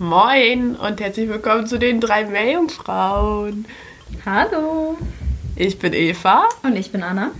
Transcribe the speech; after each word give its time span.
Moin 0.00 0.76
und 0.76 0.98
herzlich 0.98 1.28
willkommen 1.28 1.66
zu 1.66 1.78
den 1.78 2.00
drei 2.00 2.24
Meerjungfrauen. 2.24 3.66
Hallo. 4.24 4.96
Ich 5.56 5.78
bin 5.78 5.92
Eva. 5.92 6.48
Und 6.62 6.74
ich 6.74 6.90
bin 6.90 7.02
Anna. 7.02 7.32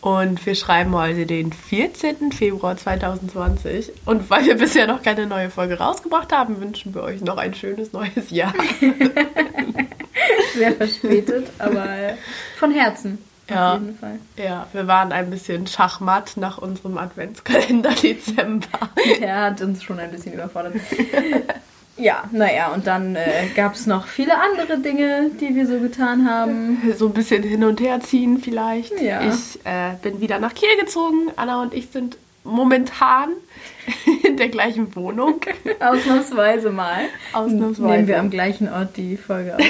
Und 0.00 0.46
wir 0.46 0.54
schreiben 0.54 0.94
heute 0.94 1.26
den 1.26 1.52
14. 1.52 2.32
Februar 2.32 2.78
2020. 2.78 3.92
Und 4.06 4.30
weil 4.30 4.46
wir 4.46 4.54
bisher 4.54 4.86
noch 4.86 5.02
keine 5.02 5.26
neue 5.26 5.50
Folge 5.50 5.78
rausgebracht 5.78 6.32
haben, 6.32 6.62
wünschen 6.62 6.94
wir 6.94 7.02
euch 7.02 7.20
noch 7.20 7.36
ein 7.36 7.52
schönes 7.52 7.92
neues 7.92 8.30
Jahr. 8.30 8.54
Sehr 10.54 10.72
verspätet, 10.72 11.48
aber 11.58 11.86
von 12.56 12.70
Herzen. 12.72 13.18
Ja, 13.50 13.74
Auf 13.74 13.80
jeden 13.82 13.98
Fall. 13.98 14.18
ja, 14.38 14.66
wir 14.72 14.86
waren 14.86 15.12
ein 15.12 15.28
bisschen 15.28 15.66
schachmatt 15.66 16.38
nach 16.38 16.56
unserem 16.56 16.96
Adventskalender 16.96 17.90
Dezember. 17.90 18.88
Der 19.20 19.40
hat 19.42 19.60
uns 19.60 19.82
schon 19.82 19.98
ein 19.98 20.10
bisschen 20.10 20.32
überfordert. 20.32 20.76
Ja, 21.96 22.24
naja, 22.32 22.72
und 22.72 22.86
dann 22.86 23.16
äh, 23.16 23.48
gab 23.54 23.74
es 23.74 23.86
noch 23.86 24.06
viele 24.06 24.32
andere 24.40 24.78
Dinge, 24.78 25.30
die 25.40 25.54
wir 25.54 25.66
so 25.66 25.78
getan 25.78 26.28
haben. 26.28 26.82
So 26.96 27.06
ein 27.06 27.12
bisschen 27.12 27.42
hin 27.42 27.64
und 27.64 27.80
her 27.80 28.00
ziehen 28.00 28.38
vielleicht. 28.38 29.00
Ja. 29.00 29.22
Ich 29.22 29.60
äh, 29.64 29.94
bin 30.02 30.20
wieder 30.20 30.38
nach 30.38 30.54
Kiel 30.54 30.68
gezogen. 30.80 31.30
Anna 31.36 31.62
und 31.62 31.74
ich 31.74 31.88
sind 31.90 32.16
momentan 32.44 33.30
in 34.24 34.36
der 34.36 34.48
gleichen 34.48 34.94
Wohnung. 34.96 35.40
Ausnahmsweise 35.80 36.70
mal. 36.70 37.04
Ausnahmsweise. 37.32 37.90
Nehmen 37.90 38.08
wir 38.08 38.18
am 38.18 38.30
gleichen 38.30 38.68
Ort 38.68 38.96
die 38.96 39.16
Folge 39.16 39.56
auf. 39.56 39.64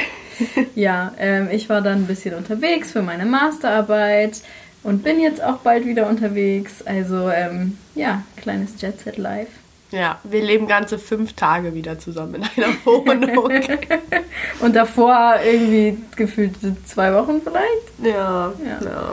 ja, 0.74 1.12
ähm, 1.18 1.48
ich 1.50 1.68
war 1.68 1.80
dann 1.80 1.98
ein 1.98 2.06
bisschen 2.06 2.34
unterwegs 2.34 2.92
für 2.92 3.02
meine 3.02 3.26
Masterarbeit 3.26 4.42
und 4.82 5.02
bin 5.02 5.20
jetzt 5.20 5.42
auch 5.42 5.58
bald 5.58 5.86
wieder 5.86 6.08
unterwegs. 6.08 6.82
Also, 6.82 7.30
ähm, 7.30 7.78
ja, 7.94 8.22
kleines 8.36 8.80
Jet 8.80 9.00
Set 9.00 9.18
Life. 9.18 9.61
Ja, 9.92 10.18
wir 10.24 10.42
leben 10.42 10.66
ganze 10.66 10.98
fünf 10.98 11.34
Tage 11.34 11.74
wieder 11.74 11.98
zusammen 11.98 12.36
in 12.36 12.42
einer 12.42 12.74
Wohnung. 12.84 13.50
Und 14.60 14.74
davor 14.74 15.36
irgendwie 15.44 15.98
gefühlt 16.16 16.56
zwei 16.86 17.12
Wochen 17.14 17.40
vielleicht. 17.42 18.14
ja, 18.14 18.52
Ja. 18.64 18.84
ja. 18.84 19.10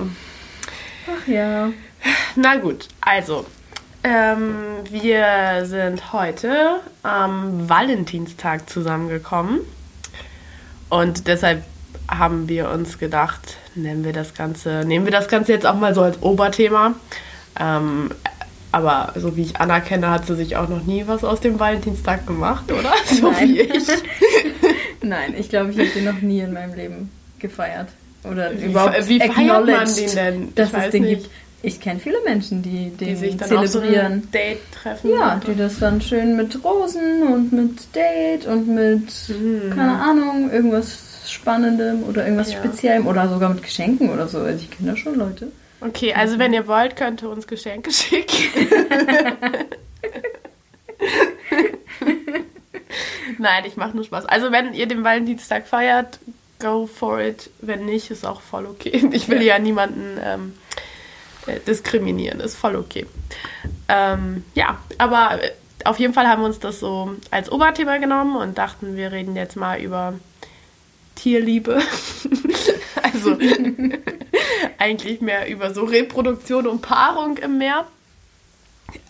Ach 1.08 1.28
ja. 1.28 1.70
Na 2.36 2.56
gut, 2.56 2.88
also. 3.02 3.46
Ähm, 4.02 4.56
wir 4.90 5.66
sind 5.66 6.14
heute 6.14 6.80
am 7.04 7.68
Valentinstag 7.68 8.70
zusammengekommen. 8.70 9.60
Und 10.88 11.28
deshalb 11.28 11.64
haben 12.10 12.48
wir 12.48 12.70
uns 12.70 12.98
gedacht, 12.98 13.58
nennen 13.76 14.06
wir 14.06 14.14
das 14.14 14.34
Ganze, 14.34 14.86
nehmen 14.86 15.04
wir 15.04 15.12
das 15.12 15.28
Ganze 15.28 15.52
jetzt 15.52 15.66
auch 15.66 15.76
mal 15.76 15.94
so 15.94 16.02
als 16.02 16.22
Oberthema. 16.22 16.94
Ähm, 17.60 18.12
aber 18.72 19.14
so 19.18 19.36
wie 19.36 19.42
ich 19.44 19.58
Anna 19.60 19.80
kenne, 19.80 20.10
hat 20.12 20.26
sie 20.28 20.36
sich 20.36 20.56
auch 20.56 20.70
noch 20.70 20.84
nie 20.84 21.04
was 21.08 21.24
aus 21.24 21.40
dem 21.40 21.60
Valentinstag 21.60 22.26
gemacht, 22.28 22.72
oder? 22.72 22.92
So 23.06 23.32
Nein. 23.32 23.50
wie 23.50 23.60
ich. 23.62 23.88
Nein, 25.02 25.34
ich 25.38 25.50
glaube, 25.50 25.72
ich 25.72 25.80
habe 25.80 25.90
den 25.90 26.06
noch 26.06 26.22
nie 26.22 26.40
in 26.42 26.54
meinem 26.54 26.74
Leben 26.76 27.10
gefeiert. 27.40 27.88
Oder 28.30 28.52
Wie, 28.52 28.66
überhaupt 28.66 29.08
wie 29.08 29.20
feiert 29.20 29.66
man 29.66 29.66
den 29.96 30.16
denn? 30.16 30.56
dass 30.56 30.74
ich 30.74 30.78
es 30.78 30.90
den 30.92 31.04
nicht. 31.04 31.22
gibt. 31.24 31.30
Ich 31.62 31.80
kenne 31.82 32.00
viele 32.00 32.18
Menschen, 32.26 32.62
die 32.62 32.90
den 32.90 33.08
Die 33.10 33.16
sich 33.16 33.36
dann 33.38 33.58
auf 33.58 33.68
so 33.68 33.80
zelebrieren. 33.80 34.14
ein 34.14 34.32
Date 34.32 34.60
treffen. 34.72 35.10
ja, 35.12 35.40
die 35.46 35.56
das 35.56 35.80
dann 35.80 36.02
schön 36.02 36.38
mit 36.38 36.64
Rosen 36.64 37.24
und 37.24 37.52
mit 37.52 37.96
Date 37.96 38.46
und 38.46 38.68
mit, 38.68 39.10
keine 39.76 40.02
Ahnung, 40.02 40.50
irgendwas 40.52 41.00
Spannendem 41.30 42.04
oder 42.04 42.24
irgendwas. 42.26 42.52
Ja. 42.54 42.60
Speziellem 42.60 43.08
oder 43.08 43.28
sogar 43.30 43.50
mit 43.50 43.62
Geschenken 43.64 44.10
oder 44.10 44.28
so. 44.28 44.40
Also 44.40 44.58
ich 44.58 44.70
kenne 44.72 44.92
da 44.92 44.98
schon 44.98 45.16
Leute. 45.16 45.52
Okay, 45.82 46.14
also 46.14 46.40
wenn 46.40 46.54
ihr 46.54 46.68
wollt, 46.68 46.96
könnt 46.96 47.22
ihr 47.22 47.30
uns 47.30 47.48
Geschenke 47.48 47.92
schicken. 47.94 48.68
Nein, 53.38 53.64
ich 53.66 53.78
mache 53.78 53.96
nur 53.96 54.04
Spaß. 54.04 54.26
Also 54.26 54.52
wenn 54.52 54.74
ihr 54.74 54.88
den 54.88 55.04
Valentinstag 55.04 55.68
feiert, 55.68 56.20
go 56.60 56.88
for 56.88 57.22
it. 57.22 57.50
Wenn 57.62 57.86
nicht, 57.86 58.12
ist 58.12 58.26
auch 58.26 58.42
voll 58.42 58.66
okay. 58.66 59.10
Ich 59.12 59.30
will 59.30 59.42
ja, 59.42 59.58
niemanden 59.60 60.20
ähm, 60.22 60.54
äh, 61.48 61.60
diskriminieren, 61.62 62.42
ist 62.42 62.58
voll 62.58 62.76
okay. 62.76 63.06
Ähm, 63.88 64.44
ja, 64.56 64.78
aber 64.98 65.42
äh, 65.42 65.52
auf 65.86 66.00
jeden 66.00 66.14
Fall 66.14 66.28
haben 66.28 66.42
wir 66.42 66.48
uns 66.48 66.60
das 66.60 66.80
so 66.82 67.16
als 67.32 67.50
Oberthema 67.52 67.98
genommen 67.98 68.36
und 68.36 68.58
dachten, 68.58 68.98
wir 68.98 69.14
reden 69.14 69.38
jetzt 69.38 69.56
mal 69.56 69.80
über 69.80 70.14
Tierliebe. 71.16 71.82
also 73.04 73.38
eigentlich 74.78 75.22
mehr 75.22 75.50
über 75.50 75.74
so 75.74 75.84
Reproduktion 75.84 76.68
und 76.68 76.82
Paarung 76.82 77.38
im 77.38 77.58
Meer. 77.58 77.86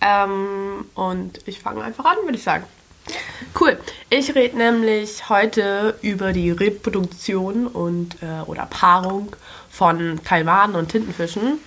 Ähm, 0.02 0.86
und 0.96 1.40
ich 1.46 1.60
fange 1.60 1.84
einfach 1.84 2.06
an, 2.06 2.18
würde 2.24 2.38
ich 2.38 2.44
sagen. 2.44 2.66
Cool. 3.60 3.80
Ich 4.10 4.36
rede 4.36 4.58
nämlich 4.58 5.30
heute 5.30 5.98
über 6.02 6.34
die 6.34 6.52
Reproduktion 6.52 7.68
und 7.68 8.22
äh, 8.22 8.42
oder 8.46 8.66
Paarung 8.66 9.36
von 9.70 10.22
Kalmanen 10.24 10.76
und 10.76 10.90
Tintenfischen. 10.90 11.60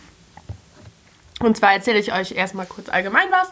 Und 1.40 1.56
zwar 1.56 1.72
erzähle 1.72 1.98
ich 1.98 2.12
euch 2.12 2.32
erstmal 2.32 2.66
kurz 2.66 2.88
allgemein 2.88 3.26
was 3.30 3.48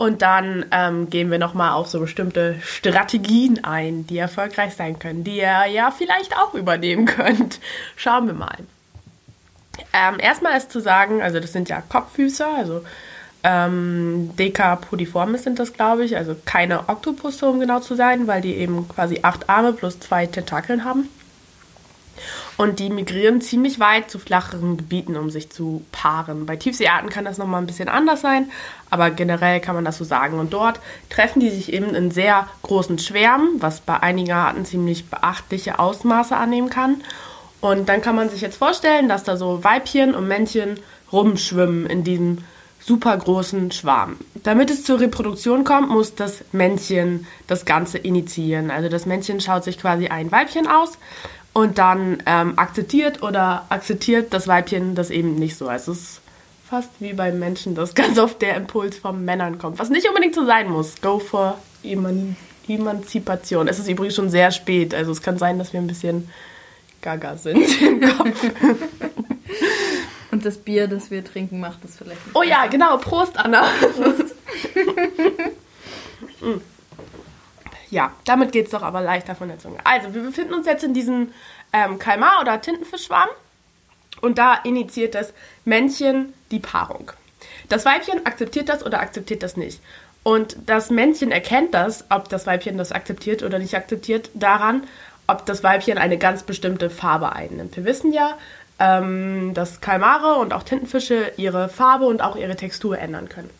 und 0.00 0.22
dann 0.22 0.64
ähm, 0.70 1.10
gehen 1.10 1.30
wir 1.30 1.38
nochmal 1.38 1.72
auf 1.72 1.88
so 1.88 2.00
bestimmte 2.00 2.56
Strategien 2.62 3.64
ein, 3.64 4.06
die 4.06 4.16
erfolgreich 4.16 4.74
sein 4.74 4.98
können, 4.98 5.24
die 5.24 5.36
ihr 5.36 5.66
ja 5.66 5.90
vielleicht 5.90 6.34
auch 6.38 6.54
übernehmen 6.54 7.04
könnt. 7.04 7.60
Schauen 7.96 8.26
wir 8.26 8.32
mal. 8.32 8.56
Ähm, 9.92 10.18
erstmal 10.18 10.56
ist 10.56 10.72
zu 10.72 10.80
sagen, 10.80 11.20
also 11.20 11.38
das 11.38 11.52
sind 11.52 11.68
ja 11.68 11.82
Kopffüßer, 11.86 12.48
also 12.48 12.80
ähm, 13.42 14.30
Decapodiformis 14.38 15.42
sind 15.42 15.58
das, 15.58 15.74
glaube 15.74 16.06
ich, 16.06 16.16
also 16.16 16.34
keine 16.46 16.88
Oktopusse, 16.88 17.46
um 17.46 17.60
genau 17.60 17.80
zu 17.80 17.94
sein, 17.94 18.26
weil 18.26 18.40
die 18.40 18.54
eben 18.54 18.88
quasi 18.88 19.20
acht 19.20 19.50
Arme 19.50 19.74
plus 19.74 20.00
zwei 20.00 20.24
Tentakeln 20.24 20.82
haben. 20.82 21.10
Und 22.56 22.78
die 22.78 22.90
migrieren 22.90 23.40
ziemlich 23.40 23.80
weit 23.80 24.10
zu 24.10 24.18
flacheren 24.18 24.76
Gebieten, 24.76 25.16
um 25.16 25.30
sich 25.30 25.50
zu 25.50 25.84
paaren. 25.92 26.46
Bei 26.46 26.56
Tiefseearten 26.56 27.10
kann 27.10 27.24
das 27.24 27.38
nochmal 27.38 27.62
ein 27.62 27.66
bisschen 27.66 27.88
anders 27.88 28.20
sein, 28.20 28.50
aber 28.90 29.10
generell 29.10 29.60
kann 29.60 29.74
man 29.74 29.84
das 29.84 29.98
so 29.98 30.04
sagen. 30.04 30.38
Und 30.38 30.52
dort 30.52 30.80
treffen 31.08 31.40
die 31.40 31.50
sich 31.50 31.72
eben 31.72 31.94
in 31.94 32.10
sehr 32.10 32.46
großen 32.62 32.98
Schwärmen, 32.98 33.56
was 33.60 33.80
bei 33.80 34.00
einigen 34.00 34.32
Arten 34.32 34.64
ziemlich 34.64 35.08
beachtliche 35.08 35.78
Ausmaße 35.78 36.36
annehmen 36.36 36.70
kann. 36.70 37.02
Und 37.60 37.88
dann 37.88 38.00
kann 38.00 38.16
man 38.16 38.30
sich 38.30 38.40
jetzt 38.40 38.56
vorstellen, 38.56 39.08
dass 39.08 39.24
da 39.24 39.36
so 39.36 39.62
Weibchen 39.64 40.14
und 40.14 40.28
Männchen 40.28 40.80
rumschwimmen 41.12 41.86
in 41.86 42.04
diesem 42.04 42.38
super 42.80 43.16
großen 43.16 43.70
Schwarm. 43.72 44.16
Damit 44.42 44.70
es 44.70 44.84
zur 44.84 45.00
Reproduktion 45.00 45.64
kommt, 45.64 45.90
muss 45.90 46.14
das 46.14 46.42
Männchen 46.52 47.26
das 47.46 47.64
Ganze 47.64 47.98
initiieren. 47.98 48.70
Also 48.70 48.88
das 48.88 49.06
Männchen 49.06 49.40
schaut 49.40 49.64
sich 49.64 49.78
quasi 49.78 50.08
ein 50.08 50.32
Weibchen 50.32 50.66
aus 50.66 50.98
und 51.52 51.78
dann 51.78 52.22
ähm, 52.26 52.54
akzeptiert 52.56 53.22
oder 53.22 53.66
akzeptiert 53.68 54.32
das 54.32 54.46
Weibchen 54.46 54.94
das 54.94 55.10
eben 55.10 55.34
nicht 55.34 55.56
so. 55.56 55.68
Also 55.68 55.92
es 55.92 55.98
ist 55.98 56.20
fast 56.68 56.90
wie 57.00 57.12
beim 57.12 57.38
Menschen, 57.38 57.74
dass 57.74 57.94
ganz 57.96 58.18
oft 58.18 58.40
der 58.42 58.56
Impuls 58.56 58.96
von 58.96 59.24
Männern 59.24 59.58
kommt, 59.58 59.78
was 59.78 59.90
nicht 59.90 60.08
unbedingt 60.08 60.34
so 60.34 60.44
sein 60.46 60.70
muss. 60.70 61.00
Go 61.00 61.18
for 61.18 61.58
Eman 61.82 62.36
Emanzipation. 62.68 63.66
Es 63.66 63.80
ist 63.80 63.88
übrigens 63.88 64.14
schon 64.14 64.30
sehr 64.30 64.52
spät, 64.52 64.94
also 64.94 65.10
es 65.10 65.22
kann 65.22 65.38
sein, 65.38 65.58
dass 65.58 65.72
wir 65.72 65.80
ein 65.80 65.88
bisschen 65.88 66.28
gaga 67.02 67.36
sind 67.36 67.82
im 67.82 68.00
Kopf. 68.00 68.44
Und 70.30 70.44
das 70.46 70.58
Bier, 70.58 70.86
das 70.86 71.10
wir 71.10 71.24
trinken, 71.24 71.58
macht 71.58 71.82
das 71.82 71.96
vielleicht. 71.96 72.20
Oh 72.34 72.42
ja, 72.42 72.58
besser. 72.58 72.68
genau. 72.68 72.96
Prost, 72.98 73.36
Anna. 73.36 73.64
Prost. 73.96 74.34
Ja, 77.90 78.12
damit 78.24 78.52
geht 78.52 78.66
es 78.66 78.70
doch 78.70 78.82
aber 78.82 79.00
leichter 79.00 79.34
von 79.34 79.48
der 79.48 79.58
Zunge. 79.58 79.78
Also, 79.84 80.14
wir 80.14 80.22
befinden 80.22 80.54
uns 80.54 80.66
jetzt 80.66 80.84
in 80.84 80.94
diesem 80.94 81.32
ähm, 81.72 81.98
Kalmar- 81.98 82.40
oder 82.40 82.60
Tintenfischschwarm. 82.60 83.28
Und 84.20 84.38
da 84.38 84.54
initiiert 84.64 85.14
das 85.14 85.32
Männchen 85.64 86.32
die 86.50 86.58
Paarung. 86.58 87.12
Das 87.68 87.84
Weibchen 87.84 88.26
akzeptiert 88.26 88.68
das 88.68 88.84
oder 88.84 89.00
akzeptiert 89.00 89.42
das 89.42 89.56
nicht. 89.56 89.80
Und 90.22 90.56
das 90.66 90.90
Männchen 90.90 91.30
erkennt 91.30 91.72
das, 91.72 92.04
ob 92.10 92.28
das 92.28 92.46
Weibchen 92.46 92.76
das 92.76 92.92
akzeptiert 92.92 93.42
oder 93.42 93.58
nicht 93.58 93.74
akzeptiert, 93.74 94.30
daran, 94.34 94.84
ob 95.26 95.46
das 95.46 95.62
Weibchen 95.62 95.96
eine 95.96 96.18
ganz 96.18 96.42
bestimmte 96.42 96.90
Farbe 96.90 97.32
einnimmt. 97.32 97.76
Wir 97.76 97.84
wissen 97.84 98.12
ja, 98.12 98.36
ähm, 98.78 99.54
dass 99.54 99.80
Kalmare 99.80 100.34
und 100.34 100.52
auch 100.52 100.62
Tintenfische 100.62 101.32
ihre 101.36 101.68
Farbe 101.68 102.06
und 102.06 102.22
auch 102.22 102.36
ihre 102.36 102.56
Textur 102.56 102.98
ändern 102.98 103.28
können. 103.28 103.50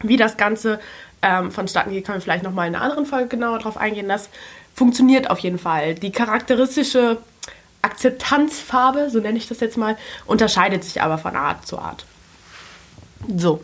Wie 0.00 0.16
das 0.16 0.36
Ganze 0.36 0.78
ähm, 1.22 1.50
vonstatten 1.50 1.90
geht, 1.90 2.06
können 2.06 2.18
wir 2.18 2.22
vielleicht 2.22 2.44
nochmal 2.44 2.68
in 2.68 2.74
einer 2.74 2.84
anderen 2.84 3.06
Folge 3.06 3.28
genauer 3.28 3.58
drauf 3.58 3.76
eingehen. 3.76 4.08
Das 4.08 4.28
funktioniert 4.74 5.30
auf 5.30 5.38
jeden 5.40 5.58
Fall. 5.58 5.94
Die 5.94 6.12
charakteristische 6.12 7.18
Akzeptanzfarbe, 7.82 9.10
so 9.10 9.20
nenne 9.20 9.38
ich 9.38 9.48
das 9.48 9.60
jetzt 9.60 9.76
mal, 9.76 9.96
unterscheidet 10.26 10.84
sich 10.84 11.02
aber 11.02 11.18
von 11.18 11.36
Art 11.36 11.66
zu 11.66 11.78
Art. 11.78 12.04
So. 13.36 13.62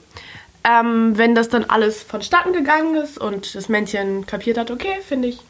Ähm, 0.65 1.19
wenn 1.19 1.35
das 1.35 1.51
dann 1.51 1.65
alles 1.65 2.03
vonstatten 2.03 2.53
gegangen 2.53 2.97
ist 2.97 3.19
und 3.19 3.55
das 3.55 3.69
Männchen 3.69 4.25
kapiert 4.27 4.57
hat, 4.57 4.71
okay, 4.71 4.97
finde 5.07 5.29
ich 5.29 5.41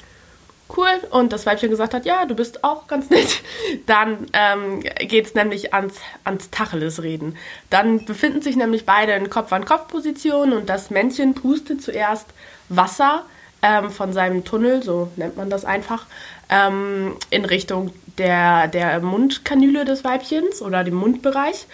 cool, 0.76 0.88
und 1.10 1.32
das 1.32 1.46
Weibchen 1.46 1.70
gesagt 1.70 1.94
hat, 1.94 2.04
ja, 2.04 2.24
du 2.26 2.34
bist 2.34 2.64
auch 2.64 2.86
ganz 2.86 3.10
nett, 3.10 3.42
dann 3.86 4.26
ähm, 4.32 4.80
geht 4.80 5.26
es 5.26 5.34
nämlich 5.34 5.74
ans, 5.74 5.94
ans 6.24 6.50
Tacheles 6.50 7.02
reden. 7.02 7.36
Dann 7.70 8.04
befinden 8.04 8.42
sich 8.42 8.56
nämlich 8.56 8.86
beide 8.86 9.12
in 9.12 9.30
Kopf-an-Kopf-Position 9.30 10.52
und 10.52 10.68
das 10.68 10.90
Männchen 10.90 11.34
pustet 11.34 11.82
zuerst 11.82 12.26
Wasser 12.68 13.24
ähm, 13.62 13.90
von 13.90 14.12
seinem 14.12 14.44
Tunnel, 14.44 14.82
so 14.82 15.10
nennt 15.16 15.36
man 15.36 15.50
das 15.50 15.64
einfach, 15.64 16.06
ähm, 16.50 17.16
in 17.30 17.44
Richtung 17.44 17.92
der, 18.18 18.68
der 18.68 19.00
Mundkanüle 19.00 19.84
des 19.84 20.04
Weibchens 20.04 20.62
oder 20.62 20.84
dem 20.84 20.94
Mundbereich, 20.94 21.66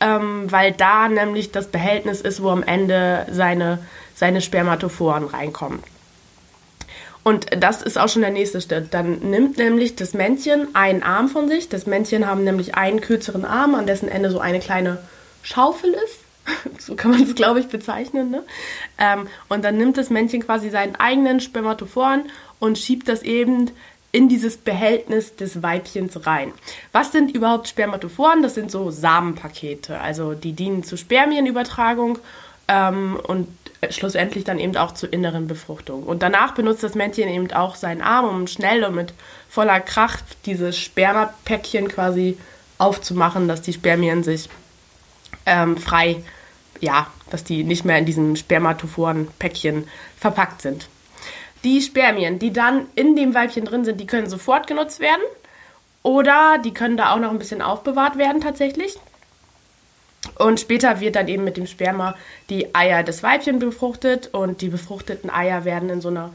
ähm, 0.00 0.50
weil 0.50 0.72
da 0.72 1.08
nämlich 1.08 1.50
das 1.50 1.68
Behältnis 1.68 2.20
ist, 2.20 2.42
wo 2.42 2.50
am 2.50 2.62
Ende 2.62 3.26
seine, 3.30 3.78
seine 4.14 4.40
Spermatophoren 4.40 5.24
reinkommen. 5.24 5.82
Und 7.28 7.44
das 7.62 7.82
ist 7.82 7.98
auch 7.98 8.08
schon 8.08 8.22
der 8.22 8.30
nächste 8.30 8.58
Schritt. 8.58 8.94
Dann 8.94 9.18
nimmt 9.18 9.58
nämlich 9.58 9.96
das 9.96 10.14
Männchen 10.14 10.74
einen 10.74 11.02
Arm 11.02 11.28
von 11.28 11.46
sich. 11.46 11.68
Das 11.68 11.84
Männchen 11.84 12.26
haben 12.26 12.42
nämlich 12.42 12.74
einen 12.74 13.02
kürzeren 13.02 13.44
Arm, 13.44 13.74
an 13.74 13.86
dessen 13.86 14.08
Ende 14.08 14.30
so 14.30 14.40
eine 14.40 14.60
kleine 14.60 14.96
Schaufel 15.42 15.90
ist. 15.90 16.20
so 16.78 16.94
kann 16.94 17.10
man 17.10 17.24
es, 17.24 17.34
glaube 17.34 17.60
ich, 17.60 17.68
bezeichnen. 17.68 18.30
Ne? 18.30 18.44
Ähm, 18.96 19.26
und 19.50 19.62
dann 19.62 19.76
nimmt 19.76 19.98
das 19.98 20.08
Männchen 20.08 20.40
quasi 20.40 20.70
seinen 20.70 20.96
eigenen 20.96 21.40
Spermatophoren 21.40 22.30
und 22.60 22.78
schiebt 22.78 23.10
das 23.10 23.22
eben 23.22 23.72
in 24.10 24.30
dieses 24.30 24.56
Behältnis 24.56 25.36
des 25.36 25.62
Weibchens 25.62 26.26
rein. 26.26 26.54
Was 26.92 27.12
sind 27.12 27.34
überhaupt 27.34 27.68
Spermatophoren? 27.68 28.42
Das 28.42 28.54
sind 28.54 28.70
so 28.70 28.90
Samenpakete. 28.90 30.00
Also 30.00 30.32
die 30.32 30.54
dienen 30.54 30.82
zur 30.82 30.96
Spermienübertragung 30.96 32.20
ähm, 32.68 33.20
und 33.22 33.48
schlussendlich 33.90 34.44
dann 34.44 34.58
eben 34.58 34.76
auch 34.76 34.92
zur 34.92 35.12
inneren 35.12 35.46
Befruchtung. 35.46 36.02
Und 36.02 36.22
danach 36.22 36.52
benutzt 36.54 36.82
das 36.82 36.94
Männchen 36.94 37.28
eben 37.28 37.52
auch 37.52 37.76
seinen 37.76 38.02
Arm, 38.02 38.28
um 38.28 38.46
schnell 38.46 38.84
und 38.84 38.94
mit 38.94 39.12
voller 39.48 39.80
Kraft 39.80 40.24
dieses 40.46 40.76
Spermapäckchen 40.78 41.88
quasi 41.88 42.36
aufzumachen, 42.78 43.48
dass 43.48 43.62
die 43.62 43.72
Spermien 43.72 44.22
sich 44.22 44.48
ähm, 45.46 45.76
frei, 45.76 46.22
ja, 46.80 47.06
dass 47.30 47.44
die 47.44 47.64
nicht 47.64 47.84
mehr 47.84 47.98
in 47.98 48.06
diesem 48.06 48.36
Spermatophoren-Päckchen 48.36 49.88
verpackt 50.18 50.62
sind. 50.62 50.88
Die 51.64 51.80
Spermien, 51.82 52.38
die 52.38 52.52
dann 52.52 52.86
in 52.94 53.16
dem 53.16 53.34
Weibchen 53.34 53.64
drin 53.64 53.84
sind, 53.84 54.00
die 54.00 54.06
können 54.06 54.28
sofort 54.28 54.66
genutzt 54.66 55.00
werden 55.00 55.22
oder 56.02 56.58
die 56.64 56.72
können 56.72 56.96
da 56.96 57.12
auch 57.12 57.18
noch 57.18 57.30
ein 57.30 57.38
bisschen 57.38 57.62
aufbewahrt 57.62 58.16
werden 58.16 58.40
tatsächlich. 58.40 58.96
Und 60.38 60.60
später 60.60 61.00
wird 61.00 61.16
dann 61.16 61.28
eben 61.28 61.44
mit 61.44 61.56
dem 61.56 61.66
Sperma 61.66 62.14
die 62.48 62.74
Eier 62.74 63.02
des 63.02 63.22
Weibchen 63.22 63.58
befruchtet 63.58 64.28
und 64.32 64.60
die 64.60 64.68
befruchteten 64.68 65.30
Eier 65.30 65.64
werden 65.64 65.90
in 65.90 66.00
so 66.00 66.08
einer 66.08 66.32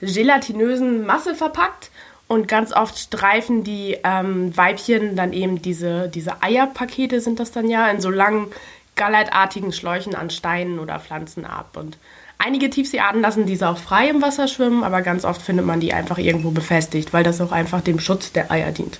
gelatinösen 0.00 1.06
Masse 1.06 1.34
verpackt 1.34 1.90
und 2.28 2.48
ganz 2.48 2.72
oft 2.72 2.98
streifen 2.98 3.62
die 3.62 3.98
ähm, 4.02 4.56
Weibchen 4.56 5.14
dann 5.14 5.32
eben 5.32 5.62
diese, 5.62 6.08
diese 6.08 6.42
Eierpakete, 6.42 7.20
sind 7.20 7.38
das 7.38 7.52
dann 7.52 7.68
ja, 7.68 7.88
in 7.88 8.00
so 8.00 8.10
langen 8.10 8.48
gallertartigen 8.96 9.72
Schläuchen 9.72 10.14
an 10.14 10.30
Steinen 10.30 10.78
oder 10.78 10.98
Pflanzen 10.98 11.44
ab. 11.44 11.76
Und 11.76 11.98
einige 12.38 12.68
Tiefseearten 12.68 13.20
lassen 13.20 13.46
diese 13.46 13.68
auch 13.68 13.78
frei 13.78 14.08
im 14.08 14.22
Wasser 14.22 14.48
schwimmen, 14.48 14.82
aber 14.82 15.02
ganz 15.02 15.24
oft 15.24 15.40
findet 15.40 15.66
man 15.66 15.80
die 15.80 15.92
einfach 15.92 16.18
irgendwo 16.18 16.50
befestigt, 16.50 17.12
weil 17.12 17.22
das 17.22 17.40
auch 17.40 17.52
einfach 17.52 17.80
dem 17.80 18.00
Schutz 18.00 18.32
der 18.32 18.50
Eier 18.50 18.72
dient. 18.72 18.98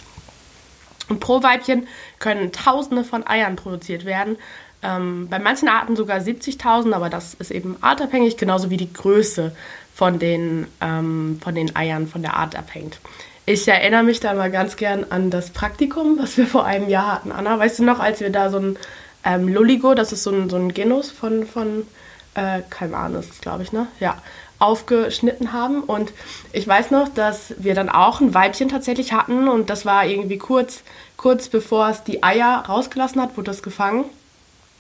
Und 1.08 1.20
pro 1.20 1.42
Weibchen 1.42 1.86
können 2.18 2.52
Tausende 2.52 3.04
von 3.04 3.26
Eiern 3.26 3.56
produziert 3.56 4.04
werden. 4.04 4.36
Ähm, 4.82 5.28
bei 5.28 5.38
manchen 5.38 5.68
Arten 5.68 5.96
sogar 5.96 6.18
70.000, 6.18 6.92
aber 6.92 7.08
das 7.08 7.34
ist 7.34 7.50
eben 7.50 7.76
artabhängig, 7.80 8.36
genauso 8.36 8.70
wie 8.70 8.76
die 8.76 8.92
Größe 8.92 9.52
von 9.94 10.18
den, 10.18 10.66
ähm, 10.80 11.40
von 11.42 11.54
den 11.54 11.74
Eiern 11.74 12.06
von 12.06 12.22
der 12.22 12.36
Art 12.36 12.56
abhängt. 12.56 12.98
Ich 13.46 13.66
erinnere 13.66 14.02
mich 14.02 14.20
da 14.20 14.34
mal 14.34 14.50
ganz 14.50 14.76
gern 14.76 15.06
an 15.08 15.30
das 15.30 15.50
Praktikum, 15.50 16.18
was 16.18 16.36
wir 16.36 16.46
vor 16.46 16.64
einem 16.64 16.88
Jahr 16.88 17.12
hatten. 17.12 17.32
Anna, 17.32 17.58
weißt 17.58 17.78
du 17.78 17.84
noch, 17.84 18.00
als 18.00 18.20
wir 18.20 18.30
da 18.30 18.50
so 18.50 18.58
ein 18.58 18.78
ähm, 19.24 19.48
Lulligo, 19.48 19.94
das 19.94 20.12
ist 20.12 20.22
so 20.22 20.30
ein, 20.30 20.50
so 20.50 20.56
ein 20.56 20.74
Genus 20.74 21.10
von, 21.10 21.46
von 21.46 21.86
äh, 22.34 22.60
Kalman 22.70 23.14
ist 23.14 23.42
glaube 23.42 23.62
ich, 23.62 23.72
ne? 23.72 23.86
Ja, 24.00 24.18
aufgeschnitten 24.58 25.52
haben. 25.52 25.82
Und 25.82 26.12
ich 26.52 26.66
weiß 26.66 26.90
noch, 26.90 27.08
dass 27.08 27.54
wir 27.58 27.74
dann 27.74 27.88
auch 27.88 28.20
ein 28.20 28.34
Weibchen 28.34 28.68
tatsächlich 28.68 29.12
hatten 29.12 29.48
und 29.48 29.70
das 29.70 29.84
war 29.84 30.06
irgendwie 30.06 30.38
kurz, 30.38 30.82
kurz 31.16 31.48
bevor 31.48 31.88
es 31.88 32.04
die 32.04 32.22
Eier 32.22 32.64
rausgelassen 32.68 33.20
hat, 33.20 33.36
wurde 33.36 33.50
das 33.50 33.62
gefangen. 33.62 34.04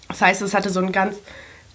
Das 0.08 0.20
heißt, 0.20 0.42
es 0.42 0.54
hatte 0.54 0.70
so 0.70 0.80
ein 0.80 0.92
ganz 0.92 1.16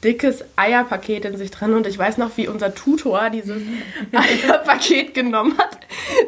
dickes 0.03 0.43
Eierpaket 0.55 1.25
in 1.25 1.37
sich 1.37 1.51
drin 1.51 1.73
und 1.73 1.85
ich 1.85 1.97
weiß 1.97 2.17
noch, 2.17 2.35
wie 2.37 2.47
unser 2.47 2.73
Tutor 2.73 3.29
dieses 3.29 3.61
Eierpaket 4.11 5.13
genommen 5.13 5.57
hat, 5.57 5.77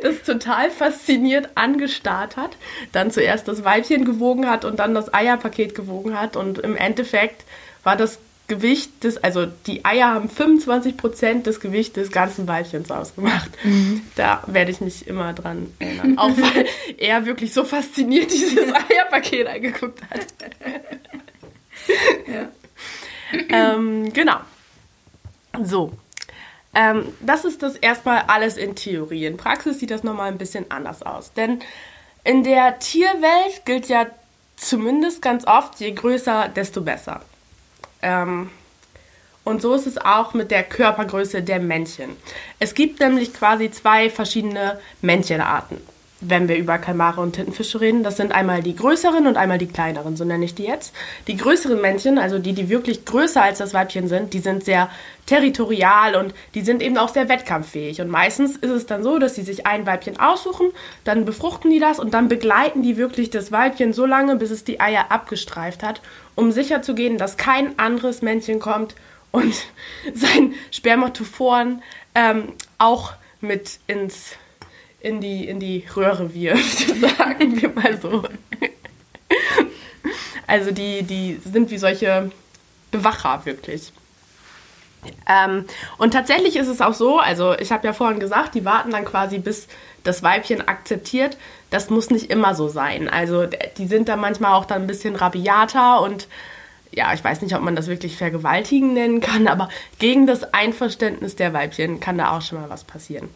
das 0.03 0.21
total 0.21 0.69
fasziniert 0.69 1.50
angestarrt 1.56 2.38
hat, 2.38 2.57
dann 2.91 3.09
zuerst 3.09 3.47
das 3.47 3.63
Weibchen 3.63 4.06
gewogen 4.06 4.50
hat 4.50 4.65
und 4.65 4.77
dann 4.77 4.94
das 4.94 5.13
Eierpaket 5.13 5.74
gewogen 5.74 6.19
hat 6.19 6.36
und 6.36 6.59
im 6.59 6.75
Endeffekt 6.75 7.45
war 7.83 7.95
das 7.95 8.19
Gewicht 8.53 9.03
des, 9.03 9.17
also 9.17 9.47
die 9.65 9.83
Eier 9.83 10.09
haben 10.09 10.29
25 10.29 10.95
Prozent 10.95 11.47
des 11.47 11.59
Gewichts 11.59 11.94
des 11.94 12.11
ganzen 12.11 12.47
Weibchens 12.47 12.91
ausgemacht. 12.91 13.50
Mhm. 13.63 14.01
Da 14.15 14.44
werde 14.45 14.71
ich 14.71 14.79
mich 14.79 15.07
immer 15.07 15.33
dran 15.33 15.73
erinnern. 15.79 16.17
Auch 16.17 16.29
weil 16.38 16.67
er 16.97 17.25
wirklich 17.25 17.53
so 17.53 17.63
fasziniert 17.63 18.31
dieses 18.31 18.73
Eierpaket 18.89 19.47
angeguckt 19.47 20.01
hat. 20.09 20.27
ja. 22.27 22.50
ähm, 23.50 24.13
genau. 24.13 24.38
So. 25.63 25.94
Ähm, 26.75 27.05
das 27.21 27.45
ist 27.45 27.63
das 27.63 27.75
erstmal 27.75 28.23
alles 28.27 28.57
in 28.57 28.75
Theorie. 28.75 29.25
In 29.25 29.38
Praxis 29.38 29.79
sieht 29.79 29.91
das 29.91 30.03
nochmal 30.03 30.31
ein 30.31 30.38
bisschen 30.38 30.69
anders 30.69 31.01
aus. 31.01 31.33
Denn 31.33 31.59
in 32.23 32.44
der 32.44 32.79
Tierwelt 32.79 33.65
gilt 33.65 33.88
ja 33.89 34.05
zumindest 34.55 35.21
ganz 35.23 35.45
oft, 35.45 35.79
je 35.79 35.91
größer, 35.91 36.50
desto 36.55 36.81
besser. 36.81 37.21
Ähm, 38.03 38.50
und 39.44 39.61
so 39.61 39.73
ist 39.73 39.88
es 39.88 39.97
auch 39.97 40.33
mit 40.33 40.51
der 40.51 40.63
Körpergröße 40.63 41.41
der 41.41 41.59
Männchen. 41.59 42.15
Es 42.59 42.73
gibt 42.73 43.00
nämlich 43.00 43.33
quasi 43.33 43.71
zwei 43.71 44.09
verschiedene 44.09 44.79
Männchenarten, 45.01 45.81
wenn 46.28 46.48
wir 46.48 46.58
über 46.58 46.78
Kalmare 46.78 47.22
und 47.22 47.34
Tintenfische 47.34 47.81
reden. 47.81 48.04
Das 48.04 48.18
sind 48.18 48.31
einmal 48.31 48.64
die 48.64 48.75
größeren 48.75 49.28
und 49.28 49.38
einmal 49.38 49.58
die 49.58 49.68
kleineren, 49.68 50.16
so 50.16 50.25
nenne 50.25 50.46
ich 50.46 50.56
die 50.56 50.64
jetzt. 50.64 50.94
Die 51.28 51.38
größeren 51.38 51.80
Männchen, 51.80 52.18
also 52.18 52.40
die, 52.40 52.54
die 52.54 52.70
wirklich 52.70 53.06
größer 53.06 53.42
als 53.42 53.60
das 53.60 53.74
Weibchen 53.74 54.08
sind, 54.08 54.34
die 54.34 54.40
sind 54.40 54.64
sehr 54.64 54.90
territorial 55.25 56.16
und 56.16 56.34
die 56.54 56.62
sind 56.62 56.81
eben 56.81 56.98
auch 56.98 57.10
sehr 57.10 57.30
wettkampffähig. 57.30 58.02
Und 58.02 58.10
meistens 58.10 58.58
ist 58.58 58.72
es 58.72 58.86
dann 58.86 59.04
so, 59.04 59.20
dass 59.20 59.36
sie 59.36 59.44
sich 59.44 59.66
ein 59.66 59.86
Weibchen 59.86 60.20
aussuchen, 60.20 60.68
dann 61.06 61.24
befruchten 61.24 61.72
die 61.72 61.80
das 61.80 62.00
und 62.00 62.14
dann 62.14 62.28
begleiten 62.28 62.84
die 62.84 62.98
wirklich 62.98 63.30
das 63.30 63.52
Weibchen 63.52 63.94
so 63.94 64.06
lange, 64.06 64.36
bis 64.36 64.52
es 64.52 64.64
die 64.64 64.81
Eier 64.81 65.06
abgestreift 65.10 65.84
hat 65.84 66.02
um 66.36 66.52
sicherzugehen, 66.52 67.18
dass 67.18 67.38
kein 67.38 67.78
anderes 67.80 68.22
Männchen 68.22 68.60
kommt 68.60 68.96
und 69.31 69.54
sein 70.14 70.54
Spermatophoren 70.72 71.81
ähm, 72.16 72.54
auch 72.78 73.14
mit 73.42 73.80
ins, 73.88 74.36
in, 75.03 75.19
die, 75.19 75.48
in 75.48 75.60
die 75.60 75.86
Röhre 75.95 76.33
wirft, 76.33 76.79
sagen 77.17 77.62
wir 77.62 77.69
mal 77.69 78.00
so. 78.01 78.24
Also 80.48 80.72
die, 80.72 81.03
die 81.03 81.39
sind 81.43 81.69
wie 81.69 81.77
solche 81.77 82.31
Bewacher 82.89 83.41
wirklich. 83.43 83.91
Ähm, 85.27 85.65
und 85.98 86.12
tatsächlich 86.12 86.55
ist 86.55 86.69
es 86.69 86.79
auch 86.79 86.93
so, 86.93 87.19
also 87.19 87.53
ich 87.60 87.74
habe 87.74 87.86
ja 87.86 87.91
vorhin 87.91 88.22
gesagt, 88.22 88.55
die 88.55 88.63
warten 88.63 88.91
dann 88.91 89.03
quasi 89.03 89.39
bis 89.39 89.67
das 90.05 90.24
Weibchen 90.24 90.65
akzeptiert. 90.65 91.38
Das 91.69 91.89
muss 91.89 92.10
nicht 92.10 92.31
immer 92.31 92.55
so 92.55 92.69
sein. 92.69 93.10
Also 93.10 93.45
die 93.77 93.88
sind 93.88 94.07
da 94.07 94.15
manchmal 94.15 94.53
auch 94.53 94.65
dann 94.65 94.83
ein 94.83 94.88
bisschen 94.88 95.17
rabiater 95.17 96.01
und 96.01 96.29
ja, 96.91 97.13
ich 97.13 97.24
weiß 97.24 97.41
nicht, 97.41 97.55
ob 97.55 97.62
man 97.62 97.75
das 97.75 97.88
wirklich 97.88 98.15
vergewaltigen 98.15 98.93
nennen 98.93 99.19
kann, 99.19 99.48
aber 99.48 99.67
gegen 100.00 100.27
das 100.27 100.53
Einverständnis 100.53 101.36
der 101.36 101.51
Weibchen 101.51 102.00
kann 102.00 102.19
da 102.19 102.38
auch 102.38 102.41
schon 102.41 102.62
mal 102.62 102.69
was 102.69 102.86
passieren. 102.86 103.29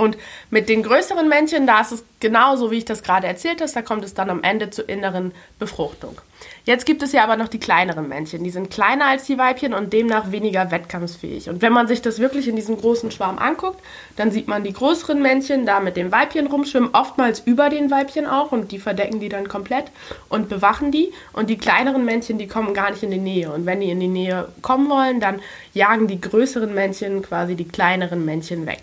Und 0.00 0.16
mit 0.50 0.70
den 0.70 0.82
größeren 0.82 1.28
Männchen, 1.28 1.66
da 1.66 1.82
ist 1.82 1.92
es 1.92 2.04
genauso, 2.20 2.70
wie 2.70 2.78
ich 2.78 2.86
das 2.86 3.02
gerade 3.02 3.26
erzählt 3.26 3.60
habe, 3.60 3.70
da 3.70 3.82
kommt 3.82 4.02
es 4.02 4.14
dann 4.14 4.30
am 4.30 4.42
Ende 4.42 4.70
zur 4.70 4.88
inneren 4.88 5.32
Befruchtung. 5.58 6.18
Jetzt 6.64 6.86
gibt 6.86 7.02
es 7.02 7.12
ja 7.12 7.22
aber 7.22 7.36
noch 7.36 7.48
die 7.48 7.60
kleineren 7.60 8.08
Männchen. 8.08 8.42
Die 8.42 8.50
sind 8.50 8.70
kleiner 8.70 9.06
als 9.06 9.24
die 9.24 9.36
Weibchen 9.36 9.74
und 9.74 9.92
demnach 9.92 10.32
weniger 10.32 10.70
wettkampfsfähig. 10.70 11.50
Und 11.50 11.60
wenn 11.60 11.74
man 11.74 11.86
sich 11.86 12.00
das 12.00 12.18
wirklich 12.18 12.48
in 12.48 12.56
diesem 12.56 12.78
großen 12.78 13.10
Schwarm 13.10 13.38
anguckt, 13.38 13.78
dann 14.16 14.30
sieht 14.30 14.48
man 14.48 14.64
die 14.64 14.72
größeren 14.72 15.20
Männchen 15.20 15.66
da 15.66 15.80
mit 15.80 15.98
dem 15.98 16.10
Weibchen 16.12 16.46
rumschwimmen, 16.46 16.94
oftmals 16.94 17.40
über 17.40 17.68
den 17.68 17.90
Weibchen 17.90 18.26
auch 18.26 18.52
und 18.52 18.72
die 18.72 18.78
verdecken 18.78 19.20
die 19.20 19.28
dann 19.28 19.48
komplett 19.48 19.90
und 20.30 20.48
bewachen 20.48 20.92
die. 20.92 21.12
Und 21.34 21.50
die 21.50 21.58
kleineren 21.58 22.06
Männchen, 22.06 22.38
die 22.38 22.48
kommen 22.48 22.72
gar 22.72 22.90
nicht 22.90 23.02
in 23.02 23.10
die 23.10 23.18
Nähe. 23.18 23.52
Und 23.52 23.66
wenn 23.66 23.80
die 23.80 23.90
in 23.90 24.00
die 24.00 24.08
Nähe 24.08 24.48
kommen 24.62 24.88
wollen, 24.88 25.20
dann 25.20 25.40
jagen 25.74 26.06
die 26.06 26.20
größeren 26.20 26.72
Männchen 26.72 27.20
quasi 27.20 27.54
die 27.54 27.68
kleineren 27.68 28.24
Männchen 28.24 28.64
weg 28.64 28.82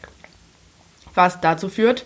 was 1.18 1.42
dazu 1.42 1.68
führt, 1.68 2.06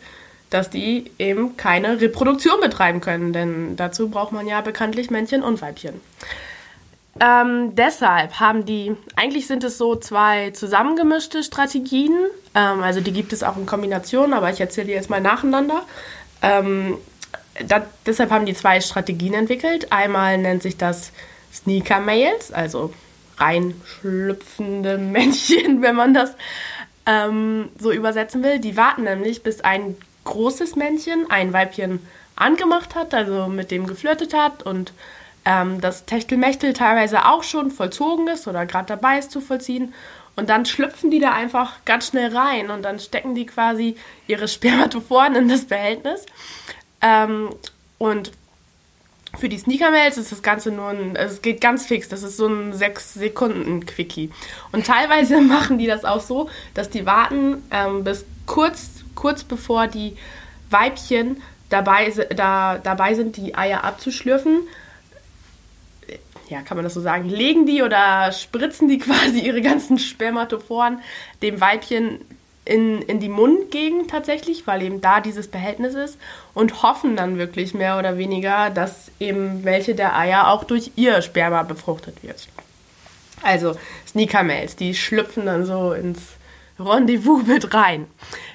dass 0.50 0.70
die 0.70 1.12
eben 1.20 1.58
keine 1.58 2.02
Reproduktion 2.02 2.60
betreiben 2.60 3.02
können, 3.02 3.34
denn 3.34 3.76
dazu 3.76 4.10
braucht 4.10 4.32
man 4.32 4.48
ja 4.48 4.62
bekanntlich 4.62 5.12
Männchen 5.12 5.44
und 5.44 5.62
Weibchen. 5.62 6.02
Ähm, 7.20 7.76
deshalb 7.76 8.40
haben 8.40 8.66
die, 8.66 8.96
eigentlich 9.16 9.46
sind 9.46 9.64
es 9.64 9.78
so 9.78 9.96
zwei 9.96 10.52
zusammengemischte 10.52 11.44
Strategien, 11.44 12.18
ähm, 12.56 12.82
also 12.82 13.02
die 13.02 13.12
gibt 13.12 13.34
es 13.34 13.44
auch 13.44 13.58
in 13.58 13.66
Kombination, 13.66 14.34
aber 14.34 14.50
ich 14.50 14.62
erzähle 14.62 14.88
die 14.88 14.94
jetzt 14.94 15.10
mal 15.10 15.22
nacheinander. 15.22 15.84
Ähm, 16.42 16.98
da, 17.68 17.86
deshalb 18.06 18.32
haben 18.32 18.46
die 18.46 18.54
zwei 18.54 18.80
Strategien 18.82 19.34
entwickelt. 19.34 19.92
Einmal 19.92 20.38
nennt 20.38 20.64
sich 20.64 20.78
das 20.78 21.12
Sneaker 21.54 22.00
Males, 22.00 22.52
also 22.52 22.94
reinschlüpfende 23.38 24.98
Männchen, 24.98 25.82
wenn 25.82 25.96
man 25.96 26.14
das 26.14 26.36
ähm, 27.06 27.70
so 27.80 27.92
übersetzen 27.92 28.44
will. 28.44 28.60
Die 28.60 28.78
warten 28.78 29.04
nämlich, 29.04 29.44
bis 29.44 29.62
ein 29.62 29.96
großes 30.24 30.76
Männchen 30.76 31.30
ein 31.30 31.54
Weibchen 31.54 32.06
angemacht 32.36 32.96
hat, 32.96 33.14
also 33.14 33.48
mit 33.48 33.72
dem 33.72 33.88
geflirtet 33.88 34.34
hat 34.34 34.64
und 34.64 34.94
ähm, 35.46 35.82
das 35.82 36.06
Techtelmechtel 36.06 36.74
teilweise 36.74 37.26
auch 37.26 37.44
schon 37.44 37.72
vollzogen 37.72 38.28
ist 38.28 38.48
oder 38.48 38.66
gerade 38.66 38.88
dabei 38.88 39.20
ist 39.20 39.32
zu 39.32 39.42
vollziehen. 39.42 39.94
Und 40.36 40.50
dann 40.50 40.66
schlüpfen 40.66 41.12
die 41.12 41.20
da 41.20 41.34
einfach 41.34 41.84
ganz 41.84 42.08
schnell 42.08 42.36
rein 42.36 42.72
und 42.72 42.84
dann 42.84 43.00
stecken 43.00 43.36
die 43.36 43.46
quasi 43.46 43.98
ihre 44.28 44.48
Spermatophoren 44.50 45.36
in 45.36 45.50
das 45.50 45.66
Behältnis. 45.66 46.26
Ähm, 47.02 47.50
und 47.98 48.32
für 49.38 49.50
die 49.50 49.58
Sneaker-Mails 49.58 50.18
ist 50.18 50.32
das 50.32 50.42
Ganze 50.42 50.72
nur 50.72 50.90
ein, 50.90 51.16
es 51.16 51.42
geht 51.42 51.62
ganz 51.62 51.86
fix, 51.86 52.10
das 52.10 52.24
ist 52.24 52.38
so 52.38 52.48
ein 52.48 52.74
6-Sekunden-Quickie. 52.74 54.32
Und 54.72 54.86
teilweise 54.86 55.40
machen 55.42 55.78
die 55.78 55.88
das 55.88 56.04
auch 56.06 56.22
so, 56.22 56.50
dass 56.74 56.90
die 56.90 57.06
warten 57.06 57.64
ähm, 57.72 58.04
bis 58.04 58.26
kurz, 58.46 59.04
kurz 59.16 59.44
bevor 59.44 59.88
die 59.88 60.18
Weibchen 60.70 61.42
dabei, 61.70 62.12
da, 62.36 62.78
dabei 62.78 63.14
sind, 63.14 63.38
die 63.38 63.56
Eier 63.56 63.84
abzuschlürfen. 63.84 64.68
Ja, 66.50 66.62
kann 66.62 66.76
man 66.76 66.84
das 66.84 66.94
so 66.94 67.02
sagen? 67.02 67.30
Legen 67.30 67.66
die 67.66 67.82
oder 67.82 68.32
spritzen 68.34 68.90
die 68.90 68.98
quasi 69.00 69.40
ihre 69.40 69.62
ganzen 69.62 69.98
Spermatophoren 69.98 71.00
dem 71.42 71.62
Weibchen 71.62 72.20
in, 72.66 73.02
in 73.02 73.20
die 73.20 73.30
Mundgegend 73.30 74.10
tatsächlich, 74.10 74.68
weil 74.68 74.84
eben 74.84 75.02
da 75.02 75.20
dieses 75.20 75.48
Behältnis 75.48 75.96
ist 75.96 76.18
und 76.54 76.84
hoffen 76.84 77.16
dann 77.16 77.38
wirklich 77.38 77.74
mehr 77.74 77.98
oder 77.98 78.18
weniger, 78.18 78.70
dass 78.70 79.12
eben 79.20 79.64
welche 79.64 79.96
der 79.96 80.16
Eier 80.16 80.48
auch 80.50 80.64
durch 80.64 80.92
ihr 80.96 81.22
Sperma 81.22 81.64
befruchtet 81.64 82.24
wird. 82.24 82.48
Also 83.42 83.76
Sneaker-Mails, 84.08 84.76
die 84.76 84.94
schlüpfen 84.94 85.48
dann 85.48 85.66
so 85.66 85.94
ins 85.94 86.20
Rendezvous 86.80 87.44
mit 87.48 87.74
rein. 87.74 88.06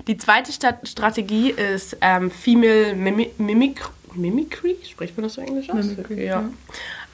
Die 0.07 0.17
zweite 0.17 0.53
Stat 0.53 0.87
Strategie 0.89 1.51
ist 1.51 1.97
ähm, 2.01 2.31
Female 2.31 2.95
Mimic 2.95 3.81
Mimicry, 4.15 4.77
spricht 4.89 5.17
man 5.17 5.25
das 5.25 5.35
so 5.35 5.43
englisch 5.43 5.69
aus? 5.69 5.85
Mimicry, 5.85 6.25
ja. 6.25 6.41
ja. 6.41 6.49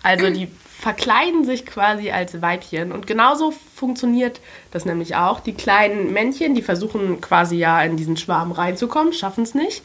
Also 0.02 0.30
die 0.30 0.48
verkleiden 0.82 1.44
sich 1.44 1.64
quasi 1.64 2.10
als 2.10 2.42
Weibchen. 2.42 2.90
Und 2.90 3.06
genauso 3.06 3.52
funktioniert 3.52 4.40
das 4.72 4.84
nämlich 4.84 5.14
auch. 5.14 5.38
Die 5.38 5.54
kleinen 5.54 6.12
Männchen, 6.12 6.56
die 6.56 6.62
versuchen 6.62 7.20
quasi 7.20 7.54
ja 7.54 7.80
in 7.82 7.96
diesen 7.96 8.16
Schwarm 8.16 8.50
reinzukommen, 8.50 9.12
schaffen 9.12 9.44
es 9.44 9.54
nicht. 9.54 9.84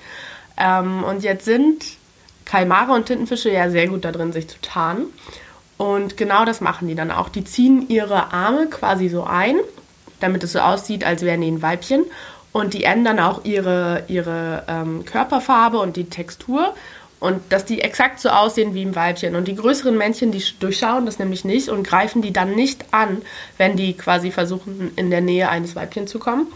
Ähm, 0.58 1.04
und 1.04 1.22
jetzt 1.22 1.46
sind 1.46 1.86
Kalmare 2.46 2.94
und 2.94 3.06
Tintenfische 3.06 3.52
ja 3.52 3.70
sehr 3.70 3.88
gut 3.88 4.06
da 4.06 4.12
drin, 4.12 4.34
sich 4.34 4.48
zu 4.48 4.60
tarnen. 4.60 5.06
Und 5.78 6.18
genau 6.18 6.46
das 6.46 6.62
machen 6.62 6.88
die 6.88 6.96
dann 6.96 7.12
auch. 7.12 7.30
Die 7.30 7.44
ziehen 7.44 7.88
ihre 7.90 8.34
Arme 8.34 8.66
quasi 8.66 9.08
so 9.08 9.24
ein, 9.24 9.58
damit 10.20 10.44
es 10.44 10.54
so 10.54 10.60
aussieht, 10.60 11.04
als 11.04 11.22
wären 11.22 11.42
die 11.42 11.52
ein 11.52 11.62
Weibchen. 11.62 12.06
Und 12.54 12.74
die 12.74 12.86
ändern 12.86 13.20
auch 13.20 13.46
ihre, 13.46 14.06
ihre 14.08 14.64
ähm, 14.68 15.06
Körperfarbe 15.06 15.78
und 15.78 15.96
die 15.96 16.10
Textur 16.10 16.74
und 17.20 17.42
dass 17.50 17.66
die 17.66 17.82
exakt 17.82 18.20
so 18.20 18.30
aussehen 18.30 18.74
wie 18.74 18.84
im 18.84 18.96
Weibchen. 18.96 19.36
Und 19.36 19.48
die 19.48 19.56
größeren 19.56 19.98
Männchen, 19.98 20.32
die 20.32 20.44
durchschauen 20.60 21.06
das 21.06 21.20
nämlich 21.20 21.46
nicht 21.46 21.70
und 21.70 21.84
greifen 21.84 22.22
die 22.22 22.34
dann 22.34 22.56
nicht 22.56 22.86
an, 22.92 23.22
wenn 23.58 23.76
die 23.76 23.94
quasi 23.94 24.32
versuchen, 24.32 24.92
in 24.96 25.10
der 25.10 25.22
Nähe 25.22 25.50
eines 25.50 25.76
Weibchen 25.76 26.08
zu 26.08 26.20
kommen. 26.20 26.48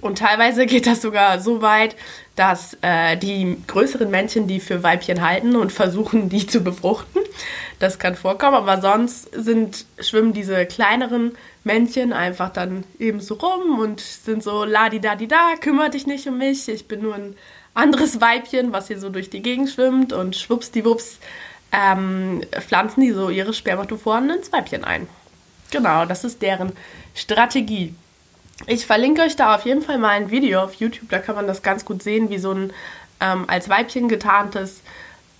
Und 0.00 0.18
teilweise 0.18 0.66
geht 0.66 0.86
das 0.86 1.02
sogar 1.02 1.40
so 1.40 1.62
weit, 1.62 1.96
dass 2.36 2.76
äh, 2.82 3.16
die 3.16 3.56
größeren 3.66 4.10
Männchen 4.10 4.46
die 4.46 4.60
für 4.60 4.82
Weibchen 4.82 5.26
halten 5.26 5.56
und 5.56 5.72
versuchen, 5.72 6.28
die 6.28 6.46
zu 6.46 6.60
befruchten. 6.60 7.22
Das 7.78 7.98
kann 7.98 8.14
vorkommen, 8.14 8.56
aber 8.56 8.80
sonst 8.80 9.34
sind, 9.34 9.84
schwimmen 9.98 10.32
diese 10.32 10.64
kleineren 10.66 11.36
Männchen 11.64 12.12
einfach 12.12 12.50
dann 12.50 12.84
eben 12.98 13.20
so 13.20 13.34
rum 13.34 13.78
und 13.78 14.00
sind 14.00 14.42
so 14.42 14.64
la 14.64 14.88
di 14.88 15.00
da 15.00 15.16
di 15.16 15.28
da, 15.28 15.54
kümmere 15.60 15.90
dich 15.90 16.06
nicht 16.06 16.26
um 16.26 16.38
mich, 16.38 16.68
ich 16.68 16.88
bin 16.88 17.02
nur 17.02 17.14
ein 17.14 17.36
anderes 17.76 18.20
Weibchen, 18.20 18.72
was 18.72 18.88
hier 18.88 18.98
so 18.98 19.10
durch 19.10 19.30
die 19.30 19.42
Gegend 19.42 19.70
schwimmt 19.70 20.12
und 20.12 20.36
schwuppsdiwupps 20.36 21.18
ähm, 21.72 22.42
pflanzen 22.60 23.00
die 23.00 23.12
so 23.12 23.28
ihre 23.28 23.52
Spermatophoren 23.52 24.30
ins 24.30 24.52
Weibchen 24.52 24.84
ein. 24.84 25.06
Genau, 25.70 26.04
das 26.04 26.24
ist 26.24 26.42
deren 26.42 26.72
Strategie. 27.14 27.94
Ich 28.66 28.86
verlinke 28.86 29.22
euch 29.22 29.36
da 29.36 29.54
auf 29.54 29.66
jeden 29.66 29.82
Fall 29.82 29.98
mal 29.98 30.10
ein 30.10 30.30
Video 30.30 30.62
auf 30.62 30.74
YouTube, 30.74 31.10
da 31.10 31.18
kann 31.18 31.34
man 31.34 31.46
das 31.46 31.62
ganz 31.62 31.84
gut 31.84 32.02
sehen, 32.02 32.30
wie 32.30 32.38
so 32.38 32.52
ein 32.52 32.72
ähm, 33.20 33.44
als 33.48 33.68
Weibchen 33.68 34.08
getarntes, 34.08 34.82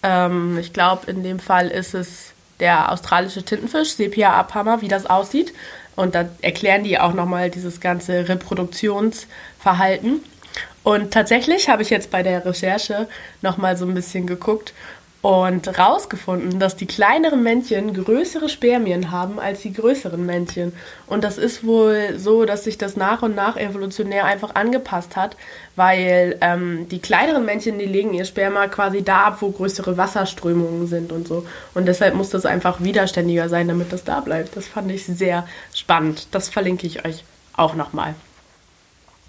ähm, 0.02 0.58
ich 0.58 0.72
glaube 0.72 1.10
in 1.10 1.22
dem 1.22 1.38
Fall 1.38 1.68
ist 1.68 1.94
es 1.94 2.32
der 2.60 2.90
australische 2.92 3.42
Tintenfisch, 3.42 3.92
Sepia 3.92 4.32
abhammer, 4.32 4.80
wie 4.80 4.88
das 4.88 5.06
aussieht. 5.06 5.52
Und 5.94 6.14
da 6.14 6.28
erklären 6.42 6.84
die 6.84 6.98
auch 6.98 7.14
nochmal 7.14 7.50
dieses 7.50 7.80
ganze 7.80 8.28
Reproduktionsverhalten. 8.28 10.22
Und 10.86 11.10
tatsächlich 11.10 11.68
habe 11.68 11.82
ich 11.82 11.90
jetzt 11.90 12.12
bei 12.12 12.22
der 12.22 12.46
Recherche 12.46 13.08
nochmal 13.42 13.76
so 13.76 13.84
ein 13.84 13.94
bisschen 13.94 14.24
geguckt 14.24 14.72
und 15.20 15.76
rausgefunden, 15.76 16.60
dass 16.60 16.76
die 16.76 16.86
kleineren 16.86 17.42
Männchen 17.42 17.92
größere 17.92 18.48
Spermien 18.48 19.10
haben 19.10 19.40
als 19.40 19.62
die 19.62 19.72
größeren 19.72 20.24
Männchen. 20.24 20.72
Und 21.08 21.24
das 21.24 21.38
ist 21.38 21.66
wohl 21.66 22.16
so, 22.16 22.44
dass 22.44 22.62
sich 22.62 22.78
das 22.78 22.94
nach 22.94 23.22
und 23.22 23.34
nach 23.34 23.56
evolutionär 23.56 24.26
einfach 24.26 24.54
angepasst 24.54 25.16
hat, 25.16 25.36
weil 25.74 26.38
ähm, 26.40 26.88
die 26.88 27.00
kleineren 27.00 27.44
Männchen, 27.44 27.80
die 27.80 27.86
legen 27.86 28.14
ihr 28.14 28.24
Sperma 28.24 28.68
quasi 28.68 29.02
da 29.02 29.24
ab, 29.24 29.38
wo 29.40 29.50
größere 29.50 29.96
Wasserströmungen 29.96 30.86
sind 30.86 31.10
und 31.10 31.26
so. 31.26 31.44
Und 31.74 31.86
deshalb 31.86 32.14
muss 32.14 32.30
das 32.30 32.46
einfach 32.46 32.80
widerständiger 32.80 33.48
sein, 33.48 33.66
damit 33.66 33.92
das 33.92 34.04
da 34.04 34.20
bleibt. 34.20 34.56
Das 34.56 34.68
fand 34.68 34.92
ich 34.92 35.04
sehr 35.04 35.48
spannend. 35.74 36.28
Das 36.30 36.48
verlinke 36.48 36.86
ich 36.86 37.04
euch 37.04 37.24
auch 37.56 37.74
nochmal. 37.74 38.14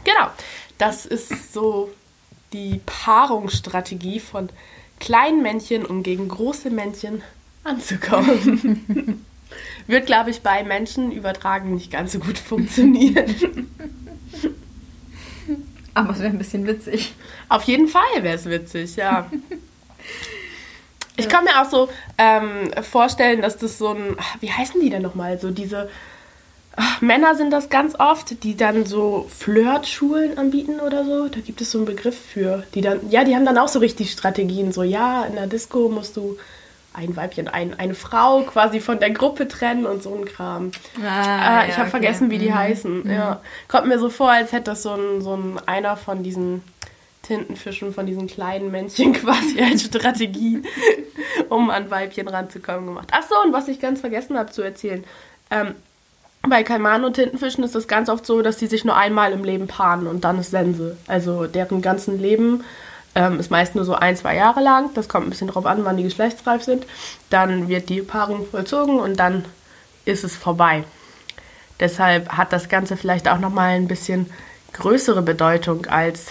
Genau. 0.03 0.29
Das 0.77 1.05
ist 1.05 1.53
so 1.53 1.91
die 2.53 2.81
Paarungsstrategie 2.85 4.19
von 4.19 4.49
kleinen 4.99 5.41
Männchen, 5.41 5.85
um 5.85 6.03
gegen 6.03 6.27
große 6.27 6.69
Männchen 6.69 7.21
anzukommen. 7.63 9.25
Wird, 9.87 10.05
glaube 10.05 10.29
ich, 10.29 10.41
bei 10.41 10.63
Menschen 10.63 11.11
übertragen 11.11 11.73
nicht 11.75 11.91
ganz 11.91 12.11
so 12.11 12.19
gut 12.19 12.37
funktionieren. 12.37 13.67
Aber 15.93 16.11
es 16.11 16.19
wäre 16.19 16.29
ein 16.29 16.37
bisschen 16.37 16.67
witzig. 16.67 17.15
Auf 17.49 17.63
jeden 17.63 17.87
Fall 17.87 18.01
wäre 18.21 18.35
es 18.35 18.45
witzig, 18.45 18.95
ja. 18.95 19.29
Ich 21.19 21.27
kann 21.27 21.45
mir 21.45 21.59
auch 21.59 21.67
so 21.67 21.89
ähm, 22.19 22.71
vorstellen, 22.83 23.41
dass 23.41 23.57
das 23.57 23.79
so 23.79 23.89
ein, 23.89 24.15
wie 24.39 24.51
heißen 24.51 24.79
die 24.79 24.91
denn 24.91 25.01
nochmal, 25.01 25.39
so 25.39 25.49
diese 25.49 25.89
Männer 27.01 27.35
sind 27.35 27.51
das 27.51 27.69
ganz 27.69 27.95
oft, 27.99 28.43
die 28.43 28.55
dann 28.55 28.85
so 28.85 29.27
Flirtschulen 29.35 30.37
anbieten 30.37 30.79
oder 30.79 31.03
so. 31.03 31.27
Da 31.27 31.39
gibt 31.39 31.61
es 31.61 31.71
so 31.71 31.79
einen 31.79 31.85
Begriff 31.87 32.17
für. 32.17 32.63
Die 32.75 32.81
dann, 32.81 33.09
ja, 33.09 33.23
die 33.23 33.35
haben 33.35 33.45
dann 33.45 33.57
auch 33.57 33.67
so 33.67 33.79
richtig 33.79 34.11
Strategien. 34.11 34.71
So, 34.71 34.83
ja, 34.83 35.25
in 35.25 35.35
der 35.35 35.47
Disco 35.47 35.89
musst 35.89 36.17
du 36.17 36.37
ein 36.93 37.15
Weibchen, 37.15 37.47
ein, 37.47 37.79
eine 37.79 37.93
Frau 37.93 38.41
quasi 38.41 38.79
von 38.79 38.99
der 38.99 39.11
Gruppe 39.11 39.47
trennen 39.47 39.85
und 39.85 40.01
so 40.01 40.15
ein 40.15 40.25
Kram. 40.25 40.71
Ah, 41.03 41.61
äh, 41.61 41.69
ich 41.69 41.71
ja, 41.71 41.77
habe 41.77 41.81
okay. 41.81 41.89
vergessen, 41.89 42.31
wie 42.31 42.39
die 42.39 42.49
mhm. 42.49 42.55
heißen. 42.55 43.03
Mhm. 43.03 43.11
Ja. 43.11 43.41
Kommt 43.67 43.87
mir 43.87 43.99
so 43.99 44.09
vor, 44.09 44.31
als 44.31 44.51
hätte 44.51 44.71
das 44.71 44.83
so 44.83 44.93
ein, 44.93 45.21
so 45.21 45.35
ein 45.35 45.59
einer 45.67 45.95
von 45.95 46.23
diesen 46.23 46.63
Tintenfischen, 47.21 47.93
von 47.93 48.05
diesen 48.05 48.27
kleinen 48.27 48.71
Männchen 48.71 49.13
quasi 49.21 49.61
als 49.61 49.83
Strategie, 49.83 50.63
um 51.49 51.69
an 51.69 51.91
Weibchen 51.91 52.27
ranzukommen, 52.27 52.87
gemacht. 52.87 53.09
Ach 53.11 53.23
so, 53.27 53.35
und 53.43 53.53
was 53.53 53.67
ich 53.67 53.79
ganz 53.79 53.99
vergessen 53.99 54.37
habe 54.37 54.51
zu 54.51 54.63
erzählen. 54.63 55.03
Ähm, 55.51 55.75
bei 56.49 56.63
Kaimanen 56.63 57.05
und 57.05 57.13
Tintenfischen 57.13 57.63
ist 57.63 57.75
es 57.75 57.87
ganz 57.87 58.09
oft 58.09 58.25
so, 58.25 58.41
dass 58.41 58.57
die 58.57 58.67
sich 58.67 58.85
nur 58.85 58.95
einmal 58.95 59.31
im 59.31 59.43
Leben 59.43 59.67
paaren 59.67 60.07
und 60.07 60.23
dann 60.23 60.39
ist 60.39 60.51
Sense. 60.51 60.97
Also 61.07 61.47
deren 61.47 61.81
ganzen 61.81 62.19
Leben 62.19 62.63
ähm, 63.15 63.39
ist 63.39 63.49
meist 63.49 63.75
nur 63.75 63.85
so 63.85 63.95
ein, 63.95 64.15
zwei 64.15 64.35
Jahre 64.35 64.61
lang. 64.61 64.93
Das 64.93 65.09
kommt 65.09 65.25
ein 65.25 65.29
bisschen 65.29 65.47
drauf 65.47 65.65
an, 65.65 65.85
wann 65.85 65.97
die 65.97 66.03
geschlechtsreif 66.03 66.63
sind. 66.63 66.85
Dann 67.29 67.67
wird 67.67 67.89
die 67.89 68.01
Paarung 68.01 68.45
vollzogen 68.45 68.99
und 68.99 69.17
dann 69.17 69.45
ist 70.05 70.23
es 70.23 70.35
vorbei. 70.35 70.83
Deshalb 71.79 72.29
hat 72.29 72.53
das 72.53 72.69
Ganze 72.69 72.97
vielleicht 72.97 73.27
auch 73.27 73.39
nochmal 73.39 73.71
ein 73.71 73.87
bisschen 73.87 74.27
größere 74.73 75.21
Bedeutung 75.21 75.85
als 75.87 76.27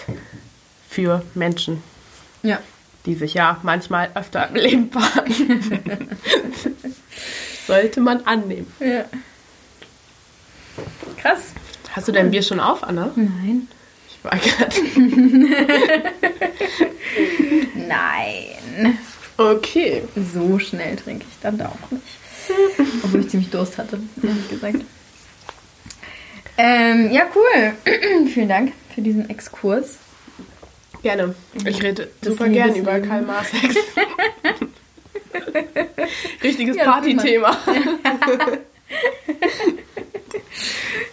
für 0.89 1.23
Menschen. 1.35 1.83
Ja. 2.43 2.59
Die 3.05 3.15
sich 3.15 3.33
ja 3.33 3.57
manchmal 3.63 4.09
öfter 4.15 4.47
im 4.49 4.55
Leben 4.55 4.89
paaren. 4.89 6.09
Sollte 7.67 7.99
man 7.99 8.25
annehmen. 8.25 8.71
Ja. 8.79 9.05
Krass. 11.17 11.53
Hast 11.91 12.07
du 12.07 12.11
dein 12.11 12.31
Bier 12.31 12.43
schon 12.43 12.59
auf, 12.59 12.83
Anna? 12.83 13.11
Nein. 13.15 13.67
Ich 14.09 14.23
war 14.23 14.37
gerade. 14.37 14.75
Nein. 17.75 18.97
Okay. 19.37 20.03
So 20.33 20.59
schnell 20.59 20.95
trinke 20.95 21.25
ich 21.29 21.37
dann 21.41 21.59
auch 21.61 21.91
nicht. 21.91 22.03
Obwohl 23.03 23.21
ich 23.21 23.29
ziemlich 23.29 23.49
Durst 23.49 23.77
hatte, 23.77 23.99
ehrlich 24.21 24.49
gesagt. 24.49 24.77
Ähm, 26.57 27.11
ja, 27.11 27.23
cool. 27.35 27.73
Vielen 28.33 28.49
Dank 28.49 28.73
für 28.93 29.01
diesen 29.01 29.29
Exkurs. 29.29 29.97
Gerne. 31.03 31.35
Ich 31.65 31.83
rede 31.83 32.09
das 32.21 32.33
super 32.33 32.49
gern 32.49 32.75
über 32.75 32.99
Karl 32.99 33.21
Marx. 33.21 33.51
Richtiges 36.43 36.75
ja, 36.77 36.85
Partythema. 36.85 37.55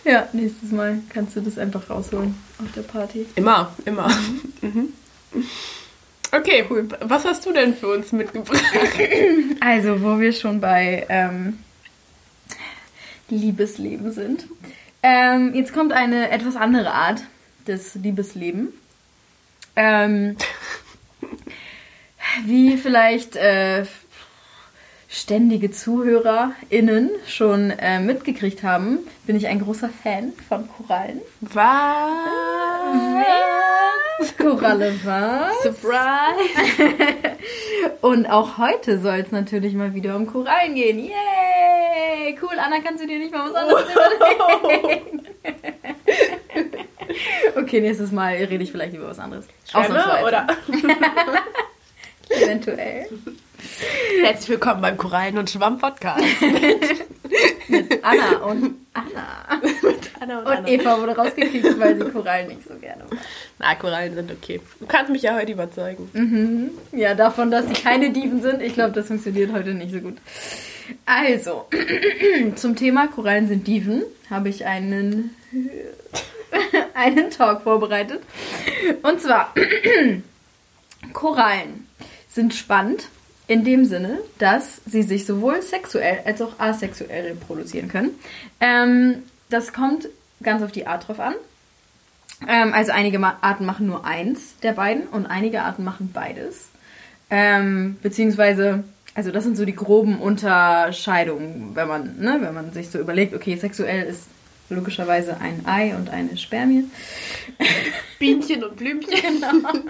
Ja, 0.05 0.29
nächstes 0.35 0.71
Mal 0.71 0.99
kannst 1.09 1.35
du 1.35 1.41
das 1.41 1.59
einfach 1.59 1.89
rausholen 1.89 2.35
auf 2.63 2.71
der 2.73 2.83
Party. 2.83 3.27
Immer, 3.37 3.75
immer. 3.87 4.11
Mhm. 4.61 4.93
Okay, 6.31 6.65
cool. 6.69 6.89
Was 7.01 7.25
hast 7.25 7.47
du 7.47 7.53
denn 7.53 7.75
für 7.75 7.89
uns 7.89 8.13
mitgebracht? 8.13 8.63
Also, 9.61 10.03
wo 10.03 10.21
wir 10.21 10.33
schon 10.33 10.61
bei 10.61 11.07
ähm, 11.09 11.59
Liebesleben 13.31 14.13
sind. 14.13 14.45
Ähm, 15.03 15.55
jetzt 15.55 15.73
kommt 15.73 15.93
eine 15.93 16.31
etwas 16.31 16.57
andere 16.57 16.93
Art 16.93 17.23
des 17.67 17.95
Liebesleben. 17.95 18.75
Ähm, 19.75 20.37
wie 22.45 22.77
vielleicht 22.77 23.37
äh, 23.37 23.87
ständige 25.15 25.71
ZuhörerInnen 25.71 27.11
schon 27.29 27.71
äh, 27.71 28.01
mitgekriegt 28.01 28.65
haben, 28.65 28.99
bin 29.27 29.37
ich 29.37 29.47
ein 29.47 29.61
großer 29.61 29.89
Fan 29.89 30.33
von 30.49 30.69
Korallen. 30.69 31.21
Was? 31.41 31.63
Koralle 34.37 34.93
was? 35.05 35.63
Surprise! 35.63 36.99
Und 38.01 38.27
auch 38.27 38.59
heute 38.59 38.99
soll 38.99 39.19
es 39.21 39.31
natürlich 39.31 39.75
mal 39.75 39.95
wieder 39.95 40.17
um 40.17 40.27
Korallen 40.27 40.75
gehen. 40.75 40.99
Yay! 40.99 42.37
Cool, 42.43 42.59
Anna, 42.59 42.81
kannst 42.85 43.03
du 43.03 43.07
dir 43.07 43.19
nicht 43.19 43.33
mal 43.33 43.49
was 43.49 43.55
anderes 43.55 43.85
überlegen? 43.93 45.29
okay, 47.57 47.81
nächstes 47.81 48.11
Mal 48.11 48.35
rede 48.35 48.65
ich 48.65 48.73
vielleicht 48.73 48.95
über 48.95 49.09
was 49.09 49.19
anderes. 49.21 49.47
Schwämme 49.65 50.25
oder? 50.25 50.49
Eventuell. 52.29 53.07
Herzlich 54.23 54.49
willkommen 54.51 54.81
beim 54.81 54.97
Korallen- 54.97 55.39
und 55.39 55.51
Schwamm-Podcast. 55.51 56.23
Anna 58.03 58.37
und 58.45 58.75
Anna. 58.93 59.61
Mit 59.83 60.11
Anna 60.21 60.39
und, 60.39 60.47
Und 60.47 60.53
Anna. 60.53 60.69
Eva 60.69 61.01
wurde 61.01 61.17
rausgekickt, 61.17 61.79
weil 61.81 61.99
sie 61.99 62.11
Korallen 62.11 62.49
nicht 62.49 62.69
so 62.69 62.75
gerne 62.75 63.05
mag. 63.11 63.19
Na, 63.59 63.75
Korallen 63.75 64.15
sind 64.15 64.31
okay. 64.31 64.61
Du 64.79 64.87
kannst 64.87 65.11
mich 65.11 65.23
ja 65.23 65.35
heute 65.35 65.53
überzeugen. 65.53 66.09
Mhm. 66.13 66.71
Ja, 66.99 67.15
davon, 67.15 67.51
dass 67.51 67.67
sie 67.67 67.73
keine 67.75 68.11
Dieben 68.11 68.41
sind. 68.43 68.63
Ich 68.63 68.75
glaube, 68.75 68.93
das 68.93 69.09
funktioniert 69.09 69.53
heute 69.53 69.75
nicht 69.75 69.93
so 69.93 69.99
gut. 69.99 70.19
Also, 71.07 71.67
zum 72.55 72.77
Thema 72.77 73.09
Korallen 73.09 73.49
sind 73.49 73.67
Dieven 73.67 74.03
habe 74.31 74.51
ich 74.51 74.67
einen, 74.67 75.35
einen 76.95 77.31
Talk 77.31 77.63
vorbereitet. 77.63 78.21
Und 79.03 79.21
zwar, 79.21 79.53
Korallen 81.13 81.89
sind 82.29 82.55
spannend 82.55 83.09
in 83.47 83.65
dem 83.65 83.85
Sinne, 83.85 84.19
dass 84.39 84.81
sie 84.87 85.03
sich 85.03 85.27
sowohl 85.27 85.61
sexuell 85.63 86.21
als 86.25 86.41
auch 86.41 86.59
asexuell 86.59 87.27
reproduzieren 87.27 87.89
können. 87.89 88.11
Ähm, 88.61 89.23
das 89.51 89.73
kommt 89.73 90.09
ganz 90.43 90.63
auf 90.63 90.73
die 90.73 90.87
Art 90.87 91.07
drauf 91.07 91.21
an. 91.21 91.35
Ähm, 92.49 92.73
also 92.73 92.93
einige 92.93 93.19
Arten 93.21 93.67
machen 93.67 93.87
nur 93.87 94.05
eins 94.05 94.59
der 94.63 94.73
beiden 94.73 95.07
und 95.07 95.27
einige 95.27 95.63
Arten 95.63 95.85
machen 95.85 96.11
beides. 96.13 96.69
Ähm, 97.31 97.97
beziehungsweise, 98.03 98.85
also 99.15 99.31
das 99.31 99.45
sind 99.45 99.57
so 99.57 99.65
die 99.65 99.75
groben 99.75 100.21
Unterscheidungen, 100.21 101.71
wenn 101.75 101.89
man, 101.89 102.19
ne, 102.19 102.39
wenn 102.41 102.55
man 102.55 102.73
sich 102.73 102.91
so 102.91 102.99
überlegt, 102.99 103.35
okay, 103.35 103.57
sexuell 103.57 104.07
ist 104.07 104.23
logischerweise 104.71 105.41
ein 105.41 105.67
Ei 105.67 105.95
und 105.95 106.11
eine 106.11 106.37
Spermie. 106.37 106.85
Bienchen 108.19 108.65
und 108.65 108.77
Blümchen. 108.77 109.15
Genau. 109.23 109.85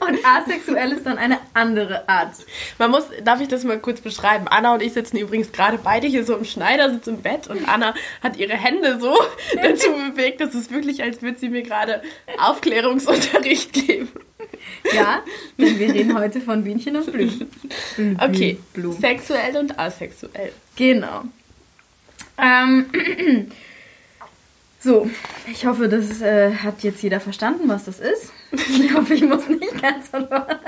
Und 0.00 0.18
asexuell 0.24 0.92
ist 0.92 1.06
dann 1.06 1.18
eine 1.18 1.38
andere 1.54 2.08
Art. 2.08 2.34
Man 2.78 2.90
muss, 2.90 3.04
darf 3.24 3.40
ich 3.40 3.48
das 3.48 3.64
mal 3.64 3.78
kurz 3.78 4.00
beschreiben? 4.00 4.46
Anna 4.48 4.74
und 4.74 4.82
ich 4.82 4.92
sitzen 4.92 5.16
übrigens 5.16 5.52
gerade 5.52 5.78
beide 5.82 6.06
hier 6.06 6.24
so 6.24 6.36
im 6.36 6.44
Schneidersitz 6.44 7.06
im 7.06 7.22
Bett 7.22 7.48
und 7.48 7.68
Anna 7.68 7.94
hat 8.22 8.36
ihre 8.36 8.54
Hände 8.54 8.98
so 9.00 9.16
dazu 9.62 9.90
bewegt, 9.92 10.40
dass 10.40 10.54
es 10.54 10.70
wirklich, 10.70 11.02
als 11.02 11.22
würde 11.22 11.38
sie 11.38 11.48
mir 11.48 11.62
gerade 11.62 12.02
Aufklärungsunterricht 12.38 13.72
geben. 13.86 14.08
Ja, 14.94 15.22
denn 15.58 15.78
wir 15.78 15.92
reden 15.92 16.18
heute 16.18 16.40
von 16.40 16.64
Bienchen 16.64 16.96
und 16.96 17.12
Blüten. 17.12 17.48
Okay, 18.20 18.58
Blumen. 18.72 18.98
sexuell 19.00 19.56
und 19.56 19.78
asexuell. 19.78 20.52
Genau. 20.76 21.22
Ähm, 22.38 22.86
so, 24.80 25.10
ich 25.50 25.66
hoffe, 25.66 25.88
das 25.88 26.20
äh, 26.20 26.54
hat 26.54 26.82
jetzt 26.82 27.02
jeder 27.02 27.20
verstanden, 27.20 27.68
was 27.68 27.84
das 27.84 28.00
ist. 28.00 28.32
Ich 28.56 28.94
hoffe, 28.94 29.14
ich 29.14 29.22
muss 29.22 29.48
nicht 29.48 29.80
ganz 29.82 30.08
vorne 30.08 30.30
anfangen. 30.30 30.60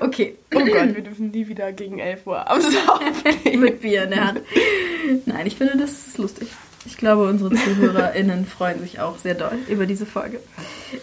Okay, 0.00 0.36
Oh 0.54 0.58
Gott, 0.58 0.94
wir 0.94 1.02
dürfen 1.02 1.30
nie 1.30 1.46
wieder 1.48 1.72
gegen 1.72 1.98
11 1.98 2.26
Uhr 2.26 2.44
Saufen. 2.60 3.60
mit 3.60 3.80
Bier 3.82 4.04
in 4.04 4.10
der 4.10 4.26
Hand. 4.26 4.40
Nein, 5.26 5.46
ich 5.46 5.56
finde, 5.56 5.76
das 5.76 6.06
ist 6.08 6.18
lustig. 6.18 6.48
Ich 6.86 6.96
glaube, 6.96 7.28
unsere 7.28 7.54
ZuhörerInnen 7.54 8.46
freuen 8.46 8.80
sich 8.80 9.00
auch 9.00 9.18
sehr 9.18 9.34
doll 9.34 9.58
über 9.68 9.86
diese 9.86 10.06
Folge. 10.06 10.40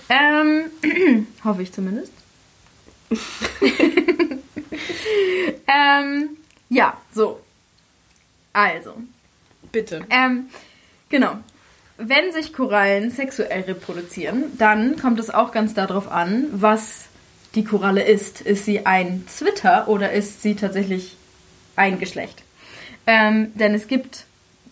Ähm, 0.09 1.27
hoffe 1.43 1.61
ich 1.61 1.71
zumindest. 1.73 2.11
ähm, 5.67 6.29
ja, 6.69 6.97
so. 7.13 7.39
Also, 8.53 8.93
Bitte. 9.71 10.05
ähm, 10.09 10.45
genau. 11.09 11.37
Wenn 11.97 12.31
sich 12.31 12.53
Korallen 12.53 13.11
sexuell 13.11 13.61
reproduzieren, 13.61 14.57
dann 14.57 14.97
kommt 14.97 15.19
es 15.19 15.29
auch 15.29 15.51
ganz 15.51 15.73
darauf 15.73 16.11
an, 16.11 16.47
was 16.51 17.05
die 17.55 17.63
Koralle 17.63 18.03
ist. 18.03 18.41
Ist 18.41 18.65
sie 18.65 18.85
ein 18.85 19.25
Zwitter 19.27 19.87
oder 19.87 20.11
ist 20.11 20.41
sie 20.41 20.55
tatsächlich 20.55 21.17
ein 21.75 21.99
Geschlecht? 21.99 22.43
Ähm, 23.05 23.51
denn 23.55 23.75
es 23.75 23.87
gibt 23.87 24.25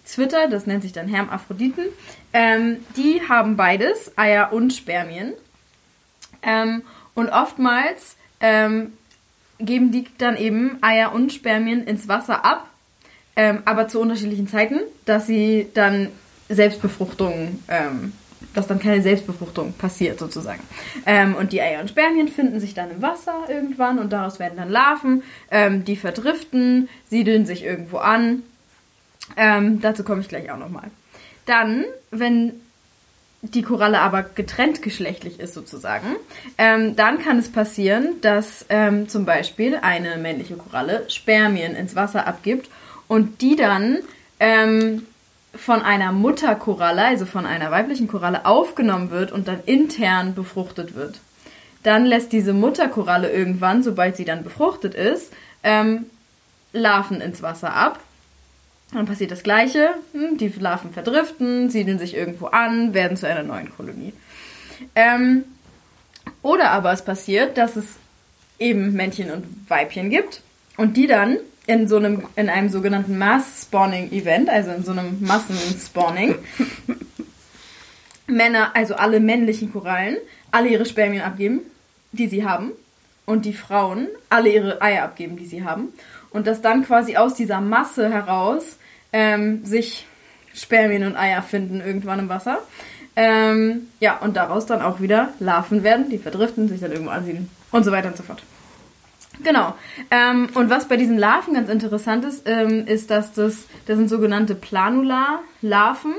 Zwitter, 0.03 0.47
das 0.47 0.65
nennt 0.65 0.81
sich 0.81 0.93
dann 0.93 1.07
Hermaphroditen, 1.07 1.86
ähm, 2.34 2.77
die 2.97 3.21
haben 3.27 3.55
beides, 3.55 4.17
Eier 4.17 4.51
und 4.51 4.73
Spermien. 4.73 5.34
Ähm, 6.41 6.81
und 7.13 7.29
oftmals 7.29 8.15
ähm, 8.39 8.93
geben 9.60 9.91
die 9.91 10.07
dann 10.17 10.38
eben 10.38 10.77
Eier 10.81 11.13
und 11.13 11.31
Spermien 11.31 11.84
ins 11.86 12.07
Wasser 12.07 12.43
ab, 12.43 12.67
ähm, 13.36 13.62
aber 13.65 13.88
zu 13.88 13.99
unterschiedlichen 14.01 14.47
Zeiten, 14.47 14.79
dass 15.05 15.27
sie 15.27 15.67
dann 15.73 16.10
Selbstbefruchtung, 16.55 17.59
ähm, 17.67 18.13
dass 18.53 18.67
dann 18.67 18.79
keine 18.79 19.01
Selbstbefruchtung 19.01 19.73
passiert 19.73 20.19
sozusagen. 20.19 20.61
Ähm, 21.05 21.35
und 21.35 21.53
die 21.53 21.61
Eier 21.61 21.81
und 21.81 21.89
Spermien 21.89 22.27
finden 22.27 22.59
sich 22.59 22.73
dann 22.73 22.91
im 22.91 23.01
Wasser 23.01 23.45
irgendwann 23.49 23.99
und 23.99 24.11
daraus 24.11 24.39
werden 24.39 24.57
dann 24.57 24.69
Larven, 24.69 25.23
ähm, 25.49 25.85
die 25.85 25.95
verdriften, 25.95 26.89
siedeln 27.09 27.45
sich 27.45 27.63
irgendwo 27.63 27.97
an. 27.97 28.43
Ähm, 29.37 29.81
dazu 29.81 30.03
komme 30.03 30.21
ich 30.21 30.27
gleich 30.27 30.51
auch 30.51 30.57
nochmal. 30.57 30.89
Dann, 31.45 31.85
wenn 32.09 32.53
die 33.41 33.63
Koralle 33.63 33.99
aber 33.99 34.23
getrennt 34.23 34.81
geschlechtlich 34.81 35.39
ist 35.39 35.53
sozusagen, 35.53 36.15
ähm, 36.57 36.95
dann 36.95 37.19
kann 37.19 37.39
es 37.39 37.49
passieren, 37.49 38.15
dass 38.21 38.65
ähm, 38.69 39.09
zum 39.09 39.25
Beispiel 39.25 39.77
eine 39.81 40.17
männliche 40.17 40.55
Koralle 40.55 41.09
Spermien 41.09 41.75
ins 41.75 41.95
Wasser 41.95 42.27
abgibt 42.27 42.69
und 43.07 43.41
die 43.41 43.55
dann 43.55 43.99
ähm, 44.39 45.07
von 45.55 45.81
einer 45.81 46.11
Mutterkoralle, 46.11 47.03
also 47.03 47.25
von 47.25 47.45
einer 47.45 47.71
weiblichen 47.71 48.07
Koralle, 48.07 48.45
aufgenommen 48.45 49.11
wird 49.11 49.31
und 49.31 49.47
dann 49.47 49.59
intern 49.65 50.33
befruchtet 50.33 50.95
wird. 50.95 51.19
Dann 51.83 52.05
lässt 52.05 52.31
diese 52.31 52.53
Mutterkoralle 52.53 53.31
irgendwann, 53.31 53.83
sobald 53.83 54.15
sie 54.15 54.25
dann 54.25 54.43
befruchtet 54.43 54.93
ist, 54.93 55.33
ähm, 55.63 56.05
Larven 56.73 57.21
ins 57.21 57.41
Wasser 57.41 57.73
ab. 57.73 57.99
Dann 58.93 59.05
passiert 59.05 59.31
das 59.31 59.43
Gleiche. 59.43 59.89
hm, 60.13 60.37
Die 60.37 60.49
Larven 60.49 60.93
verdriften, 60.93 61.69
siedeln 61.69 61.99
sich 61.99 62.15
irgendwo 62.15 62.47
an, 62.47 62.93
werden 62.93 63.17
zu 63.17 63.27
einer 63.27 63.43
neuen 63.43 63.75
Kolonie. 63.75 64.13
Ähm, 64.95 65.43
oder 66.41 66.71
aber 66.71 66.91
es 66.91 67.03
passiert, 67.03 67.57
dass 67.57 67.75
es 67.75 67.85
eben 68.59 68.93
Männchen 68.93 69.31
und 69.31 69.45
Weibchen 69.69 70.09
gibt 70.09 70.41
und 70.77 70.97
die 70.97 71.07
dann 71.07 71.37
in 71.67 71.88
so 71.88 71.97
einem, 71.97 72.24
in 72.36 72.50
einem 72.50 72.69
sogenannten 72.69 73.17
Mass-Spawning-Event, 73.17 74.50
also 74.50 74.71
in 74.71 74.84
so 74.84 74.91
einem 74.91 75.17
Massenspawning, 75.21 76.36
Männer, 78.28 78.76
also 78.76 78.95
alle 78.95 79.19
männlichen 79.19 79.71
Korallen, 79.71 80.17
alle 80.52 80.69
ihre 80.69 80.86
Spermien 80.86 81.24
abgeben, 81.24 81.62
die 82.12 82.28
sie 82.28 82.45
haben, 82.45 82.71
und 83.26 83.45
die 83.45 83.54
Frauen 83.54 84.08
alle 84.30 84.50
ihre 84.50 84.82
Eier 84.82 85.04
abgeben, 85.04 85.38
die 85.38 85.45
sie 85.45 85.63
haben, 85.63 85.89
und 86.32 86.47
dass 86.47 86.62
dann 86.62 86.84
quasi 86.84 87.17
aus 87.17 87.36
dieser 87.36 87.62
Masse 87.62 88.12
heraus 88.12 88.78
ähm, 89.13 89.63
sich 89.63 90.06
Spermien 90.54 91.04
und 91.06 91.15
Eier 91.15 91.41
finden 91.41 91.82
irgendwann 91.82 92.19
im 92.19 92.30
Wasser. 92.30 92.60
Ähm, 93.15 93.88
ja, 94.00 94.17
und 94.17 94.38
daraus 94.38 94.65
dann 94.65 94.82
auch 94.82 95.02
wieder 95.02 95.34
Larven 95.39 95.84
werden, 95.84 96.10
die 96.10 96.17
verdriften, 96.17 96.69
sich 96.69 96.80
dann 96.80 96.91
irgendwo 96.91 97.12
ansiedeln 97.12 97.50
und 97.71 97.84
so 97.84 97.91
weiter 97.91 98.08
und 98.08 98.17
so 98.17 98.24
fort. 98.24 98.41
Genau. 99.43 99.75
Ähm, 100.10 100.49
und 100.54 100.69
was 100.69 100.88
bei 100.88 100.97
diesen 100.97 101.17
Larven 101.17 101.54
ganz 101.54 101.69
interessant 101.69 102.25
ist, 102.25 102.43
ähm, 102.47 102.86
ist, 102.86 103.10
dass 103.10 103.34
das, 103.34 103.65
das 103.86 103.97
sind 103.97 104.10
sogenannte 104.10 104.56
Planula-Larven. 104.56 106.13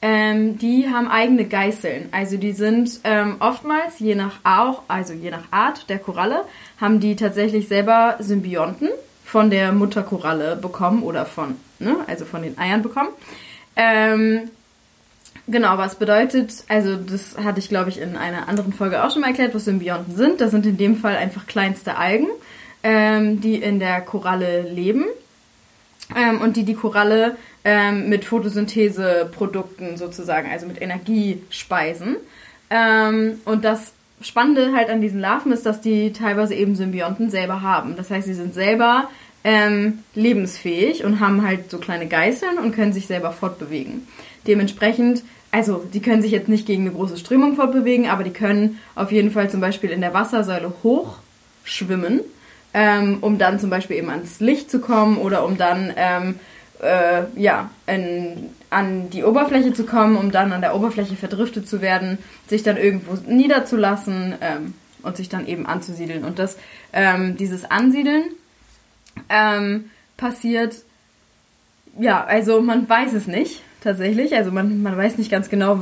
Ähm, 0.00 0.58
die 0.58 0.88
haben 0.88 1.08
eigene 1.08 1.44
Geißeln. 1.44 2.08
Also 2.12 2.36
die 2.36 2.52
sind 2.52 3.00
ähm, 3.04 3.36
oftmals, 3.40 3.98
je 3.98 4.14
nach 4.14 4.38
auch, 4.44 4.82
also 4.86 5.12
je 5.12 5.30
nach 5.30 5.44
Art 5.50 5.90
der 5.90 5.98
Koralle, 5.98 6.44
haben 6.80 7.00
die 7.00 7.16
tatsächlich 7.16 7.66
selber 7.66 8.16
Symbionten 8.20 8.88
von 9.24 9.50
der 9.50 9.72
Mutterkoralle 9.72 10.56
bekommen 10.56 11.02
oder 11.02 11.26
von, 11.26 11.56
ne, 11.80 11.96
also 12.06 12.24
von 12.24 12.42
den 12.42 12.56
Eiern 12.58 12.82
bekommen. 12.82 13.10
Ähm, 13.74 14.50
Genau, 15.46 15.78
was 15.78 15.94
bedeutet, 15.94 16.52
also 16.68 16.96
das 16.96 17.38
hatte 17.42 17.58
ich 17.58 17.70
glaube 17.70 17.88
ich 17.88 17.98
in 17.98 18.16
einer 18.16 18.48
anderen 18.48 18.74
Folge 18.74 19.02
auch 19.02 19.10
schon 19.10 19.22
mal 19.22 19.28
erklärt, 19.28 19.54
was 19.54 19.64
Symbionten 19.64 20.14
sind. 20.14 20.40
Das 20.40 20.50
sind 20.50 20.66
in 20.66 20.76
dem 20.76 20.96
Fall 20.96 21.16
einfach 21.16 21.46
kleinste 21.46 21.96
Algen, 21.96 22.26
ähm, 22.82 23.40
die 23.40 23.56
in 23.56 23.78
der 23.78 24.02
Koralle 24.02 24.62
leben 24.62 25.04
ähm, 26.14 26.40
und 26.42 26.56
die 26.56 26.64
die 26.64 26.74
Koralle 26.74 27.36
ähm, 27.64 28.08
mit 28.08 28.24
Photosyntheseprodukten 28.24 29.96
sozusagen, 29.96 30.50
also 30.50 30.66
mit 30.66 30.82
Energie 30.82 31.42
speisen. 31.50 32.16
Ähm, 32.70 33.40
und 33.44 33.64
das 33.64 33.92
Spannende 34.20 34.72
halt 34.74 34.90
an 34.90 35.00
diesen 35.00 35.20
Larven 35.20 35.52
ist, 35.52 35.64
dass 35.64 35.80
die 35.80 36.12
teilweise 36.12 36.54
eben 36.54 36.74
Symbionten 36.74 37.30
selber 37.30 37.62
haben. 37.62 37.96
Das 37.96 38.10
heißt, 38.10 38.26
sie 38.26 38.34
sind 38.34 38.52
selber 38.52 39.08
ähm, 39.44 40.00
lebensfähig 40.14 41.04
und 41.04 41.20
haben 41.20 41.46
halt 41.46 41.70
so 41.70 41.78
kleine 41.78 42.06
Geißeln 42.06 42.58
und 42.58 42.74
können 42.74 42.92
sich 42.92 43.06
selber 43.06 43.32
fortbewegen. 43.32 44.06
Dementsprechend 44.46 45.22
also 45.50 45.84
die 45.92 46.00
können 46.00 46.22
sich 46.22 46.32
jetzt 46.32 46.48
nicht 46.48 46.66
gegen 46.66 46.82
eine 46.82 46.92
große 46.92 47.16
Strömung 47.16 47.56
fortbewegen, 47.56 48.08
aber 48.08 48.22
die 48.22 48.32
können 48.32 48.78
auf 48.94 49.12
jeden 49.12 49.30
Fall 49.30 49.50
zum 49.50 49.60
Beispiel 49.60 49.90
in 49.90 50.00
der 50.00 50.12
Wassersäule 50.12 50.72
hochschwimmen, 50.82 52.20
ähm, 52.74 53.18
um 53.20 53.38
dann 53.38 53.58
zum 53.58 53.70
Beispiel 53.70 53.96
eben 53.96 54.10
ans 54.10 54.40
Licht 54.40 54.70
zu 54.70 54.80
kommen 54.80 55.16
oder 55.16 55.44
um 55.44 55.56
dann 55.56 55.92
ähm, 55.96 56.38
äh, 56.82 57.22
ja, 57.40 57.70
in, 57.86 58.50
an 58.70 59.08
die 59.10 59.24
Oberfläche 59.24 59.72
zu 59.72 59.84
kommen, 59.84 60.16
um 60.16 60.30
dann 60.30 60.52
an 60.52 60.60
der 60.60 60.76
Oberfläche 60.76 61.16
verdriftet 61.16 61.66
zu 61.66 61.80
werden, 61.80 62.18
sich 62.46 62.62
dann 62.62 62.76
irgendwo 62.76 63.14
niederzulassen 63.26 64.34
ähm, 64.42 64.74
und 65.02 65.16
sich 65.16 65.30
dann 65.30 65.46
eben 65.46 65.66
anzusiedeln. 65.66 66.24
Und 66.24 66.38
das, 66.38 66.58
ähm, 66.92 67.38
dieses 67.38 67.70
Ansiedeln 67.70 68.24
ähm, 69.28 69.90
passiert, 70.16 70.76
ja, 71.98 72.24
also 72.24 72.60
man 72.60 72.88
weiß 72.88 73.12
es 73.12 73.26
nicht 73.26 73.62
tatsächlich. 73.82 74.34
Also 74.34 74.50
man, 74.50 74.82
man 74.82 74.96
weiß 74.96 75.18
nicht 75.18 75.30
ganz 75.30 75.48
genau, 75.48 75.80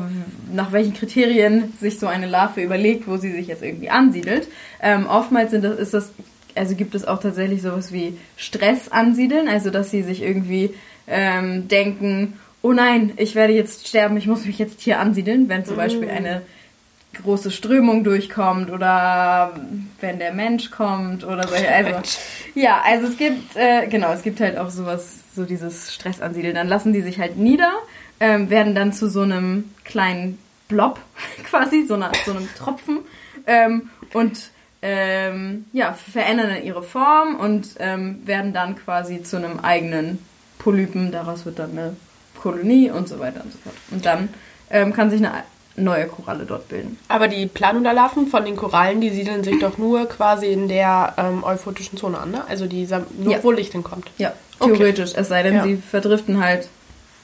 nach 0.53 0.73
welchen 0.73 0.95
Kriterien 0.95 1.73
sich 1.81 1.99
so 1.99 2.07
eine 2.07 2.27
Larve 2.27 2.63
überlegt, 2.63 3.09
wo 3.09 3.17
sie 3.17 3.33
sich 3.33 3.47
jetzt 3.47 3.63
irgendwie 3.63 3.91
ansiedelt. 3.91 4.49
Ähm, 4.83 5.07
oftmals 5.07 5.51
sind 5.51 5.65
das, 5.65 5.79
ist 5.79 5.95
das, 5.95 6.13
also 6.55 6.75
gibt 6.75 6.95
es 6.95 7.07
auch 7.07 7.21
tatsächlich 7.21 7.63
sowas 7.63 7.93
wie 7.93 8.19
Stress 8.37 8.89
ansiedeln, 8.91 9.49
also 9.49 9.71
dass 9.71 9.91
sie 9.91 10.03
sich 10.03 10.23
irgendwie 10.23 10.75
ähm, 11.07 11.69
denken, 11.69 12.35
oh 12.63 12.73
nein, 12.73 13.13
ich 13.17 13.35
werde 13.35 13.53
jetzt 13.53 13.87
sterben, 13.89 14.17
ich 14.17 14.27
muss 14.27 14.45
mich 14.45 14.59
jetzt 14.59 14.81
hier 14.81 14.99
ansiedeln, 15.01 15.49
wenn 15.49 15.65
zum 15.65 15.77
Beispiel 15.77 16.09
mm. 16.09 16.17
eine 16.17 16.43
große 17.23 17.51
Strömung 17.51 18.05
durchkommt 18.05 18.71
oder 18.71 19.55
wenn 20.01 20.19
der 20.19 20.33
Mensch 20.33 20.71
kommt 20.71 21.25
oder 21.25 21.47
so. 21.47 21.55
Also, 21.55 22.19
ja, 22.55 22.83
also 22.85 23.07
es 23.07 23.17
gibt, 23.17 23.57
äh, 23.57 23.87
genau, 23.89 24.13
es 24.13 24.23
gibt 24.23 24.41
halt 24.41 24.59
auch 24.59 24.71
sowas 24.71 25.19
so 25.35 25.45
dieses 25.45 25.93
Stress 25.93 26.21
ansiedeln. 26.21 26.55
Dann 26.55 26.69
lassen 26.69 26.93
die 26.93 27.03
sich 27.03 27.19
halt 27.19 27.37
nieder, 27.37 27.73
ähm, 28.21 28.51
werden 28.51 28.75
dann 28.75 28.93
zu 28.93 29.09
so 29.09 29.23
einem 29.23 29.73
kleinen 29.85 30.39
Blob 30.69 31.01
quasi, 31.45 31.85
so, 31.87 31.95
einer, 31.95 32.13
so 32.25 32.33
einem 32.33 32.49
Tropfen 32.57 33.01
ähm, 33.47 33.91
und 34.13 34.51
ähm, 34.83 35.65
ja, 35.73 35.93
verändern 35.93 36.49
dann 36.49 36.63
ihre 36.63 36.83
Form 36.83 37.37
und 37.37 37.71
ähm, 37.79 38.27
werden 38.27 38.53
dann 38.53 38.77
quasi 38.77 39.23
zu 39.23 39.37
einem 39.37 39.61
eigenen 39.61 40.19
Polypen. 40.59 41.13
Daraus 41.13 41.45
wird 41.45 41.59
dann 41.59 41.73
eine 41.73 41.97
Kolonie 42.39 42.91
und 42.91 43.09
so 43.09 43.19
weiter 43.19 43.43
und 43.43 43.53
so 43.53 43.59
fort. 43.59 43.75
Und 43.91 44.07
dann 44.07 44.29
ähm, 44.71 44.93
kann 44.93 45.11
sich 45.11 45.19
eine 45.19 45.33
neue 45.77 46.07
Koralle 46.07 46.45
dort 46.45 46.69
bilden. 46.69 46.99
Aber 47.09 47.29
die 47.29 47.47
Planula-Larven 47.47 48.29
von 48.29 48.45
den 48.45 48.57
Korallen, 48.57 49.01
die 49.01 49.11
siedeln 49.11 49.45
sich 49.45 49.59
doch 49.59 49.79
nur 49.79 50.07
quasi 50.07 50.47
in 50.47 50.69
der 50.69 51.15
ähm, 51.19 51.45
euphotischen 51.45 51.99
Zone 51.99 52.19
an, 52.19 52.31
ne? 52.31 52.45
Also 52.49 52.67
die 52.67 52.87
nur 53.19 53.33
ja. 53.33 53.43
wo 53.43 53.51
Licht 53.51 53.73
hinkommt. 53.73 54.11
Ja, 54.19 54.33
theoretisch. 54.61 55.11
Okay. 55.11 55.21
Es 55.21 55.29
sei 55.29 55.43
denn, 55.43 55.55
ja. 55.55 55.63
sie 55.63 55.77
verdriften 55.77 56.43
halt 56.43 56.69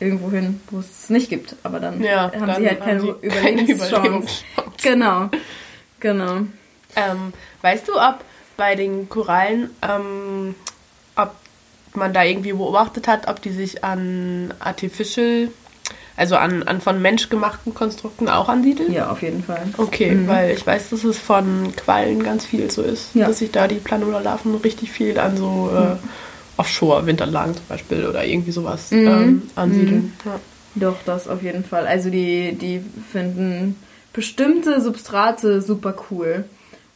irgendwo 0.00 0.30
hin, 0.30 0.60
wo 0.70 0.80
es 0.80 1.08
nicht 1.08 1.30
gibt. 1.30 1.56
Aber 1.62 1.80
dann 1.80 2.02
ja, 2.02 2.30
haben 2.32 2.46
dann 2.46 2.62
sie 2.62 2.68
halt 2.68 2.80
keine, 2.80 3.00
sie 3.00 3.08
Überlebenschance. 3.08 3.90
keine 3.90 4.08
Überlebenschance. 4.08 4.44
Genau, 4.82 5.30
genau. 6.00 6.36
Ähm, 6.96 7.32
weißt 7.62 7.88
du, 7.88 7.94
ob 7.94 8.18
bei 8.56 8.74
den 8.74 9.08
Korallen, 9.08 9.70
ähm, 9.82 10.54
ob 11.16 11.34
man 11.94 12.12
da 12.12 12.24
irgendwie 12.24 12.52
beobachtet 12.52 13.08
hat, 13.08 13.28
ob 13.28 13.40
die 13.40 13.50
sich 13.50 13.84
an 13.84 14.52
Artificial 14.58 15.48
also 16.16 16.36
an, 16.36 16.62
an 16.64 16.80
von 16.80 17.00
menschgemachten 17.00 17.74
Konstrukten 17.74 18.28
auch 18.28 18.48
ansiedeln? 18.48 18.92
Ja, 18.92 19.10
auf 19.10 19.22
jeden 19.22 19.42
Fall. 19.42 19.62
Okay, 19.78 20.12
mhm. 20.12 20.28
weil 20.28 20.50
ich 20.50 20.66
weiß, 20.66 20.90
dass 20.90 21.04
es 21.04 21.18
von 21.18 21.74
Quallen 21.76 22.22
ganz 22.22 22.44
viel 22.44 22.70
so 22.70 22.82
ist, 22.82 23.14
ja. 23.14 23.26
dass 23.26 23.38
sich 23.38 23.50
da 23.50 23.66
die 23.66 23.76
Planula-Larven 23.76 24.54
richtig 24.56 24.90
viel 24.90 25.18
an 25.18 25.36
so 25.36 25.70
äh, 25.74 25.96
Offshore-Winterlagen 26.58 27.54
zum 27.54 27.66
Beispiel 27.68 28.06
oder 28.06 28.24
irgendwie 28.24 28.52
sowas 28.52 28.90
mhm. 28.90 29.08
ähm, 29.08 29.42
ansiedeln. 29.54 30.02
Mhm. 30.02 30.12
Ja. 30.24 30.40
Doch, 30.74 30.96
das 31.04 31.28
auf 31.28 31.42
jeden 31.42 31.64
Fall. 31.64 31.86
Also 31.86 32.10
die, 32.10 32.52
die 32.54 32.82
finden 33.10 33.76
bestimmte 34.12 34.80
Substrate 34.80 35.60
super 35.60 35.94
cool. 36.10 36.44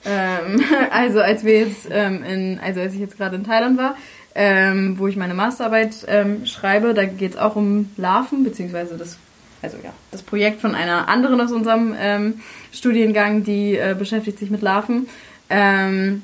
Ähm, 0.04 0.62
also 0.90 1.20
als 1.20 1.44
wir 1.44 1.60
jetzt 1.60 1.88
ähm, 1.90 2.22
in, 2.22 2.60
also 2.62 2.80
als 2.80 2.94
ich 2.94 3.00
jetzt 3.00 3.16
gerade 3.16 3.36
in 3.36 3.44
Thailand 3.44 3.78
war, 3.78 3.96
ähm, 4.38 4.98
wo 4.98 5.08
ich 5.08 5.16
meine 5.16 5.32
Masterarbeit 5.32 6.04
ähm, 6.08 6.44
schreibe. 6.44 6.92
Da 6.92 7.06
geht 7.06 7.32
es 7.32 7.38
auch 7.38 7.56
um 7.56 7.90
Larven, 7.96 8.44
beziehungsweise 8.44 8.98
das, 8.98 9.16
also 9.62 9.78
ja, 9.82 9.92
das 10.10 10.22
Projekt 10.22 10.60
von 10.60 10.74
einer 10.74 11.08
anderen 11.08 11.40
aus 11.40 11.52
unserem 11.52 11.94
ähm, 11.98 12.40
Studiengang, 12.70 13.44
die 13.44 13.76
äh, 13.76 13.96
beschäftigt 13.98 14.38
sich 14.38 14.50
mit 14.50 14.60
Larven. 14.60 15.08
Ähm, 15.48 16.22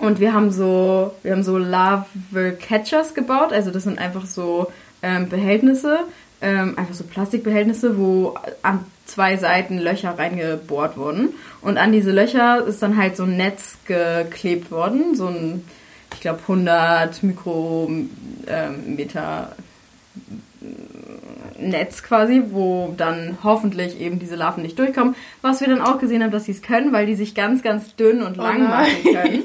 und 0.00 0.18
wir 0.18 0.34
haben 0.34 0.50
so, 0.50 1.14
wir 1.22 1.32
haben 1.32 1.44
so 1.44 1.58
Larval 1.58 2.56
Catchers 2.60 3.14
gebaut. 3.14 3.52
Also 3.52 3.70
das 3.70 3.84
sind 3.84 4.00
einfach 4.00 4.26
so 4.26 4.72
ähm, 5.02 5.28
Behältnisse, 5.28 6.00
ähm, 6.40 6.76
einfach 6.76 6.94
so 6.94 7.04
Plastikbehältnisse, 7.04 7.98
wo 7.98 8.34
an 8.62 8.84
zwei 9.06 9.36
Seiten 9.36 9.78
Löcher 9.78 10.18
reingebohrt 10.18 10.96
wurden. 10.96 11.30
Und 11.62 11.78
an 11.78 11.92
diese 11.92 12.10
Löcher 12.10 12.64
ist 12.66 12.82
dann 12.82 12.96
halt 12.96 13.16
so 13.16 13.22
ein 13.22 13.36
Netz 13.36 13.78
geklebt 13.86 14.72
worden, 14.72 15.14
so 15.14 15.28
ein 15.28 15.64
ich 16.18 16.22
glaube, 16.22 16.40
100 16.42 17.22
Mikrometer 17.22 18.08
Netz 21.60 22.02
quasi, 22.02 22.42
wo 22.50 22.92
dann 22.96 23.38
hoffentlich 23.44 24.00
eben 24.00 24.18
diese 24.18 24.34
Larven 24.34 24.64
nicht 24.64 24.76
durchkommen. 24.80 25.14
Was 25.42 25.60
wir 25.60 25.68
dann 25.68 25.80
auch 25.80 26.00
gesehen 26.00 26.24
haben, 26.24 26.32
dass 26.32 26.46
sie 26.46 26.52
es 26.52 26.60
können, 26.60 26.92
weil 26.92 27.06
die 27.06 27.14
sich 27.14 27.36
ganz, 27.36 27.62
ganz 27.62 27.94
dünn 27.94 28.20
und 28.22 28.36
oh 28.36 28.42
lang 28.42 28.62
oh 28.62 28.68
machen 28.68 29.04
können. 29.04 29.44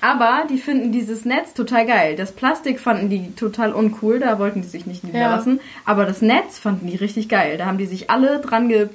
Aber 0.00 0.44
die 0.48 0.56
finden 0.56 0.92
dieses 0.92 1.26
Netz 1.26 1.52
total 1.52 1.84
geil. 1.84 2.16
Das 2.16 2.32
Plastik 2.32 2.80
fanden 2.80 3.10
die 3.10 3.34
total 3.34 3.74
uncool, 3.74 4.18
da 4.18 4.38
wollten 4.38 4.62
die 4.62 4.68
sich 4.68 4.86
nicht 4.86 5.04
niederlassen. 5.04 5.56
Ja. 5.56 5.62
Aber 5.84 6.06
das 6.06 6.22
Netz 6.22 6.58
fanden 6.58 6.86
die 6.86 6.96
richtig 6.96 7.28
geil. 7.28 7.58
Da 7.58 7.66
haben 7.66 7.76
die 7.76 7.84
sich 7.84 8.08
alle 8.08 8.40
dran 8.40 8.70
ge... 8.70 8.88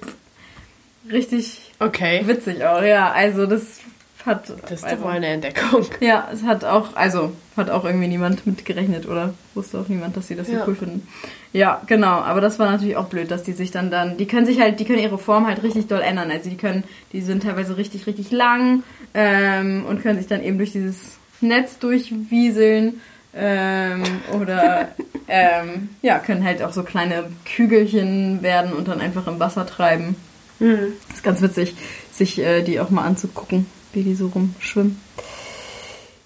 Richtig 1.12 1.74
okay. 1.80 2.24
witzig 2.26 2.66
auch, 2.66 2.82
ja. 2.82 3.12
Also 3.12 3.46
das 3.46 3.82
hat 4.26 4.50
das 4.50 4.84
ist 4.84 4.92
doch 4.92 5.00
mal 5.00 5.18
eine 5.18 5.28
Entdeckung. 5.28 5.86
Ja, 6.02 6.28
es 6.32 6.44
hat 6.44 6.66
auch, 6.66 6.96
also 6.96 7.32
hat 7.56 7.70
auch 7.70 7.86
irgendwie 7.86 8.08
niemand 8.08 8.46
mitgerechnet 8.46 9.08
oder 9.08 9.34
wusste 9.54 9.80
auch 9.80 9.88
niemand, 9.88 10.18
dass 10.18 10.28
sie 10.28 10.36
das 10.36 10.48
so 10.48 10.54
ja. 10.54 10.64
cool 10.68 10.76
finden. 10.76 11.08
Ja, 11.54 11.82
genau. 11.88 12.20
Aber 12.20 12.42
das 12.42 12.60
war 12.60 12.70
natürlich 12.70 12.98
auch 12.98 13.08
blöd, 13.08 13.32
dass 13.32 13.44
die 13.44 13.54
sich 13.54 13.72
dann 13.72 13.92
dann, 13.92 14.18
die 14.18 14.28
können 14.28 14.46
sich 14.46 14.60
halt, 14.60 14.80
die 14.80 14.86
können 14.86 15.00
ihre 15.00 15.18
Form 15.18 15.48
halt 15.48 15.64
richtig 15.64 15.88
doll 15.88 16.02
ändern. 16.02 16.32
Also 16.32 16.50
die 16.50 16.58
können, 16.58 16.84
die 17.14 17.22
sind 17.22 17.44
teilweise 17.44 17.78
richtig, 17.78 18.08
richtig 18.08 18.32
lang 18.32 18.84
ähm, 19.14 19.86
und 19.88 20.02
können 20.02 20.20
sich 20.20 20.28
dann 20.28 20.44
eben 20.44 20.58
durch 20.58 20.74
dieses 20.74 21.18
Netz 21.40 21.80
durchwieseln 21.80 23.00
ähm, 23.34 24.04
oder 24.34 24.90
ähm, 25.30 25.90
ja, 26.02 26.20
können 26.20 26.44
halt 26.44 26.62
auch 26.62 26.74
so 26.74 26.84
kleine 26.84 27.26
Kügelchen 27.56 28.42
werden 28.42 28.74
und 28.74 28.90
dann 28.90 29.00
einfach 29.00 29.28
im 29.28 29.40
Wasser 29.40 29.66
treiben. 29.66 30.18
Mhm. 30.60 30.92
ist 31.14 31.24
ganz 31.24 31.42
witzig, 31.42 31.74
sich 32.12 32.40
äh, 32.40 32.64
die 32.64 32.82
auch 32.82 32.90
mal 32.90 33.06
anzugucken 33.06 33.66
wie 33.94 34.04
die 34.04 34.16
so 34.16 34.28
rumschwimmen. 34.28 35.00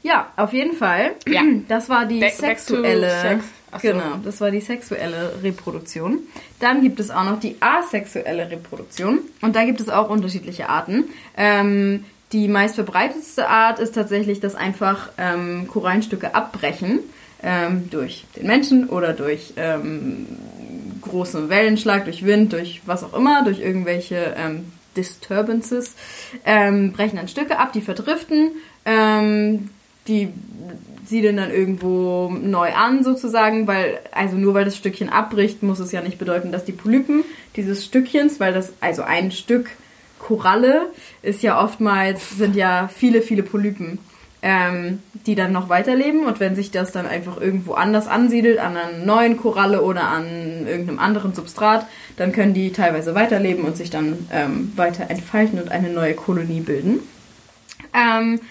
Ja, 0.03 0.31
auf 0.35 0.53
jeden 0.53 0.75
Fall. 0.75 1.11
Ja. 1.27 1.41
Das 1.67 1.89
war 1.89 2.05
die 2.05 2.19
back, 2.19 2.33
sexuelle. 2.33 3.07
Back 3.07 3.39
so. 3.81 3.87
Genau, 3.87 4.17
das 4.23 4.39
war 4.41 4.51
die 4.51 4.59
sexuelle 4.59 5.31
Reproduktion. 5.41 6.19
Dann 6.59 6.81
gibt 6.81 6.99
es 6.99 7.09
auch 7.09 7.23
noch 7.23 7.39
die 7.39 7.55
asexuelle 7.59 8.51
Reproduktion. 8.51 9.19
Und 9.41 9.55
da 9.55 9.65
gibt 9.65 9.81
es 9.81 9.89
auch 9.89 10.09
unterschiedliche 10.09 10.69
Arten. 10.69 11.05
Ähm, 11.35 12.05
die 12.33 12.47
meist 12.47 12.75
verbreitetste 12.75 13.47
Art 13.47 13.79
ist 13.79 13.95
tatsächlich, 13.95 14.39
dass 14.39 14.55
einfach 14.55 15.09
ähm, 15.17 15.67
Korallenstücke 15.67 16.35
abbrechen 16.35 16.99
ähm, 17.41 17.89
durch 17.89 18.25
den 18.35 18.47
Menschen 18.47 18.89
oder 18.89 19.13
durch 19.13 19.53
ähm, 19.55 20.27
großen 21.01 21.49
Wellenschlag, 21.49 22.05
durch 22.05 22.25
Wind, 22.25 22.53
durch 22.53 22.81
was 22.85 23.03
auch 23.03 23.13
immer, 23.13 23.43
durch 23.43 23.59
irgendwelche 23.59 24.35
ähm, 24.37 24.71
Disturbances, 24.95 25.95
ähm, 26.45 26.91
brechen 26.91 27.17
dann 27.17 27.27
Stücke 27.27 27.59
ab, 27.59 27.73
die 27.73 27.81
verdriften, 27.81 28.51
ähm, 28.85 29.69
die 30.07 30.29
siedeln 31.05 31.37
dann 31.37 31.51
irgendwo 31.51 32.29
neu 32.29 32.73
an 32.73 33.03
sozusagen, 33.03 33.67
weil, 33.67 33.99
also 34.11 34.35
nur 34.35 34.53
weil 34.53 34.65
das 34.65 34.77
Stückchen 34.77 35.09
abbricht, 35.09 35.63
muss 35.63 35.79
es 35.79 35.91
ja 35.91 36.01
nicht 36.01 36.17
bedeuten, 36.17 36.51
dass 36.51 36.65
die 36.65 36.71
Polypen 36.71 37.23
dieses 37.55 37.85
Stückchens, 37.85 38.39
weil 38.39 38.53
das, 38.53 38.73
also 38.81 39.03
ein 39.03 39.31
Stück 39.31 39.69
Koralle 40.19 40.87
ist 41.21 41.43
ja 41.43 41.61
oftmals, 41.61 42.37
sind 42.37 42.55
ja 42.55 42.89
viele, 42.93 43.21
viele 43.21 43.43
Polypen. 43.43 43.99
Ähm, 44.43 44.99
die 45.25 45.35
dann 45.35 45.53
noch 45.53 45.69
weiterleben. 45.69 46.25
Und 46.25 46.39
wenn 46.39 46.55
sich 46.55 46.69
das 46.69 46.91
dann 46.91 47.07
einfach 47.07 47.39
irgendwo 47.39 47.73
anders 47.73 48.07
ansiedelt, 48.07 48.59
an 48.59 48.75
einer 48.75 49.05
neuen 49.05 49.37
Koralle 49.37 49.81
oder 49.81 50.03
an 50.03 50.67
irgendeinem 50.67 50.99
anderen 50.99 51.33
Substrat, 51.33 51.87
dann 52.17 52.33
können 52.33 52.53
die 52.53 52.73
teilweise 52.73 53.15
weiterleben 53.15 53.63
und 53.63 53.77
sich 53.77 53.89
dann 53.89 54.27
ähm, 54.31 54.73
weiter 54.75 55.09
entfalten 55.09 55.59
und 55.59 55.71
eine 55.71 55.89
neue 55.89 56.13
Kolonie 56.13 56.59
bilden. 56.59 56.99
Ähm, 57.93 58.41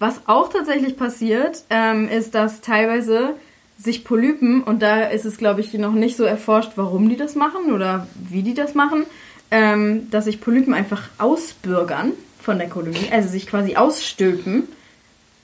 was 0.00 0.20
auch 0.26 0.52
tatsächlich 0.52 0.96
passiert, 0.96 1.62
ähm, 1.70 2.08
ist, 2.08 2.34
dass 2.34 2.60
teilweise 2.60 3.34
sich 3.78 4.04
Polypen, 4.04 4.62
und 4.62 4.82
da 4.82 5.04
ist 5.04 5.24
es, 5.26 5.38
glaube 5.38 5.60
ich, 5.60 5.72
noch 5.74 5.92
nicht 5.92 6.16
so 6.16 6.24
erforscht, 6.24 6.72
warum 6.76 7.08
die 7.08 7.16
das 7.16 7.34
machen 7.34 7.72
oder 7.72 8.08
wie 8.28 8.42
die 8.42 8.54
das 8.54 8.74
machen, 8.74 9.04
ähm, 9.50 10.10
dass 10.10 10.24
sich 10.24 10.40
Polypen 10.40 10.74
einfach 10.74 11.04
ausbürgern 11.18 12.12
von 12.40 12.58
der 12.58 12.68
Kolonie, 12.68 13.08
also 13.12 13.28
sich 13.28 13.46
quasi 13.46 13.76
ausstülpen 13.76 14.64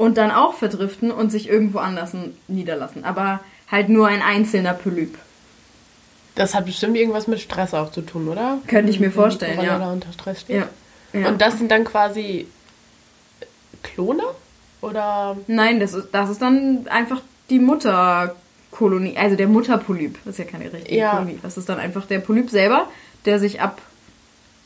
und 0.03 0.19
dann 0.19 0.33
auch 0.33 0.55
verdriften 0.55 1.12
und 1.12 1.31
sich 1.31 1.49
irgendwo 1.49 1.79
anders 1.79 2.11
niederlassen. 2.49 3.05
Aber 3.05 3.38
halt 3.71 3.88
nur 3.88 4.09
ein 4.09 4.21
einzelner 4.21 4.75
Polyp. 4.75 5.17
Das 6.35 6.57
hat 6.57 6.67
bestimmt 6.67 6.97
irgendwas 6.97 7.29
mit 7.29 7.38
Stress 7.38 7.73
auch 7.73 7.93
zu 7.93 8.01
tun, 8.01 8.27
oder? 8.27 8.59
Könnte 8.67 8.91
ich 8.91 8.99
mir 8.99 9.07
Wenn 9.07 9.12
vorstellen, 9.12 9.53
die 9.53 9.59
Koralle 9.59 9.81
ja. 9.81 9.87
da 9.87 9.93
unter 9.93 10.12
Stress 10.12 10.41
steht. 10.41 10.57
Ja. 11.12 11.21
ja. 11.21 11.29
Und 11.29 11.41
das 11.41 11.57
sind 11.59 11.71
dann 11.71 11.85
quasi 11.85 12.49
Klone? 13.85 14.25
Oder 14.81 15.37
Nein, 15.47 15.79
das 15.79 15.95
ist, 15.95 16.09
das 16.11 16.31
ist 16.31 16.43
dann 16.43 16.88
einfach 16.88 17.23
die 17.49 17.61
Mutterkolonie, 17.61 19.17
also 19.17 19.37
der 19.37 19.47
Mutterpolyp. 19.47 20.19
Das 20.25 20.33
ist 20.33 20.38
ja 20.38 20.47
keine 20.47 20.73
richtige 20.73 20.97
Ja. 20.97 21.11
Kolonie. 21.12 21.38
Das 21.43 21.57
ist 21.57 21.69
dann 21.69 21.79
einfach 21.79 22.07
der 22.07 22.19
Polyp 22.19 22.51
selber, 22.51 22.88
der 23.25 23.38
sich 23.38 23.61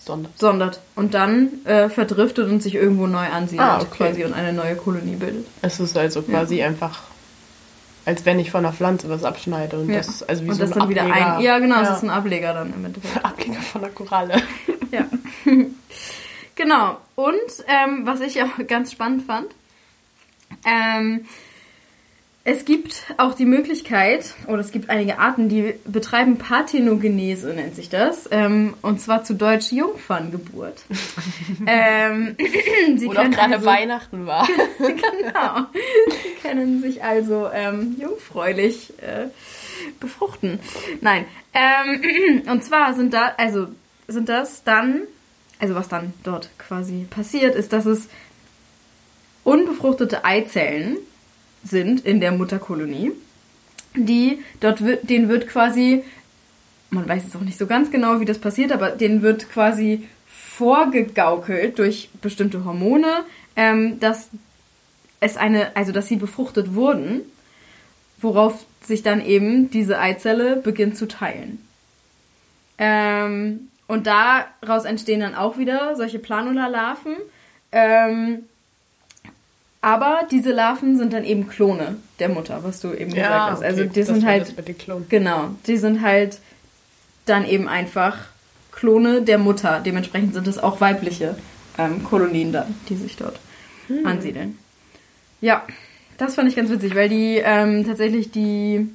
Sonder? 0.07 0.29
absondert 0.31 0.81
und 0.95 1.15
dann 1.15 1.65
äh, 1.65 1.89
verdriftet 1.89 2.49
und 2.49 2.63
sich 2.63 2.75
irgendwo 2.77 3.07
neu 3.07 3.27
ansiedelt 3.27 3.69
Ah, 3.69 3.81
okay. 3.81 3.89
quasi 3.97 4.25
und 4.25 4.33
eine 4.35 4.53
neue 4.53 4.77
Kolonie 4.77 5.17
bildet. 5.17 5.47
Es 5.63 5.81
ist 5.81 5.97
also 5.99 6.23
quasi 6.23 6.63
einfach, 6.63 7.03
als 8.05 8.25
wenn 8.25 8.39
ich 8.39 8.51
von 8.53 8.65
einer 8.65 8.73
Pflanze 8.73 9.09
was 9.11 9.25
abschneide 9.25 9.79
und 9.79 9.91
Ja. 9.91 9.97
das 9.99 10.23
also 10.23 10.45
wie 10.45 10.49
und 10.51 10.55
so 10.55 10.63
das 10.63 10.73
ein 10.73 10.79
dann 10.79 10.89
wieder 10.89 11.03
Ableger. 11.03 11.37
ein. 11.37 11.43
Ja, 11.43 11.59
genau, 11.59 11.77
ja. 11.77 11.83
es 11.83 11.97
ist 11.97 12.03
ein 12.05 12.11
Ableger 12.11 12.55
dann 12.55 12.73
im 12.73 12.85
Endeffekt. 12.85 13.25
Ableger 13.25 13.61
von 13.61 13.81
der 13.83 13.91
Koralle. 13.91 14.43
Ja. 14.93 15.05
genau. 16.55 16.99
Und 17.17 17.35
ähm, 17.67 18.03
was 18.07 18.21
ich 18.21 18.41
auch 18.43 18.49
ganz 18.69 18.93
spannend 18.93 19.25
fand, 19.25 19.49
ähm, 20.65 21.25
es 22.49 22.65
gibt 22.65 23.03
auch 23.17 23.35
die 23.35 23.45
Möglichkeit, 23.45 24.35
oder 24.47 24.61
es 24.61 24.71
gibt 24.71 24.89
einige 24.89 25.19
Arten, 25.19 25.49
die 25.49 25.75
betreiben 25.85 26.39
Parthenogenese, 26.39 27.53
nennt 27.53 27.75
sich 27.75 27.89
das. 27.89 28.29
Ähm, 28.31 28.75
und 28.83 29.01
zwar 29.01 29.25
zu 29.25 29.35
Deutsch 29.35 29.73
Jungferngeburt. 29.73 30.85
ähm, 31.67 32.37
sie 32.99 33.09
Oder 33.09 33.19
auch 33.19 33.23
können 33.25 33.35
gerade 33.35 33.55
also- 33.55 33.67
Weihnachten 33.67 34.27
war. 34.27 34.47
genau. 34.79 35.67
Sie 35.75 36.49
können 36.49 36.81
sich 36.81 37.03
also 37.03 37.51
ähm, 37.53 37.97
jungfräulich 38.01 38.93
äh, 39.03 39.27
befruchten. 39.99 40.61
Nein. 41.01 41.25
Ähm, 41.53 42.43
und 42.49 42.63
zwar 42.63 42.95
sind 42.95 43.13
da, 43.13 43.33
also 43.39 43.67
sind 44.07 44.29
das 44.29 44.63
dann, 44.63 45.01
also 45.59 45.75
was 45.75 45.89
dann 45.89 46.15
dort 46.23 46.51
quasi 46.59 47.09
passiert, 47.11 47.57
ist, 47.57 47.73
dass 47.73 47.87
es 47.87 48.09
unbefruchtete 49.43 50.25
Eizellen 50.25 50.99
sind 51.65 52.05
in 52.05 52.21
der 52.21 52.33
Mutterkolonie, 52.33 53.13
die 53.95 54.43
dort 54.61 54.85
wird, 54.85 55.09
denen 55.09 55.29
wird 55.29 55.49
quasi, 55.49 56.05
man 56.91 57.09
weiß 57.09 57.25
jetzt 57.25 57.37
auch 57.37 57.41
nicht 57.41 57.59
so 57.59 57.67
ganz 57.67 57.91
genau, 57.91 58.21
wie 58.21 58.25
das 58.25 58.39
passiert, 58.39 58.73
aber 58.73 58.91
denen 58.91 59.23
wird 59.23 59.51
quasi 59.51 60.07
vorgegaukelt 60.27 61.79
durch 61.79 62.09
bestimmte 62.23 62.65
Hormone, 62.65 63.25
ähm, 63.57 64.01
dass 64.01 64.29
es 65.21 65.37
eine, 65.37 65.77
also 65.77 65.93
dass 65.93 66.09
sie 66.09 66.17
befruchtet 66.17 66.75
wurden, 66.75 67.23
worauf 68.19 68.65
sich 68.83 69.03
dann 69.03 69.25
eben 69.25 69.71
diese 69.71 69.99
Eizelle 69.99 70.57
beginnt 70.57 70.97
zu 70.97 71.07
teilen. 71.09 71.59
Ähm, 72.79 73.69
und 73.87 74.07
daraus 74.07 74.85
entstehen 74.85 75.21
dann 75.21 75.35
auch 75.35 75.59
wieder 75.59 75.97
solche 75.97 76.19
Planula-Larven. 76.19 77.17
Ähm, 77.73 78.45
aber 79.87 80.23
diese 80.29 80.51
Larven 80.51 80.99
sind 80.99 81.13
dann 81.13 81.23
eben 81.23 81.47
Klone 81.47 81.99
der 82.19 82.29
Mutter, 82.29 82.65
was 82.65 82.81
du 82.81 82.93
eben 82.93 83.15
gesagt 83.15 83.53
hast. 83.53 83.63
Also 83.63 83.83
okay, 83.83 83.91
die 83.95 84.01
das 84.01 84.09
sind 84.09 84.27
halt 84.27 84.53
das. 84.59 84.97
Genau, 85.09 85.51
die 85.69 85.77
sind 85.77 86.03
halt 86.03 86.41
dann 87.25 87.47
eben 87.47 87.69
einfach 87.69 88.17
Klone 88.73 89.23
der 89.23 89.39
Mutter. 89.39 89.81
Dementsprechend 89.87 90.35
sind 90.35 90.49
es 90.49 90.59
auch 90.59 90.81
weibliche 90.81 91.37
ähm, 91.79 92.03
Kolonien 92.03 92.51
dann, 92.51 92.75
die 92.89 92.97
sich 92.97 93.15
dort 93.15 93.39
ansiedeln. 94.05 94.59
Ja, 95.41 95.63
das 96.19 96.35
fand 96.35 96.49
ich 96.49 96.57
ganz 96.57 96.69
witzig, 96.69 96.97
weil 96.97 97.09
die 97.09 97.41
ähm, 97.45 97.87
tatsächlich 97.87 98.33
die 98.33 98.89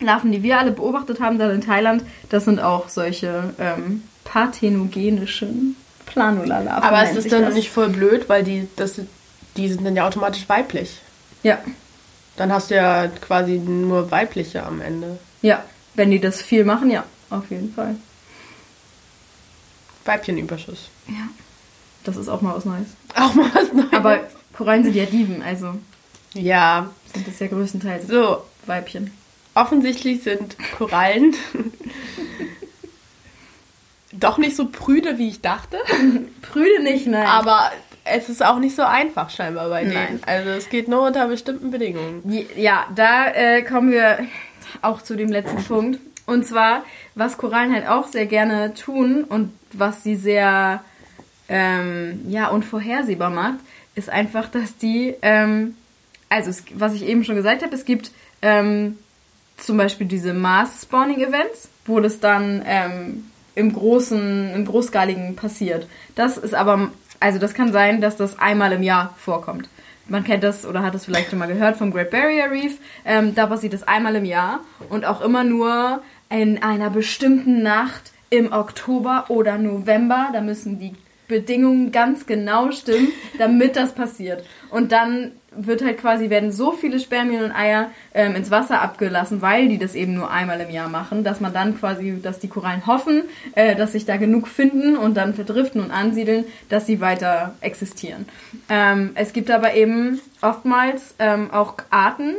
Larven, 0.00 0.32
die 0.32 0.42
wir 0.42 0.58
alle 0.58 0.72
beobachtet 0.72 1.20
haben, 1.20 1.38
dann 1.38 1.54
in 1.54 1.60
Thailand, 1.60 2.02
das 2.28 2.46
sind 2.46 2.58
auch 2.58 2.88
solche 2.88 3.54
ähm, 3.60 4.02
parthenogenischen 4.24 5.76
Planula-Larven. 6.06 6.82
Aber 6.82 7.04
ist 7.04 7.22
sich 7.22 7.30
dann 7.30 7.42
das. 7.42 7.54
nicht 7.54 7.70
voll 7.70 7.90
blöd, 7.90 8.28
weil 8.28 8.42
die, 8.42 8.66
das, 8.74 9.00
die 9.56 9.68
sind 9.68 9.84
dann 9.84 9.96
ja 9.96 10.06
automatisch 10.06 10.48
weiblich. 10.48 10.98
Ja, 11.42 11.58
Dann 12.36 12.52
hast 12.52 12.70
du 12.70 12.76
ja 12.76 13.08
quasi 13.08 13.58
nur 13.58 14.10
weibliche 14.10 14.62
am 14.64 14.80
Ende. 14.80 15.18
ja, 15.42 15.64
wenn 15.94 16.10
die 16.10 16.20
das 16.20 16.40
viel 16.40 16.64
machen, 16.64 16.90
ja, 16.90 17.04
auf 17.30 17.50
jeden 17.50 17.74
Fall. 17.74 17.96
Weibchenüberschuss. 20.04 20.88
Ja, 21.08 21.28
das 22.04 22.16
ist 22.16 22.28
auch 22.28 22.40
mal 22.40 22.54
was 22.56 22.64
Neues. 22.64 22.86
Auch 23.14 23.34
mal 23.34 23.50
was 23.54 23.72
Neues. 23.72 23.92
Aber 23.92 24.20
Korallen 24.56 24.84
sind 24.84 24.94
ja 24.96 25.04
Dieven, 25.04 25.42
also 25.42 25.74
ja, 26.34 26.90
sind 27.12 27.26
das 27.26 27.38
ja 27.40 27.48
größtenteils 27.48 28.06
so, 28.06 28.44
Weibchen. 28.66 29.10
offensichtlich 29.54 30.22
sind 30.22 30.56
Korallen 30.78 31.34
doch 34.12 34.38
nicht 34.38 34.56
so 34.56 34.66
prüde, 34.68 35.18
wie 35.18 35.28
ich 35.28 35.40
dachte. 35.40 35.78
Prüde 36.42 36.82
nicht, 36.82 37.06
nein. 37.06 37.26
Aber 37.26 37.70
es 38.04 38.28
ist 38.28 38.44
auch 38.44 38.58
nicht 38.58 38.74
so 38.74 38.82
einfach 38.82 39.30
scheinbar 39.30 39.68
bei 39.68 39.82
denen. 39.82 39.94
Nein. 39.94 40.20
Also 40.26 40.50
es 40.50 40.68
geht 40.68 40.88
nur 40.88 41.06
unter 41.06 41.28
bestimmten 41.28 41.70
Bedingungen. 41.70 42.22
Ja, 42.56 42.86
da 42.94 43.28
äh, 43.28 43.62
kommen 43.62 43.90
wir 43.90 44.26
auch 44.82 45.02
zu 45.02 45.16
dem 45.16 45.28
letzten 45.28 45.62
Punkt. 45.64 46.00
Und 46.26 46.46
zwar, 46.46 46.84
was 47.14 47.38
Korallen 47.38 47.74
halt 47.74 47.88
auch 47.88 48.06
sehr 48.06 48.26
gerne 48.26 48.74
tun 48.74 49.24
und 49.24 49.52
was 49.72 50.02
sie 50.02 50.16
sehr 50.16 50.82
ähm, 51.48 52.20
ja, 52.28 52.48
unvorhersehbar 52.48 53.30
macht, 53.30 53.58
ist 53.94 54.08
einfach, 54.08 54.48
dass 54.48 54.76
die, 54.76 55.14
ähm, 55.22 55.74
also 56.28 56.50
es, 56.50 56.62
was 56.74 56.94
ich 56.94 57.02
eben 57.02 57.24
schon 57.24 57.34
gesagt 57.34 57.62
habe, 57.62 57.74
es 57.74 57.84
gibt 57.84 58.12
ähm, 58.42 58.96
zum 59.56 59.76
Beispiel 59.76 60.06
diese 60.06 60.32
Mars-Spawning-Events, 60.32 61.68
wo 61.86 62.00
das 62.00 62.20
dann 62.20 62.62
ähm, 62.64 63.24
im 63.54 63.72
großen, 63.72 64.54
im 64.54 64.64
großskaligen 64.64 65.36
passiert. 65.36 65.86
Das 66.14 66.38
ist 66.38 66.54
aber, 66.54 66.90
also 67.20 67.38
das 67.38 67.54
kann 67.54 67.72
sein, 67.72 68.00
dass 68.00 68.16
das 68.16 68.38
einmal 68.38 68.72
im 68.72 68.82
Jahr 68.82 69.14
vorkommt. 69.18 69.68
Man 70.08 70.24
kennt 70.24 70.42
das 70.42 70.66
oder 70.66 70.82
hat 70.82 70.94
es 70.94 71.04
vielleicht 71.04 71.30
schon 71.30 71.38
mal 71.38 71.46
gehört 71.46 71.76
vom 71.76 71.92
Great 71.92 72.10
Barrier 72.10 72.50
Reef. 72.50 72.78
Ähm, 73.04 73.34
da 73.34 73.46
passiert 73.46 73.74
es 73.74 73.86
einmal 73.86 74.16
im 74.16 74.24
Jahr 74.24 74.60
und 74.88 75.04
auch 75.04 75.20
immer 75.20 75.44
nur 75.44 76.02
in 76.30 76.62
einer 76.62 76.90
bestimmten 76.90 77.62
Nacht 77.62 78.10
im 78.28 78.52
Oktober 78.52 79.26
oder 79.28 79.56
November. 79.58 80.30
Da 80.32 80.40
müssen 80.40 80.80
die 80.80 80.94
Bedingungen 81.28 81.92
ganz 81.92 82.26
genau 82.26 82.72
stimmen, 82.72 83.08
damit 83.38 83.76
das 83.76 83.94
passiert. 83.94 84.44
Und 84.70 84.90
dann 84.90 85.32
wird 85.52 85.82
halt 85.82 85.98
quasi, 85.98 86.30
werden 86.30 86.52
so 86.52 86.72
viele 86.72 87.00
Spermien 87.00 87.44
und 87.44 87.52
Eier 87.52 87.90
ähm, 88.14 88.34
ins 88.36 88.50
Wasser 88.50 88.80
abgelassen, 88.80 89.42
weil 89.42 89.68
die 89.68 89.78
das 89.78 89.94
eben 89.94 90.14
nur 90.14 90.30
einmal 90.30 90.60
im 90.60 90.70
Jahr 90.70 90.88
machen, 90.88 91.24
dass 91.24 91.40
man 91.40 91.52
dann 91.52 91.78
quasi, 91.78 92.20
dass 92.22 92.38
die 92.38 92.48
Korallen 92.48 92.86
hoffen, 92.86 93.24
äh, 93.54 93.74
dass 93.74 93.92
sich 93.92 94.04
da 94.04 94.16
genug 94.16 94.48
finden 94.48 94.96
und 94.96 95.16
dann 95.16 95.34
verdriften 95.34 95.80
und 95.80 95.90
ansiedeln, 95.90 96.44
dass 96.68 96.86
sie 96.86 97.00
weiter 97.00 97.54
existieren. 97.60 98.26
Ähm, 98.68 99.10
es 99.14 99.32
gibt 99.32 99.50
aber 99.50 99.74
eben 99.74 100.20
oftmals 100.40 101.14
ähm, 101.18 101.50
auch 101.50 101.74
Arten, 101.90 102.34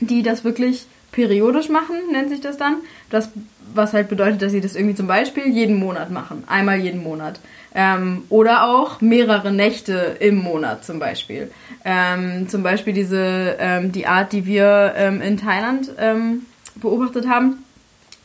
die 0.00 0.22
das 0.22 0.44
wirklich 0.44 0.86
periodisch 1.12 1.68
machen, 1.68 1.94
nennt 2.10 2.30
sich 2.30 2.40
das 2.40 2.56
dann. 2.56 2.78
Das, 3.10 3.30
was 3.74 3.92
halt 3.92 4.08
bedeutet, 4.08 4.42
dass 4.42 4.52
sie 4.52 4.60
das 4.60 4.74
irgendwie 4.74 4.94
zum 4.94 5.06
Beispiel 5.06 5.46
jeden 5.48 5.78
Monat 5.78 6.10
machen. 6.10 6.44
Einmal 6.46 6.78
jeden 6.78 7.02
Monat. 7.02 7.40
Ähm, 7.74 8.24
oder 8.28 8.68
auch 8.68 9.00
mehrere 9.00 9.52
Nächte 9.52 10.16
im 10.20 10.36
Monat 10.36 10.84
zum 10.84 10.98
Beispiel. 10.98 11.50
Ähm, 11.84 12.48
zum 12.48 12.62
Beispiel 12.62 12.92
diese, 12.92 13.56
ähm, 13.58 13.92
die 13.92 14.06
Art, 14.06 14.32
die 14.32 14.46
wir 14.46 14.94
ähm, 14.96 15.20
in 15.20 15.36
Thailand 15.36 15.90
ähm, 15.98 16.46
beobachtet 16.76 17.28
haben 17.28 17.64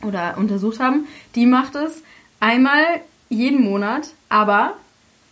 oder 0.06 0.36
untersucht 0.38 0.78
haben, 0.78 1.06
die 1.34 1.46
macht 1.46 1.74
es 1.74 2.02
einmal 2.38 2.84
jeden 3.28 3.62
Monat, 3.62 4.10
aber 4.28 4.74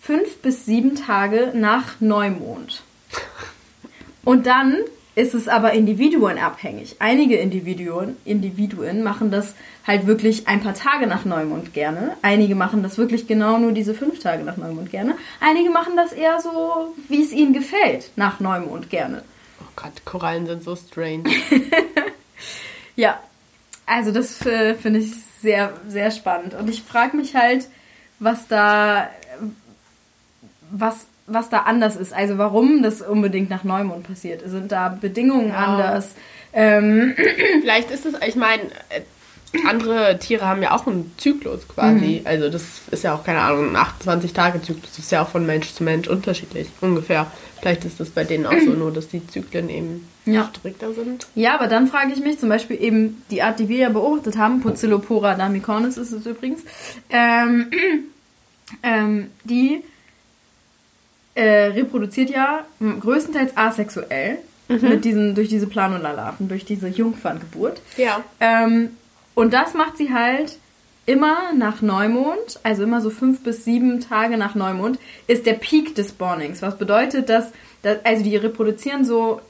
fünf 0.00 0.38
bis 0.38 0.66
sieben 0.66 0.94
Tage 0.94 1.52
nach 1.54 2.00
Neumond. 2.00 2.83
Und 4.24 4.46
dann 4.46 4.76
ist 5.18 5.35
es 5.35 5.48
aber 5.48 5.72
individuenabhängig. 5.72 6.96
Einige 7.00 7.37
Individuen, 7.37 8.16
Individuen 8.24 9.02
machen 9.02 9.31
das 9.31 9.54
halt 9.87 10.07
wirklich 10.07 10.46
ein 10.48 10.62
paar 10.62 10.74
Tage 10.74 11.07
nach 11.07 11.24
Neumond 11.24 11.74
gerne. 11.74 12.16
Einige 12.22 12.54
machen 12.54 12.83
das 12.83 12.98
wirklich 12.98 13.26
genau 13.26 13.59
nur 13.59 13.72
diese 13.72 13.94
fünf 13.94 14.20
Tage 14.20 14.44
nach 14.44 14.57
Neumond 14.57 14.90
gerne. 14.90 15.16
Einige 15.40 15.70
machen 15.70 15.96
das 15.96 16.12
eher 16.12 16.40
so, 16.40 16.94
wie 17.09 17.22
es 17.22 17.33
ihnen 17.33 17.52
gefällt, 17.52 18.11
nach 18.16 18.40
Neumond 18.40 18.90
gerne. 18.90 19.22
Oh 19.61 19.72
Gott, 19.76 20.04
Korallen 20.04 20.46
sind 20.46 20.62
so 20.62 20.76
strange. 20.76 21.24
Ja, 22.98 23.20
also 23.87 24.11
das 24.11 24.44
äh, 24.44 24.74
finde 24.74 24.98
ich 24.98 25.12
sehr, 25.40 25.72
sehr 25.87 26.11
spannend. 26.11 26.54
Und 26.54 26.68
ich 26.68 26.83
frage 26.83 27.16
mich 27.16 27.37
halt, 27.37 27.68
was 28.18 28.48
da, 28.48 29.09
was, 30.72 31.07
was 31.28 31.48
da 31.50 31.58
anders 31.60 31.96
ist. 31.96 32.12
Also 32.12 32.38
warum 32.38 32.82
das 32.82 33.02
unbedingt 33.02 33.50
nach 33.50 33.64
Neumond 33.64 34.06
passiert. 34.06 34.42
Sind 34.46 34.72
da 34.72 34.88
Bedingungen 34.88 35.48
Ja. 35.50 35.56
anders? 35.56 36.14
Ähm, 36.52 37.14
Vielleicht 37.60 37.90
ist 37.90 38.06
es, 38.06 38.14
ich 38.26 38.34
meine, 38.36 38.62
äh, 38.90 39.00
andere 39.66 40.18
Tiere 40.18 40.46
haben 40.46 40.62
ja 40.62 40.72
auch 40.72 40.86
einen 40.86 41.12
Zyklus 41.16 41.66
quasi. 41.68 42.20
Also 42.24 42.50
das 42.50 42.62
ist 42.90 43.02
ja 43.04 43.14
auch, 43.14 43.24
keine 43.24 43.40
Ahnung, 43.40 43.74
ein 43.74 43.76
28-Tage-Zyklus. 43.76 44.90
Das 44.90 44.98
ist 44.98 45.10
ja 45.12 45.22
auch 45.22 45.28
von 45.28 45.46
Mensch 45.46 45.72
zu 45.72 45.82
Mensch 45.84 46.06
unterschiedlich, 46.08 46.68
ungefähr. 46.82 47.26
Vielleicht 47.60 47.84
ist 47.86 47.98
das 47.98 48.10
bei 48.10 48.24
denen 48.24 48.44
auch 48.46 48.58
so, 48.58 48.70
nur 48.78 48.92
dass 48.92 49.08
die 49.08 49.26
Zyklen 49.26 49.70
eben 49.70 50.06
Ja. 50.26 50.50
strikter 50.54 50.92
sind. 50.92 51.26
ja, 51.34 51.54
aber 51.54 51.66
dann 51.66 51.86
frage 51.88 52.12
ich 52.12 52.20
mich 52.20 52.38
zum 52.38 52.50
Beispiel 52.50 52.80
eben 52.80 53.22
die 53.30 53.42
Art, 53.42 53.58
die 53.58 53.68
wir 53.70 53.78
ja 53.78 53.88
beobachtet 53.88 54.36
haben, 54.36 54.60
Pucillopora 54.60 55.34
damicornis 55.34 55.96
ist 55.96 56.12
es 56.12 56.26
übrigens, 56.26 56.60
ähm, 57.08 57.70
ähm, 58.82 59.30
die 59.44 59.82
äh, 61.38 61.66
reproduziert 61.66 62.31
ja 62.31 62.64
größtenteils 62.81 63.57
asexuell 63.57 64.38
mit 64.68 65.05
diesen, 65.05 65.35
durch 65.35 65.48
diese 65.48 65.68
Planula-Larven, 65.68 66.48
durch 66.48 66.64
diese 66.64 66.88
Jungferngeburt. 66.88 67.81
Ja. 67.96 68.22
Ähm, 68.40 68.90
und 69.35 69.55
das 69.55 69.72
macht 69.74 69.96
sie 69.96 70.12
halt 70.12 70.59
immer 71.07 71.55
nach 71.57 71.81
Neumond, 71.81 72.59
also 72.64 72.83
immer 72.83 73.01
so 73.01 73.09
fünf 73.09 73.42
bis 73.44 73.64
sieben 73.64 74.01
Tage 74.01 74.37
nach 74.37 74.57
Neumond, 74.57 74.98
ist 75.27 75.46
der 75.46 75.55
Peak 75.55 75.94
des 75.94 76.11
Spawnings. 76.11 76.61
Was 76.61 76.77
bedeutet, 76.77 77.29
dass, 77.29 77.53
dass 77.83 78.05
also 78.05 78.24
die 78.24 78.37
reproduzieren 78.37 79.05
so 79.05 79.40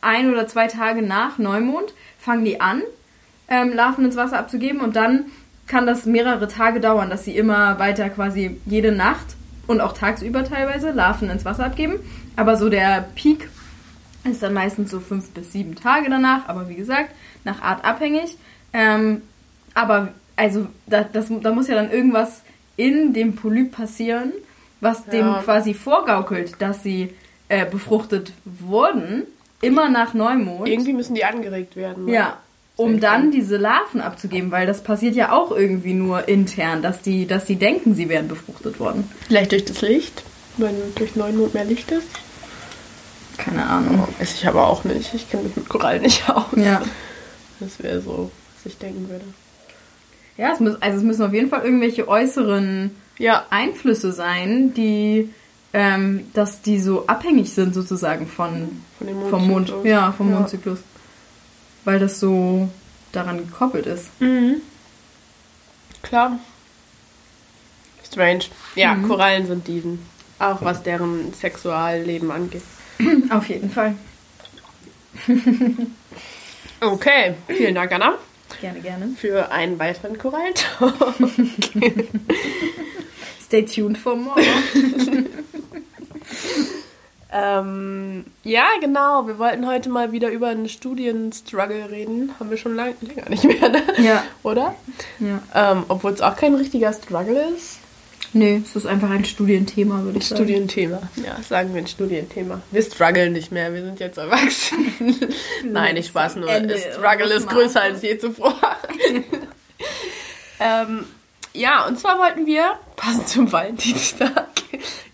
ein 0.00 0.32
oder 0.32 0.48
zwei 0.48 0.66
Tage 0.66 1.02
nach 1.02 1.38
Neumond, 1.38 1.92
fangen 2.18 2.44
die 2.44 2.60
an, 2.60 2.82
ähm, 3.48 3.74
Larven 3.74 4.06
ins 4.06 4.16
Wasser 4.16 4.38
abzugeben 4.38 4.80
und 4.80 4.96
dann 4.96 5.26
kann 5.66 5.86
das 5.86 6.06
mehrere 6.06 6.48
Tage 6.48 6.80
dauern, 6.80 7.10
dass 7.10 7.26
sie 7.26 7.36
immer 7.36 7.78
weiter 7.78 8.08
quasi 8.08 8.58
jede 8.64 8.92
Nacht 8.92 9.36
und 9.68 9.80
auch 9.80 9.92
tagsüber 9.92 10.42
teilweise 10.44 10.90
Larven 10.90 11.30
ins 11.30 11.44
Wasser 11.44 11.66
abgeben. 11.66 12.00
Aber 12.34 12.56
so 12.56 12.68
der 12.68 13.08
Peak 13.14 13.48
ist 14.24 14.42
dann 14.42 14.52
meistens 14.54 14.90
so 14.90 14.98
fünf 14.98 15.30
bis 15.30 15.52
sieben 15.52 15.76
Tage 15.76 16.10
danach, 16.10 16.48
aber 16.48 16.68
wie 16.68 16.74
gesagt, 16.74 17.10
nach 17.44 17.62
Art 17.62 17.84
abhängig. 17.84 18.36
Ähm, 18.72 19.22
aber 19.74 20.08
also 20.36 20.66
da, 20.86 21.04
das, 21.04 21.26
da 21.42 21.52
muss 21.52 21.68
ja 21.68 21.74
dann 21.76 21.90
irgendwas 21.90 22.42
in 22.76 23.12
dem 23.12 23.36
Polyp 23.36 23.72
passieren, 23.72 24.32
was 24.80 25.04
dem 25.06 25.26
Ja. 25.26 25.42
quasi 25.44 25.74
vorgaukelt, 25.74 26.56
dass 26.60 26.82
sie 26.82 27.14
äh, 27.48 27.64
befruchtet 27.66 28.32
wurden, 28.44 29.24
immer 29.60 29.88
nach 29.88 30.14
Neumond. 30.14 30.68
Irgendwie 30.68 30.92
müssen 30.92 31.14
die 31.14 31.24
angeregt 31.24 31.74
werden. 31.76 32.04
ne? 32.06 32.12
Ja, 32.12 32.36
um 32.78 33.00
dann 33.00 33.30
diese 33.30 33.56
Larven 33.58 34.00
abzugeben, 34.00 34.50
weil 34.50 34.66
das 34.66 34.82
passiert 34.82 35.14
ja 35.14 35.32
auch 35.32 35.50
irgendwie 35.50 35.92
nur 35.94 36.26
intern, 36.28 36.80
dass 36.80 37.02
die, 37.02 37.26
dass 37.26 37.44
die 37.44 37.56
denken, 37.56 37.94
sie 37.94 38.08
wären 38.08 38.28
befruchtet 38.28 38.78
worden. 38.80 39.10
Vielleicht 39.26 39.52
durch 39.52 39.64
das 39.66 39.82
Licht, 39.82 40.22
wenn 40.56 40.74
durch 40.94 41.14
Neumond 41.16 41.52
mehr 41.54 41.64
Licht 41.64 41.90
ist. 41.90 42.06
Keine 43.36 43.66
Ahnung. 43.66 44.06
Weiß 44.18 44.34
ich 44.34 44.46
aber 44.46 44.66
auch 44.68 44.84
nicht. 44.84 45.12
Ich 45.14 45.30
kenne 45.30 45.44
mich 45.44 45.56
mit 45.56 45.68
Korallen 45.68 46.02
nicht 46.02 46.28
aus. 46.30 46.44
Ja. 46.56 46.80
Das 47.60 47.82
wäre 47.82 48.00
so, 48.00 48.30
was 48.56 48.72
ich 48.72 48.78
denken 48.78 49.08
würde. 49.08 49.24
Ja, 50.36 50.52
es 50.52 50.60
muss, 50.60 50.80
also 50.80 50.98
es 50.98 51.04
müssen 51.04 51.22
auf 51.24 51.32
jeden 51.34 51.48
Fall 51.48 51.64
irgendwelche 51.64 52.06
äußeren 52.08 52.92
Ja, 53.18 53.44
Einflüsse 53.50 54.12
sein, 54.12 54.72
die, 54.74 55.30
ähm, 55.72 56.26
dass 56.34 56.62
die 56.62 56.78
so 56.80 57.06
abhängig 57.08 57.50
sind 57.52 57.74
sozusagen 57.74 58.28
von, 58.28 58.80
Von 58.98 59.06
dem 59.08 59.20
vom 59.28 59.40
Mond, 59.48 59.50
Mondzyklus. 59.70 59.84
ja, 59.84 60.12
vom 60.16 60.30
Ja. 60.30 60.38
Mondzyklus, 60.38 60.78
weil 61.88 61.98
das 61.98 62.20
so 62.20 62.68
daran 63.12 63.38
gekoppelt 63.38 63.86
ist. 63.86 64.08
Mhm. 64.20 64.56
Klar. 66.02 66.38
Strange. 68.06 68.44
Ja, 68.74 68.94
Mhm. 68.94 69.08
Korallen 69.08 69.46
sind 69.46 69.66
Diven. 69.66 69.98
Auch 70.38 70.62
was 70.62 70.82
deren 70.82 71.32
Sexualleben 71.32 72.30
angeht. 72.30 72.60
Auf 73.30 73.48
jeden 73.48 73.70
Fall. 73.70 73.94
Okay, 76.80 77.34
vielen 77.48 77.74
Dank, 77.74 77.90
Anna, 77.90 78.18
Gerne, 78.60 78.80
gerne. 78.80 79.08
für 79.18 79.50
einen 79.50 79.78
weiteren 79.80 80.16
Korallentalk. 80.16 80.94
Stay 83.44 83.64
tuned 83.64 83.98
for 83.98 84.14
more. 84.14 84.40
ähm, 87.30 88.24
ja, 88.42 88.66
genau. 88.80 89.26
Wir 89.26 89.38
wollten 89.38 89.66
heute 89.66 89.90
mal 89.90 90.12
wieder 90.12 90.30
über 90.30 90.48
einen 90.48 90.68
Studienstruggle 90.68 91.90
reden. 91.90 92.32
Haben 92.38 92.50
wir 92.50 92.56
schon 92.56 92.74
lang, 92.74 92.94
länger 93.00 93.28
nicht 93.28 93.44
mehr, 93.44 93.68
ne? 93.68 93.82
Ja. 93.98 94.24
Oder? 94.42 94.74
ja. 95.18 95.42
Ähm, 95.54 95.84
Obwohl 95.88 96.12
es 96.12 96.20
auch 96.20 96.36
kein 96.36 96.54
richtiger 96.54 96.92
Struggle 96.92 97.48
ist. 97.54 97.78
Nee, 98.32 98.60
es 98.62 98.76
ist 98.76 98.86
einfach 98.86 99.10
ein 99.10 99.24
Studienthema, 99.24 100.02
würde 100.02 100.18
ich 100.18 100.26
sagen. 100.26 100.42
Studienthema. 100.42 101.00
Ja, 101.16 101.42
sagen 101.42 101.72
wir 101.72 101.80
ein 101.80 101.86
Studienthema. 101.86 102.60
Wir 102.70 102.82
strugglen 102.82 103.32
nicht 103.32 103.50
mehr, 103.50 103.72
wir 103.72 103.82
sind 103.82 104.00
jetzt 104.00 104.18
erwachsen. 104.18 104.92
Nein, 105.64 105.94
nicht 105.94 106.08
Spaß, 106.08 106.36
nur 106.36 106.50
Ende 106.50 106.76
Struggle 106.76 107.32
ist 107.32 107.48
größer 107.48 107.80
als 107.80 108.02
je 108.02 108.18
zuvor. 108.18 108.54
ähm, 110.60 111.04
ja, 111.54 111.86
und 111.86 111.98
zwar 111.98 112.18
wollten 112.18 112.44
wir, 112.44 112.72
passend 112.98 113.28
zum 113.28 113.50
Valentinstag, 113.50 114.48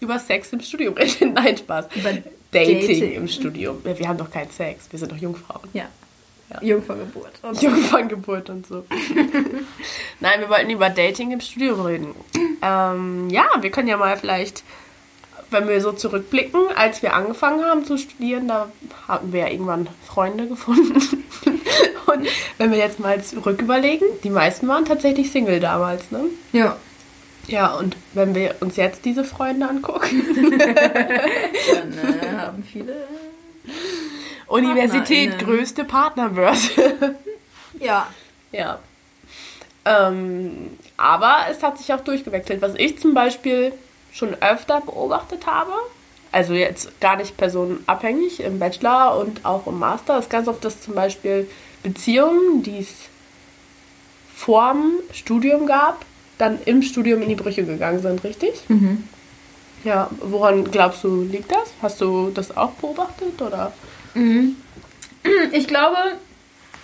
über 0.00 0.18
Sex 0.18 0.52
im 0.52 0.60
Studium 0.60 0.94
reden. 0.94 1.34
Nein, 1.34 1.56
Spaß. 1.56 1.86
Über 1.94 2.10
Dating, 2.50 2.80
Dating. 2.80 3.12
im 3.12 3.28
Studium. 3.28 3.78
Wir 3.84 4.08
haben 4.08 4.18
doch 4.18 4.30
keinen 4.30 4.50
Sex, 4.50 4.86
wir 4.90 4.98
sind 4.98 5.12
doch 5.12 5.16
Jungfrauen. 5.16 5.68
Ja. 5.72 5.86
Ja. 6.50 6.62
Jungferngeburt. 6.62 7.32
Und 7.42 7.62
Jungferngeburt 7.62 8.50
und 8.50 8.66
so. 8.66 8.84
Nein, 10.20 10.40
wir 10.40 10.48
wollten 10.50 10.70
über 10.70 10.90
Dating 10.90 11.32
im 11.32 11.40
Studium 11.40 11.80
reden. 11.80 12.14
Ähm, 12.62 13.30
ja, 13.30 13.46
wir 13.60 13.70
können 13.70 13.88
ja 13.88 13.96
mal 13.96 14.16
vielleicht, 14.16 14.62
wenn 15.50 15.66
wir 15.68 15.80
so 15.80 15.92
zurückblicken, 15.92 16.60
als 16.76 17.02
wir 17.02 17.14
angefangen 17.14 17.64
haben 17.64 17.84
zu 17.84 17.96
studieren, 17.96 18.46
da 18.46 18.70
hatten 19.08 19.32
wir 19.32 19.40
ja 19.40 19.48
irgendwann 19.48 19.88
Freunde 20.06 20.46
gefunden. 20.46 20.94
Und 22.06 22.28
wenn 22.58 22.70
wir 22.70 22.78
jetzt 22.78 23.00
mal 23.00 23.22
zurück 23.24 23.62
überlegen, 23.62 24.04
die 24.22 24.30
meisten 24.30 24.68
waren 24.68 24.84
tatsächlich 24.84 25.32
Single 25.32 25.60
damals, 25.60 26.10
ne? 26.10 26.24
ja. 26.52 26.76
Ja, 27.46 27.74
und 27.74 27.96
wenn 28.14 28.34
wir 28.34 28.56
uns 28.60 28.76
jetzt 28.76 29.04
diese 29.04 29.24
Freunde 29.24 29.68
angucken, 29.68 30.22
Dann 30.50 31.98
äh, 31.98 32.36
haben 32.36 32.64
viele. 32.64 33.06
Universität, 34.46 35.38
größte 35.38 35.84
Partnerbörse. 35.84 37.14
Ja. 37.80 38.06
Ja. 38.52 38.78
Ähm, 39.84 40.78
aber 40.96 41.46
es 41.50 41.60
hat 41.60 41.76
sich 41.76 41.92
auch 41.92 42.00
durchgewechselt. 42.00 42.62
Was 42.62 42.76
ich 42.76 43.00
zum 43.00 43.14
Beispiel 43.14 43.72
schon 44.12 44.40
öfter 44.40 44.80
beobachtet 44.80 45.46
habe, 45.46 45.72
also 46.30 46.54
jetzt 46.54 47.00
gar 47.00 47.16
nicht 47.16 47.36
personenabhängig 47.36 48.40
im 48.40 48.60
Bachelor 48.60 49.18
und 49.18 49.44
auch 49.44 49.66
im 49.66 49.80
Master, 49.80 50.20
ist 50.20 50.30
ganz 50.30 50.46
oft, 50.46 50.64
dass 50.64 50.82
zum 50.82 50.94
Beispiel 50.94 51.50
Beziehungen, 51.82 52.62
die 52.62 52.78
es 52.78 53.08
vorm 54.34 54.92
Studium 55.12 55.66
gab, 55.66 56.04
dann 56.38 56.58
im 56.64 56.82
Studium 56.82 57.22
in 57.22 57.28
die 57.28 57.34
Brüche 57.34 57.64
gegangen 57.64 58.00
sind, 58.00 58.22
richtig? 58.24 58.52
Mhm. 58.68 59.04
Ja, 59.84 60.10
woran 60.20 60.64
glaubst 60.64 61.04
du, 61.04 61.22
liegt 61.22 61.52
das? 61.52 61.72
Hast 61.82 62.00
du 62.00 62.30
das 62.34 62.56
auch 62.56 62.72
beobachtet 62.72 63.40
oder? 63.40 63.72
Ich 65.52 65.68
glaube, 65.68 65.96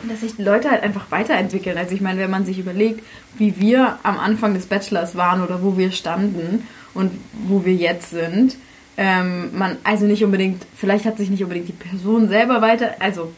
dass 0.02 0.20
sich 0.20 0.36
die 0.36 0.42
Leute 0.42 0.70
halt 0.70 0.82
einfach 0.82 1.10
weiterentwickeln. 1.10 1.76
Also 1.76 1.94
ich 1.94 2.00
meine, 2.00 2.20
wenn 2.20 2.30
man 2.30 2.44
sich 2.44 2.58
überlegt, 2.58 3.02
wie 3.36 3.58
wir 3.58 3.98
am 4.02 4.18
Anfang 4.18 4.54
des 4.54 4.66
Bachelors 4.66 5.16
waren 5.16 5.42
oder 5.42 5.62
wo 5.62 5.76
wir 5.76 5.92
standen 5.92 6.66
und 6.94 7.12
wo 7.46 7.64
wir 7.64 7.74
jetzt 7.74 8.10
sind, 8.10 8.56
ähm, 8.96 9.56
man 9.56 9.78
also 9.84 10.04
nicht 10.04 10.24
unbedingt, 10.24 10.66
vielleicht 10.76 11.04
hat 11.04 11.16
sich 11.16 11.30
nicht 11.30 11.42
unbedingt 11.42 11.68
die 11.68 11.72
Person 11.72 12.28
selber 12.28 12.60
weiter, 12.60 12.96
also 12.98 13.32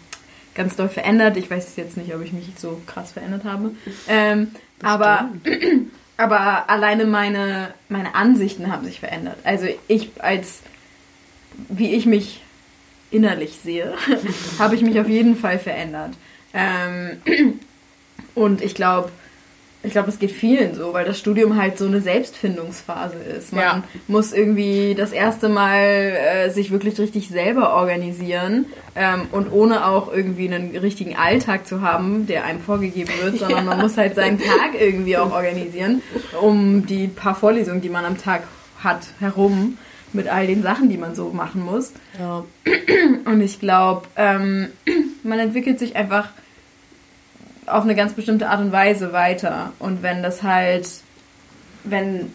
ganz 0.55 0.77
doll 0.77 0.89
verändert. 0.89 1.37
Ich 1.37 1.51
weiß 1.51 1.77
jetzt 1.77 1.97
nicht, 1.97 2.15
ob 2.15 2.23
ich 2.23 2.33
mich 2.33 2.47
so 2.57 2.81
krass 2.87 3.13
verändert 3.13 3.45
habe. 3.45 3.71
Ähm, 4.09 4.49
aber, 4.83 5.31
aber 6.17 6.71
alleine 6.71 7.05
meine, 7.05 7.75
meine 7.89 8.15
Ansichten 8.15 8.71
haben 8.71 8.85
sich 8.85 9.01
verändert. 9.01 9.39
Also 9.45 9.67
ich 9.89 10.11
als, 10.19 10.63
wie 11.69 11.95
ich 11.95 12.07
mich 12.07 12.43
innerlich 13.11 13.59
sehe, 13.63 13.95
habe 14.59 14.75
ich 14.75 14.83
mich 14.83 14.99
auf 15.01 15.09
jeden 15.09 15.37
Fall 15.37 15.59
verändert. 15.59 16.13
Ähm, 16.55 17.21
und 18.35 18.63
ich 18.63 18.75
glaube, 18.75 19.11
ich 19.85 19.91
glaube, 19.93 20.07
das 20.07 20.19
geht 20.19 20.31
vielen 20.31 20.75
so, 20.75 20.93
weil 20.93 21.05
das 21.05 21.19
Studium 21.19 21.57
halt 21.61 21.77
so 21.79 21.87
eine 21.87 22.01
Selbstfindungsphase 22.01 23.17
ist. 23.17 23.53
Man 23.53 23.63
Ja. 23.63 23.83
muss 24.09 24.33
irgendwie 24.33 24.95
das 24.95 25.13
erste 25.13 25.49
Mal 25.49 25.81
äh, 25.81 26.51
sich 26.51 26.71
wirklich 26.71 26.99
richtig 26.99 27.29
selber 27.29 27.75
organisieren 27.75 28.67
ähm, 28.95 29.23
und 29.33 29.51
ohne 29.53 29.87
auch 29.87 30.13
irgendwie 30.13 30.53
einen 30.53 30.77
richtigen 30.77 31.17
Alltag 31.17 31.67
zu 31.67 31.81
haben, 31.81 32.27
der 32.27 32.45
einem 32.45 32.61
vorgegeben 32.61 33.11
wird, 33.23 33.39
sondern 33.39 33.65
man 33.65 33.81
muss 33.81 33.97
halt 33.97 34.15
seinen 34.15 34.39
Tag 34.39 34.81
irgendwie 34.81 35.17
auch 35.17 35.33
organisieren, 35.33 36.03
um 36.41 36.87
die 36.87 37.09
paar 37.09 37.35
Vorlesungen, 37.35 37.81
die 37.81 37.89
man 37.89 38.05
am 38.05 38.19
Tag 38.19 38.43
hat, 38.83 39.07
herum 39.21 39.79
mit 40.13 40.29
all 40.29 40.47
den 40.47 40.63
Sachen, 40.63 40.91
die 40.91 40.99
man 40.99 41.15
so 41.15 41.31
machen 41.31 41.65
muss. 41.65 41.93
Ja. 42.21 42.45
Und 43.25 43.41
ich 43.41 43.59
glaube, 43.61 44.03
ähm, 44.17 44.69
man 45.23 45.39
entwickelt 45.39 45.79
sich 45.79 45.97
einfach 45.97 46.29
auf 47.73 47.85
eine 47.85 47.95
ganz 47.95 48.13
bestimmte 48.13 48.49
Art 48.49 48.61
und 48.61 48.73
Weise 48.73 49.13
weiter. 49.13 49.73
Und 49.79 50.03
wenn 50.03 50.23
das 50.23 50.43
halt, 50.43 50.89
wenn, 51.85 52.33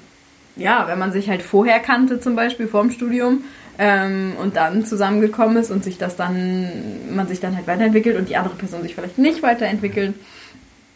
ja, 0.55 0.88
wenn 0.88 0.99
man 0.99 1.11
sich 1.11 1.29
halt 1.29 1.41
vorher 1.41 1.79
kannte, 1.79 2.19
zum 2.19 2.35
Beispiel 2.35 2.67
vorm 2.67 2.91
Studium, 2.91 3.43
ähm, 3.79 4.35
und 4.41 4.55
dann 4.55 4.85
zusammengekommen 4.85 5.57
ist 5.57 5.71
und 5.71 5.83
sich 5.83 5.97
das 5.97 6.15
dann, 6.15 7.15
man 7.15 7.27
sich 7.27 7.39
dann 7.39 7.55
halt 7.55 7.67
weiterentwickelt 7.67 8.17
und 8.17 8.29
die 8.29 8.35
andere 8.35 8.55
Person 8.55 8.81
sich 8.81 8.95
vielleicht 8.95 9.17
nicht 9.17 9.43
weiterentwickelt. 9.43 10.15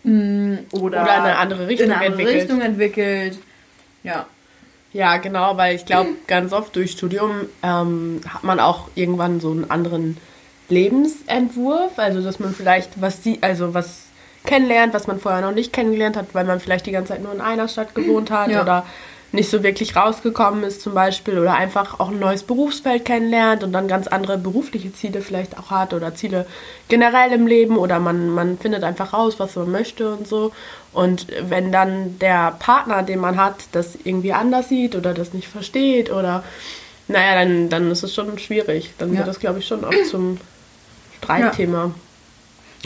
mm, 0.03 0.55
Oder, 0.71 0.81
Oder 0.81 1.01
in 1.01 1.07
eine 1.07 1.37
andere 1.37 1.67
Richtung 1.67 1.87
in 1.87 1.93
eine 1.93 2.05
andere 2.05 2.21
entwickelt. 2.21 2.41
Richtung 2.41 2.61
entwickelt. 2.61 3.37
Ja. 4.03 4.25
Ja, 4.93 5.17
genau, 5.17 5.55
weil 5.55 5.75
ich 5.75 5.85
glaube, 5.85 6.09
ganz 6.27 6.51
oft 6.51 6.75
durch 6.75 6.91
Studium 6.91 7.31
ähm, 7.63 8.19
hat 8.27 8.43
man 8.43 8.59
auch 8.59 8.89
irgendwann 8.95 9.39
so 9.39 9.51
einen 9.51 9.69
anderen 9.69 10.17
Lebensentwurf. 10.67 11.97
Also, 11.97 12.21
dass 12.21 12.39
man 12.39 12.53
vielleicht 12.53 12.99
was 12.99 13.23
sie, 13.23 13.37
also 13.41 13.73
was 13.73 14.07
kennenlernt, 14.45 14.93
was 14.93 15.07
man 15.07 15.19
vorher 15.19 15.41
noch 15.41 15.51
nicht 15.53 15.71
kennengelernt 15.73 16.17
hat, 16.17 16.27
weil 16.33 16.45
man 16.45 16.59
vielleicht 16.59 16.85
die 16.85 16.91
ganze 16.91 17.13
Zeit 17.13 17.23
nur 17.23 17.33
in 17.33 17.41
einer 17.41 17.67
Stadt 17.67 17.93
gewohnt 17.95 18.31
hat 18.31 18.49
Ja. 18.49 18.61
oder 18.63 18.85
nicht 19.33 19.49
so 19.49 19.63
wirklich 19.63 19.95
rausgekommen 19.95 20.63
ist 20.65 20.81
zum 20.81 20.93
Beispiel 20.93 21.39
oder 21.39 21.53
einfach 21.53 22.01
auch 22.01 22.09
ein 22.09 22.19
neues 22.19 22.43
Berufsfeld 22.43 23.05
kennenlernt 23.05 23.63
und 23.63 23.71
dann 23.71 23.87
ganz 23.87 24.07
andere 24.07 24.37
berufliche 24.37 24.91
Ziele 24.93 25.21
vielleicht 25.21 25.57
auch 25.57 25.71
hat 25.71 25.93
oder 25.93 26.13
Ziele 26.15 26.45
generell 26.89 27.31
im 27.31 27.47
Leben 27.47 27.77
oder 27.77 27.99
man, 27.99 28.29
man 28.29 28.57
findet 28.57 28.83
einfach 28.83 29.13
raus, 29.13 29.35
was 29.37 29.55
man 29.55 29.71
möchte 29.71 30.11
und 30.11 30.27
so. 30.27 30.51
Und 30.91 31.27
wenn 31.43 31.71
dann 31.71 32.19
der 32.19 32.51
Partner, 32.59 33.03
den 33.03 33.19
man 33.19 33.37
hat, 33.37 33.55
das 33.71 33.97
irgendwie 34.03 34.33
anders 34.33 34.67
sieht 34.67 34.95
oder 34.95 35.13
das 35.13 35.31
nicht 35.33 35.47
versteht 35.47 36.11
oder 36.11 36.43
naja, 37.07 37.35
dann, 37.35 37.69
dann 37.69 37.89
ist 37.89 38.03
es 38.03 38.13
schon 38.13 38.37
schwierig. 38.37 38.91
Dann 38.97 39.11
Ja. 39.13 39.19
wird 39.19 39.29
das, 39.29 39.39
glaube 39.39 39.59
ich, 39.59 39.67
schon 39.67 39.85
auch 39.85 39.93
zum 40.09 40.39
Streitthema. 41.19 41.91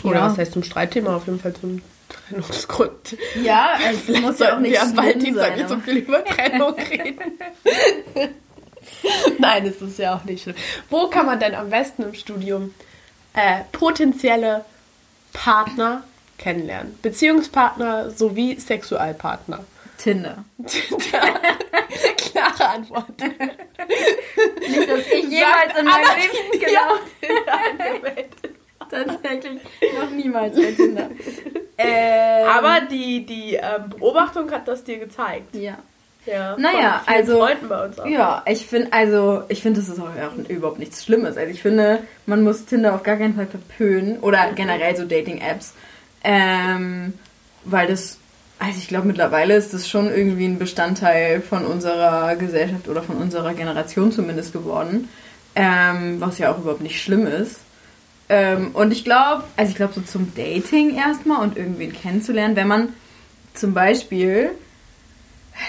Oder 0.04 0.16
Ja. 0.16 0.26
was 0.30 0.38
heißt 0.38 0.52
zum 0.52 0.62
Streitthema? 0.62 1.16
Auf 1.16 1.26
jeden 1.26 1.40
Fall 1.40 1.54
zum 1.54 1.82
Trennungsgrund. 2.08 3.16
Ja, 3.42 3.78
es 3.90 4.08
muss 4.20 4.38
ja 4.38 4.54
auch 4.56 4.60
nicht 4.60 4.72
wir 4.72 4.82
am 4.82 4.96
Valentinstag 4.96 5.56
nicht 5.56 5.68
so 5.68 5.78
viel 5.78 5.96
über 5.98 6.24
Trennung 6.24 6.74
reden. 6.90 7.38
Nein, 9.38 9.66
es 9.66 9.80
ist 9.82 9.98
ja 9.98 10.14
auch 10.16 10.24
nicht 10.24 10.42
schlimm. 10.44 10.54
Wo 10.90 11.08
kann 11.08 11.26
man 11.26 11.40
denn 11.40 11.54
am 11.54 11.70
besten 11.70 12.02
im 12.04 12.14
Studium 12.14 12.72
äh, 13.34 13.62
potenzielle 13.72 14.64
Partner 15.32 16.04
kennenlernen? 16.38 16.96
Beziehungspartner 17.02 18.10
sowie 18.10 18.58
Sexualpartner. 18.60 19.64
Tinder. 19.98 20.44
Klare 22.16 22.68
Antwort. 22.68 23.08
Nicht, 23.18 24.90
dass 24.90 25.06
ich 25.06 25.24
jemals 25.30 25.78
in 25.78 25.84
meinem 25.86 26.16
Leben 26.16 26.60
genau 26.60 26.98
tatsächlich 28.90 29.60
noch 30.00 30.10
niemals 30.10 30.56
bei 30.56 30.72
Tinder. 30.72 31.08
Ähm, 31.78 32.48
Aber 32.48 32.80
die, 32.90 33.26
die 33.26 33.54
ähm, 33.54 33.90
Beobachtung 33.90 34.50
hat 34.50 34.66
das 34.68 34.84
dir 34.84 34.98
gezeigt. 34.98 35.54
ja. 35.54 35.76
Ja, 36.28 36.56
Naja, 36.58 37.02
also- 37.06 37.38
Freunden 37.38 37.68
bei 37.68 37.84
uns 37.84 38.00
auch. 38.00 38.06
Ja, 38.06 38.42
ich 38.46 38.66
finde, 38.66 38.92
also, 38.92 39.44
ich 39.48 39.62
finde, 39.62 39.78
das 39.78 39.88
ist 39.88 40.00
auch, 40.00 40.06
auch 40.08 40.48
überhaupt 40.50 40.80
nichts 40.80 41.04
Schlimmes. 41.04 41.36
Also, 41.36 41.52
ich 41.52 41.62
finde, 41.62 42.00
man 42.26 42.42
muss 42.42 42.64
Tinder 42.64 42.96
auf 42.96 43.04
gar 43.04 43.14
keinen 43.16 43.36
Fall 43.36 43.46
verpönen 43.46 44.18
oder 44.18 44.50
generell 44.56 44.96
so 44.96 45.04
Dating-Apps. 45.04 45.72
Ähm, 46.24 47.14
weil 47.64 47.86
das, 47.86 48.18
also, 48.58 48.76
ich 48.76 48.88
glaube, 48.88 49.06
mittlerweile 49.06 49.54
ist 49.54 49.72
das 49.72 49.88
schon 49.88 50.08
irgendwie 50.12 50.46
ein 50.46 50.58
Bestandteil 50.58 51.40
von 51.42 51.64
unserer 51.64 52.34
Gesellschaft 52.34 52.88
oder 52.88 53.02
von 53.04 53.18
unserer 53.18 53.54
Generation 53.54 54.10
zumindest 54.10 54.52
geworden. 54.52 55.08
Ähm, 55.54 56.16
was 56.20 56.38
ja 56.38 56.50
auch 56.52 56.58
überhaupt 56.58 56.82
nicht 56.82 57.00
schlimm 57.00 57.26
ist. 57.28 57.60
Ähm, 58.28 58.70
und 58.72 58.92
ich 58.92 59.04
glaube, 59.04 59.44
also, 59.56 59.70
ich 59.70 59.76
glaube, 59.76 59.94
so 59.94 60.00
zum 60.00 60.32
Dating 60.34 60.96
erstmal 60.96 61.42
und 61.42 61.56
irgendwen 61.56 61.92
kennenzulernen, 61.92 62.56
wenn 62.56 62.68
man 62.68 62.88
zum 63.54 63.72
Beispiel 63.74 64.50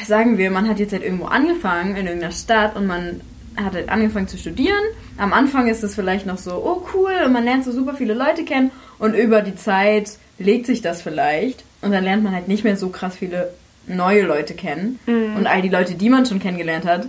sagen 0.05 0.38
wir, 0.38 0.51
man 0.51 0.68
hat 0.68 0.80
jetzt 0.80 0.91
halt 0.91 1.03
irgendwo 1.03 1.26
angefangen 1.26 1.95
in 1.95 2.08
irgendeiner 2.08 2.34
Stadt 2.34 2.76
und 2.76 2.88
man 2.88 3.22
hat 3.55 3.74
halt 3.74 3.89
angefangen 3.89 4.28
zu 4.28 4.38
studieren. 4.38 4.84
Am 5.18 5.34
Anfang 5.34 5.68
ist 5.68 5.84
es 5.84 5.95
vielleicht 5.95 6.26
noch 6.26 6.38
so, 6.38 6.55
oh 6.55 6.86
cool, 6.93 7.14
und 7.26 7.32
man 7.32 7.43
lernt 7.43 7.64
so 7.64 7.72
super 7.72 7.95
viele 7.95 8.14
Leute 8.14 8.43
kennen 8.43 8.72
und 8.99 9.14
über 9.14 9.41
die 9.41 9.55
Zeit 9.55 10.18
legt 10.38 10.66
sich 10.66 10.82
das 10.82 11.01
vielleicht 11.01 11.64
und 11.82 11.91
dann 11.91 12.03
lernt 12.03 12.24
man 12.24 12.34
halt 12.34 12.47
nicht 12.47 12.64
mehr 12.64 12.78
so 12.78 12.89
krass 12.89 13.16
viele 13.16 13.53
neue 13.88 14.24
Leute 14.24 14.53
kennen. 14.53 14.99
Und 15.38 15.47
all 15.47 15.62
die 15.62 15.70
Leute, 15.70 15.95
die 15.95 16.10
man 16.10 16.26
schon 16.26 16.39
kennengelernt 16.39 16.86
hat, 16.86 17.08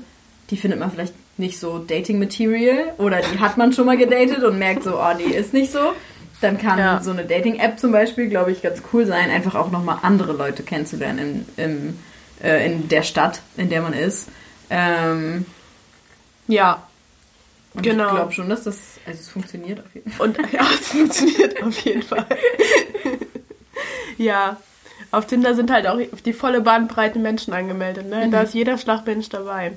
die 0.51 0.57
findet 0.57 0.79
man 0.79 0.91
vielleicht 0.91 1.13
nicht 1.39 1.59
so 1.59 1.79
Dating-Material 1.79 2.95
oder 2.99 3.21
die 3.21 3.39
hat 3.39 3.57
man 3.57 3.73
schon 3.73 3.87
mal 3.87 3.97
gedatet 3.97 4.43
und 4.43 4.59
merkt 4.59 4.85
so, 4.85 4.99
oh 4.99 5.15
nee, 5.17 5.35
ist 5.35 5.53
nicht 5.53 5.73
so. 5.73 5.93
Dann 6.41 6.57
kann 6.59 6.79
Ja. 6.79 7.01
so 7.03 7.11
eine 7.11 7.25
Dating-App 7.25 7.79
zum 7.81 7.91
Beispiel, 7.93 8.29
glaube 8.29 8.53
ich, 8.53 8.63
ganz 8.63 8.83
cool 8.93 9.07
sein, 9.07 9.31
einfach 9.31 9.55
auch 9.55 9.71
nochmal 9.71 9.99
andere 10.03 10.33
Leute 10.33 10.63
kennenzulernen 10.63 11.47
im, 11.57 11.65
im, 11.65 11.99
äh, 12.43 12.65
in 12.67 12.89
der 12.89 13.03
Stadt, 13.03 13.41
in 13.57 13.71
der 13.71 13.83
man 13.83 13.93
ist. 13.93 14.29
Ähm, 14.71 15.47
Ja, 16.47 16.83
Genau. 17.75 18.07
Ich 18.09 18.15
glaube 18.15 18.33
schon, 18.33 18.49
dass 18.49 18.65
das, 18.65 18.77
also 19.07 19.21
es 19.21 19.29
funktioniert 19.29 19.81
auf 19.81 19.95
jeden 19.95 20.11
Fall. 20.11 20.29
Und 20.29 20.39
ja, 20.53 20.63
es 20.75 20.89
funktioniert 20.89 21.63
auf 21.63 21.79
jeden 21.81 22.03
Fall. 22.03 22.27
ja, 24.17 24.57
auf 25.11 25.27
Tinder 25.27 25.55
sind 25.55 25.71
halt 25.71 25.87
auch 25.87 25.99
die 26.25 26.33
volle 26.33 26.61
Bandbreite 26.61 27.19
Menschen 27.19 27.53
angemeldet. 27.53 28.09
Ne? 28.09 28.27
Mhm. 28.27 28.31
Da 28.31 28.43
ist 28.43 28.55
jeder 28.55 28.79
Schlagmensch 28.79 29.29
dabei. 29.29 29.73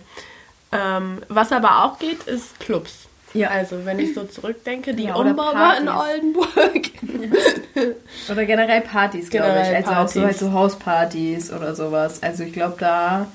Ähm, 0.71 1.21
was 1.27 1.51
aber 1.51 1.83
auch 1.83 1.99
geht, 1.99 2.23
ist 2.23 2.59
Clubs. 2.59 3.07
Ja. 3.33 3.49
Also, 3.49 3.85
wenn 3.85 3.99
ich 3.99 4.13
so 4.13 4.23
zurückdenke, 4.25 4.93
die 4.93 5.03
Ja, 5.05 5.15
Umbauer 5.15 5.75
in 5.79 5.85
Partys. 5.85 6.13
Oldenburg. 6.13 6.89
Oder 8.29 8.45
generell 8.45 8.81
Partys, 8.81 9.29
glaube 9.29 9.63
ich. 9.63 9.75
Also 9.75 9.91
auch 9.91 10.07
so 10.07 10.19
Partys. 10.19 10.21
halt 10.23 10.37
so 10.39 10.51
Hauspartys 10.51 11.51
oder 11.53 11.73
sowas. 11.75 12.21
Also 12.21 12.43
ich 12.43 12.51
glaube 12.53 12.75
da 12.79 13.27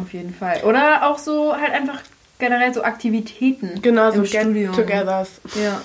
auf 0.00 0.12
jeden 0.12 0.32
Fall. 0.32 0.62
Oder 0.64 1.08
auch 1.08 1.18
so 1.18 1.56
halt 1.56 1.72
einfach 1.72 2.00
generell 2.38 2.72
so 2.72 2.82
Aktivitäten 2.82 3.82
Genau, 3.82 4.12
so. 4.12 4.22
Get-togethers. 4.22 5.40
Ja. 5.60 5.80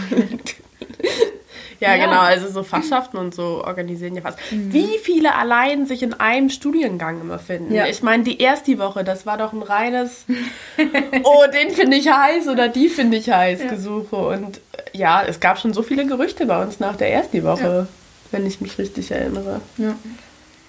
Ja, 1.80 1.94
Ja. 1.94 2.06
genau, 2.06 2.20
also 2.20 2.48
so 2.50 2.62
Fachschaften 2.64 3.16
und 3.18 3.34
so 3.34 3.62
organisieren 3.64 4.14
ja 4.16 4.24
was. 4.24 4.34
Wie 4.50 4.98
viele 5.02 5.34
allein 5.34 5.86
sich 5.86 6.02
in 6.02 6.12
einem 6.14 6.50
Studiengang 6.50 7.20
immer 7.20 7.38
finden. 7.38 7.72
Ja. 7.72 7.86
Ich 7.86 8.02
meine, 8.02 8.24
die 8.24 8.40
erste 8.40 8.78
Woche, 8.78 9.04
das 9.04 9.26
war 9.26 9.36
doch 9.38 9.52
ein 9.52 9.62
reines, 9.62 10.24
oh, 11.22 11.44
den 11.52 11.70
finde 11.70 11.96
ich 11.96 12.10
heiß 12.10 12.48
oder 12.48 12.68
die 12.68 12.88
finde 12.88 13.16
ich 13.18 13.30
heiß 13.30 13.62
Ja. 13.62 13.70
Gesuche. 13.70 14.16
Und 14.16 14.58
äh, 14.72 14.98
ja, 14.98 15.22
es 15.22 15.38
gab 15.40 15.58
schon 15.60 15.72
so 15.72 15.82
viele 15.82 16.04
Gerüchte 16.06 16.46
bei 16.46 16.60
uns 16.62 16.80
nach 16.80 16.96
der 16.96 17.12
ersten 17.12 17.44
Woche, 17.44 17.86
wenn 18.32 18.44
ich 18.46 18.60
mich 18.60 18.76
richtig 18.78 19.10
erinnere. 19.10 19.60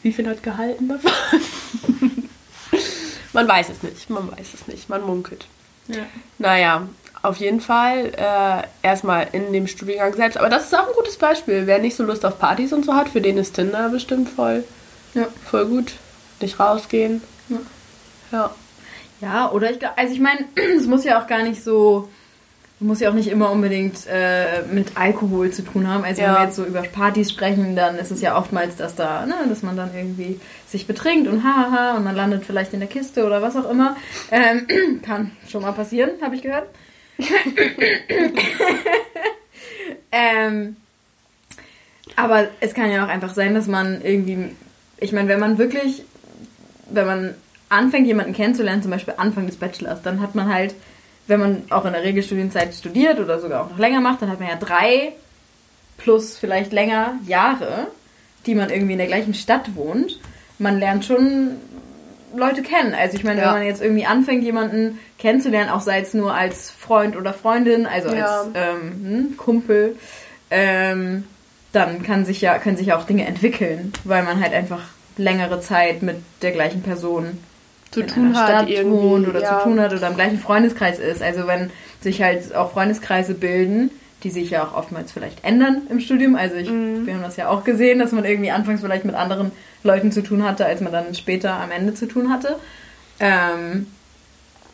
Wie 0.03 0.13
viel 0.13 0.27
hat 0.29 0.43
gehalten 0.43 0.87
davon? 0.89 1.11
man 3.33 3.47
weiß 3.47 3.69
es 3.69 3.83
nicht, 3.83 4.09
man 4.09 4.31
weiß 4.31 4.53
es 4.53 4.67
nicht, 4.67 4.89
man 4.89 5.01
munkelt. 5.01 5.45
ja. 5.87 6.03
Naja, 6.37 6.87
auf 7.21 7.37
jeden 7.37 7.59
Fall 7.61 8.11
äh, 8.15 8.63
erstmal 8.87 9.27
in 9.33 9.51
dem 9.51 9.67
Studiengang 9.67 10.13
selbst. 10.13 10.37
Aber 10.37 10.49
das 10.49 10.65
ist 10.65 10.75
auch 10.75 10.87
ein 10.87 10.93
gutes 10.95 11.17
Beispiel. 11.17 11.67
Wer 11.67 11.79
nicht 11.79 11.95
so 11.95 12.03
Lust 12.03 12.25
auf 12.25 12.39
Partys 12.39 12.71
und 12.73 12.85
so 12.85 12.93
hat, 12.95 13.09
für 13.09 13.21
den 13.21 13.37
ist 13.37 13.55
Tinder 13.55 13.89
bestimmt 13.89 14.29
voll, 14.29 14.63
Ja. 15.13 15.25
voll 15.49 15.65
gut. 15.65 15.93
Nicht 16.41 16.59
rausgehen. 16.59 17.21
Ja. 17.49 17.57
Ja. 18.31 18.55
Ja, 19.21 19.51
oder 19.51 19.69
ich 19.69 19.79
glaube, 19.79 19.97
also 19.97 20.13
ich 20.13 20.21
meine, 20.21 20.45
es 20.77 20.85
muss 20.87 21.03
ja 21.03 21.21
auch 21.21 21.27
gar 21.27 21.43
nicht 21.43 21.61
so, 21.61 22.07
muss 22.79 23.01
ja 23.01 23.09
auch 23.09 23.13
nicht 23.13 23.27
immer 23.27 23.51
unbedingt 23.51 24.07
äh, 24.07 24.61
mit 24.71 24.95
Alkohol 24.95 25.51
zu 25.51 25.63
tun 25.63 25.89
haben. 25.89 26.05
Also 26.05 26.21
wenn 26.21 26.29
Ja. 26.29 26.37
wir 26.39 26.45
jetzt 26.45 26.55
so 26.55 26.63
über 26.63 26.81
Partys 26.83 27.29
sprechen, 27.31 27.75
dann 27.75 27.97
ist 27.97 28.11
es 28.11 28.21
ja 28.21 28.37
oftmals, 28.37 28.77
dass 28.77 28.95
da, 28.95 29.25
ne, 29.25 29.35
dass 29.49 29.61
man 29.61 29.75
dann 29.75 29.93
irgendwie 29.93 30.39
sich 30.69 30.87
betrinkt 30.87 31.27
und 31.27 31.43
hahaha 31.43 31.97
und 31.97 32.05
man 32.05 32.15
landet 32.15 32.45
vielleicht 32.45 32.73
in 32.73 32.79
der 32.79 32.87
Kiste 32.87 33.25
oder 33.25 33.41
was 33.41 33.57
auch 33.57 33.69
immer. 33.69 33.97
Ähm, 34.31 34.67
kann 35.01 35.31
schon 35.49 35.63
mal 35.63 35.73
passieren, 35.73 36.11
habe 36.21 36.35
ich 36.35 36.41
gehört. 36.41 36.69
ähm, 40.11 40.75
aber 42.15 42.47
es 42.59 42.73
kann 42.73 42.91
ja 42.91 43.05
auch 43.05 43.09
einfach 43.09 43.33
sein, 43.33 43.53
dass 43.53 43.67
man 43.67 44.01
irgendwie, 44.01 44.55
ich 44.97 45.11
meine, 45.11 45.29
wenn 45.29 45.39
man 45.39 45.57
wirklich, 45.57 46.03
wenn 46.89 47.05
man 47.05 47.35
anfängt, 47.69 48.07
jemanden 48.07 48.33
kennenzulernen, 48.33 48.81
zum 48.81 48.91
Beispiel 48.91 49.13
Anfang 49.17 49.45
des 49.45 49.57
Bachelors, 49.57 50.01
dann 50.01 50.21
hat 50.21 50.35
man 50.35 50.53
halt, 50.53 50.75
wenn 51.27 51.39
man 51.39 51.63
auch 51.69 51.85
in 51.85 51.93
der 51.93 52.03
Regelstudienzeit 52.03 52.73
studiert 52.73 53.19
oder 53.19 53.39
sogar 53.39 53.63
auch 53.63 53.69
noch 53.69 53.77
länger 53.77 54.01
macht, 54.01 54.21
dann 54.21 54.29
hat 54.29 54.39
man 54.39 54.49
ja 54.49 54.55
drei 54.55 55.13
plus 55.97 56.37
vielleicht 56.37 56.71
länger 56.71 57.15
Jahre, 57.27 57.87
die 58.45 58.55
man 58.55 58.69
irgendwie 58.69 58.93
in 58.93 58.99
der 58.99 59.07
gleichen 59.07 59.33
Stadt 59.33 59.75
wohnt, 59.75 60.19
man 60.57 60.79
lernt 60.79 61.05
schon 61.05 61.57
Leute 62.35 62.61
kennen. 62.61 62.93
Also 62.93 63.17
ich 63.17 63.23
meine, 63.23 63.41
Ja. 63.41 63.47
wenn 63.47 63.59
man 63.59 63.67
jetzt 63.67 63.81
irgendwie 63.81 64.05
anfängt, 64.05 64.43
jemanden 64.43 64.99
kennenzulernen, 65.17 65.69
auch 65.69 65.81
sei 65.81 66.01
es 66.01 66.13
nur 66.13 66.33
als 66.33 66.71
Freund 66.71 67.15
oder 67.15 67.33
Freundin, 67.33 67.85
also 67.85 68.13
Ja. 68.13 68.25
als 68.25 68.47
ähm, 68.55 68.91
hm, 69.03 69.37
Kumpel, 69.37 69.95
ähm, 70.51 71.25
dann 71.71 72.03
kann 72.03 72.25
sich 72.25 72.41
ja, 72.41 72.57
können 72.57 72.77
sich 72.77 72.87
ja 72.87 72.97
auch 72.97 73.05
Dinge 73.05 73.25
entwickeln, 73.25 73.93
weil 74.03 74.23
man 74.23 74.41
halt 74.41 74.53
einfach 74.53 74.81
längere 75.17 75.61
Zeit 75.61 76.01
mit 76.01 76.17
der 76.41 76.51
gleichen 76.51 76.81
Person 76.81 77.37
zu 77.91 78.05
tun 78.05 78.35
hat 78.35 78.67
Stadt 78.67 78.85
wohnt 78.85 79.27
oder 79.27 79.41
ja. 79.41 79.57
zu 79.59 79.63
tun 79.63 79.79
hat 79.79 79.93
oder 79.93 80.07
im 80.07 80.15
gleichen 80.15 80.39
Freundeskreis 80.39 80.99
ist. 80.99 81.21
Also 81.21 81.47
wenn 81.47 81.71
sich 82.01 82.21
halt 82.21 82.55
auch 82.55 82.71
Freundeskreise 82.71 83.33
bilden, 83.33 83.91
die 84.23 84.29
sich 84.29 84.49
ja 84.49 84.63
auch 84.63 84.73
oftmals 84.75 85.11
vielleicht 85.11 85.43
ändern 85.43 85.83
im 85.89 85.99
Studium. 85.99 86.35
Also 86.35 86.55
ich, 86.55 86.69
Mhm. 86.69 87.05
wir 87.05 87.13
haben 87.13 87.21
das 87.21 87.37
ja 87.37 87.47
auch 87.47 87.63
gesehen, 87.63 87.99
dass 87.99 88.11
man 88.11 88.25
irgendwie 88.25 88.51
anfangs 88.51 88.81
vielleicht 88.81 89.05
mit 89.05 89.15
anderen 89.15 89.51
Leuten 89.83 90.11
zu 90.11 90.21
tun 90.21 90.43
hatte, 90.43 90.65
als 90.65 90.81
man 90.81 90.91
dann 90.91 91.15
später 91.15 91.53
am 91.53 91.71
Ende 91.71 91.93
zu 91.93 92.05
tun 92.07 92.29
hatte. 92.31 92.57
Ähm, 93.19 93.87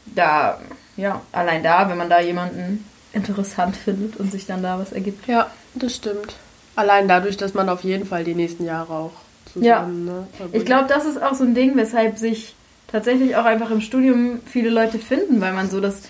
da, 0.07 0.59
ja, 0.97 1.21
allein 1.31 1.63
da, 1.63 1.89
wenn 1.89 1.97
man 1.97 2.09
da 2.09 2.19
jemanden 2.21 2.85
interessant 3.13 3.75
findet 3.75 4.17
und 4.17 4.31
sich 4.31 4.45
dann 4.45 4.61
da 4.63 4.79
was 4.79 4.91
ergibt. 4.91 5.27
Ja, 5.27 5.49
das 5.73 5.95
stimmt. 5.95 6.35
Allein 6.75 7.07
dadurch, 7.07 7.37
dass 7.37 7.53
man 7.53 7.69
auf 7.69 7.83
jeden 7.83 8.05
Fall 8.05 8.23
die 8.23 8.35
nächsten 8.35 8.65
Jahre 8.65 8.93
auch 8.93 9.11
zusammen, 9.53 10.05
ne, 10.05 10.27
verbringt. 10.35 10.55
Ich 10.61 10.65
glaube, 10.65 10.87
das 10.89 11.05
ist 11.05 11.21
auch 11.21 11.33
so 11.33 11.43
ein 11.45 11.55
Ding, 11.55 11.75
weshalb 11.77 12.17
sich 12.17 12.55
tatsächlich 12.91 13.35
auch 13.35 13.45
einfach 13.45 13.71
im 13.71 13.81
Studium 13.81 14.41
viele 14.45 14.69
Leute 14.69 14.99
finden, 14.99 15.39
weil 15.39 15.53
man 15.53 15.69
so 15.69 15.79
das 15.79 16.01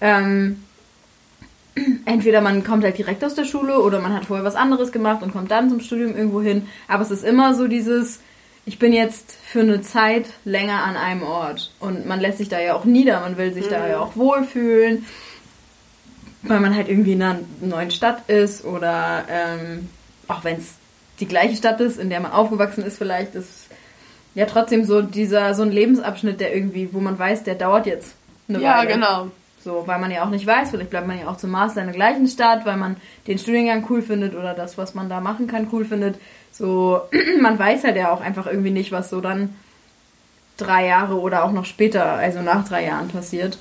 ähm, 0.00 0.62
entweder 2.04 2.40
man 2.40 2.64
kommt 2.64 2.84
halt 2.84 2.98
direkt 2.98 3.24
aus 3.24 3.34
der 3.34 3.44
Schule 3.44 3.80
oder 3.80 4.00
man 4.00 4.14
hat 4.14 4.24
vorher 4.24 4.44
was 4.44 4.54
anderes 4.54 4.92
gemacht 4.92 5.22
und 5.22 5.32
kommt 5.32 5.50
dann 5.50 5.68
zum 5.68 5.80
Studium 5.80 6.16
irgendwo 6.16 6.40
hin. 6.40 6.68
Aber 6.88 7.02
es 7.02 7.10
ist 7.10 7.24
immer 7.24 7.54
so 7.54 7.68
dieses, 7.68 8.20
ich 8.64 8.78
bin 8.78 8.92
jetzt 8.92 9.32
für 9.44 9.60
eine 9.60 9.82
Zeit 9.82 10.26
länger 10.44 10.84
an 10.84 10.96
einem 10.96 11.22
Ort 11.22 11.72
und 11.80 12.06
man 12.06 12.20
lässt 12.20 12.38
sich 12.38 12.48
da 12.48 12.60
ja 12.60 12.74
auch 12.74 12.84
nieder, 12.84 13.20
man 13.20 13.36
will 13.36 13.52
sich 13.52 13.68
da 13.68 13.86
ja 13.86 14.00
auch 14.00 14.16
wohlfühlen, 14.16 15.04
weil 16.42 16.60
man 16.60 16.74
halt 16.74 16.88
irgendwie 16.88 17.12
in 17.12 17.22
einer 17.22 17.40
neuen 17.60 17.90
Stadt 17.90 18.28
ist 18.28 18.64
oder 18.64 19.24
ähm, 19.28 19.88
auch 20.28 20.44
wenn 20.44 20.56
es 20.56 20.74
die 21.20 21.26
gleiche 21.26 21.56
Stadt 21.56 21.80
ist, 21.80 21.98
in 21.98 22.10
der 22.10 22.20
man 22.20 22.32
aufgewachsen 22.32 22.84
ist 22.84 22.98
vielleicht, 22.98 23.34
ist 23.34 23.68
ja 24.34 24.46
trotzdem 24.46 24.84
so 24.84 25.00
dieser 25.00 25.54
so 25.54 25.62
ein 25.62 25.72
Lebensabschnitt, 25.72 26.40
der 26.40 26.54
irgendwie, 26.54 26.92
wo 26.92 27.00
man 27.00 27.18
weiß, 27.18 27.44
der 27.44 27.54
dauert 27.54 27.86
jetzt 27.86 28.14
eine 28.48 28.60
ja, 28.60 28.78
Weile. 28.78 28.92
genau. 28.92 29.30
So, 29.66 29.82
weil 29.84 29.98
man 29.98 30.12
ja 30.12 30.24
auch 30.24 30.30
nicht 30.30 30.46
weiß, 30.46 30.70
vielleicht 30.70 30.90
bleibt 30.90 31.08
man 31.08 31.18
ja 31.18 31.26
auch 31.26 31.38
zum 31.38 31.50
Master 31.50 31.80
in 31.80 31.88
der 31.88 31.96
gleichen 31.96 32.28
Stadt, 32.28 32.64
weil 32.64 32.76
man 32.76 32.98
den 33.26 33.36
Studiengang 33.36 33.84
cool 33.90 34.00
findet 34.00 34.36
oder 34.36 34.54
das, 34.54 34.78
was 34.78 34.94
man 34.94 35.08
da 35.08 35.20
machen 35.20 35.48
kann, 35.48 35.66
cool 35.72 35.84
findet. 35.84 36.20
So, 36.52 37.00
man 37.40 37.58
weiß 37.58 37.82
halt 37.82 37.96
ja 37.96 38.12
auch 38.12 38.20
einfach 38.20 38.46
irgendwie 38.46 38.70
nicht, 38.70 38.92
was 38.92 39.10
so 39.10 39.20
dann 39.20 39.56
drei 40.56 40.86
Jahre 40.86 41.18
oder 41.18 41.42
auch 41.42 41.50
noch 41.50 41.64
später, 41.64 42.04
also 42.04 42.42
nach 42.42 42.68
drei 42.68 42.84
Jahren 42.84 43.08
passiert. 43.08 43.58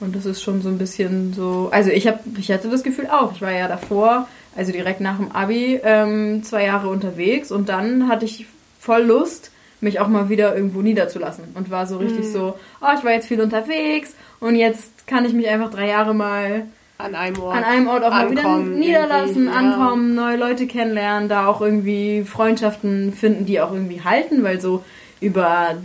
Und 0.00 0.16
das 0.16 0.26
ist 0.26 0.42
schon 0.42 0.60
so 0.60 0.70
ein 0.70 0.78
bisschen 0.78 1.32
so. 1.34 1.68
Also 1.70 1.90
ich 1.90 2.08
habe, 2.08 2.18
ich 2.36 2.50
hatte 2.50 2.68
das 2.68 2.82
Gefühl 2.82 3.06
auch. 3.06 3.30
Ich 3.30 3.40
war 3.40 3.52
ja 3.52 3.68
davor, 3.68 4.26
also 4.56 4.72
direkt 4.72 5.00
nach 5.00 5.18
dem 5.18 5.30
Abi, 5.30 5.80
ähm, 5.84 6.42
zwei 6.42 6.64
Jahre 6.64 6.88
unterwegs 6.88 7.52
und 7.52 7.68
dann 7.68 8.08
hatte 8.08 8.24
ich 8.24 8.46
voll 8.80 9.02
Lust, 9.02 9.52
mich 9.80 10.00
auch 10.00 10.08
mal 10.08 10.28
wieder 10.28 10.56
irgendwo 10.56 10.82
niederzulassen. 10.82 11.44
Und 11.54 11.70
war 11.70 11.86
so 11.86 11.98
richtig 11.98 12.26
so, 12.32 12.58
oh, 12.80 12.88
ich 12.98 13.04
war 13.04 13.12
jetzt 13.12 13.28
viel 13.28 13.40
unterwegs 13.40 14.14
und 14.44 14.56
jetzt 14.56 15.06
kann 15.06 15.24
ich 15.24 15.32
mich 15.32 15.48
einfach 15.48 15.70
drei 15.70 15.88
Jahre 15.88 16.14
mal 16.14 16.64
An 16.98 17.14
einem 17.14 17.38
Ort. 17.40 17.56
an 17.56 17.64
einem 17.64 17.88
Ort 17.88 18.04
auch 18.04 18.10
mal 18.10 18.30
wieder 18.30 18.56
niederlassen, 18.58 19.46
ja. 19.46 19.52
ankommen, 19.52 20.14
neue 20.14 20.36
Leute 20.36 20.66
kennenlernen, 20.66 21.28
da 21.28 21.46
auch 21.46 21.60
irgendwie 21.60 22.24
Freundschaften 22.24 23.12
finden, 23.12 23.46
die 23.46 23.60
auch 23.60 23.72
irgendwie 23.72 24.02
halten, 24.02 24.42
weil 24.44 24.60
so 24.60 24.84
über 25.20 25.76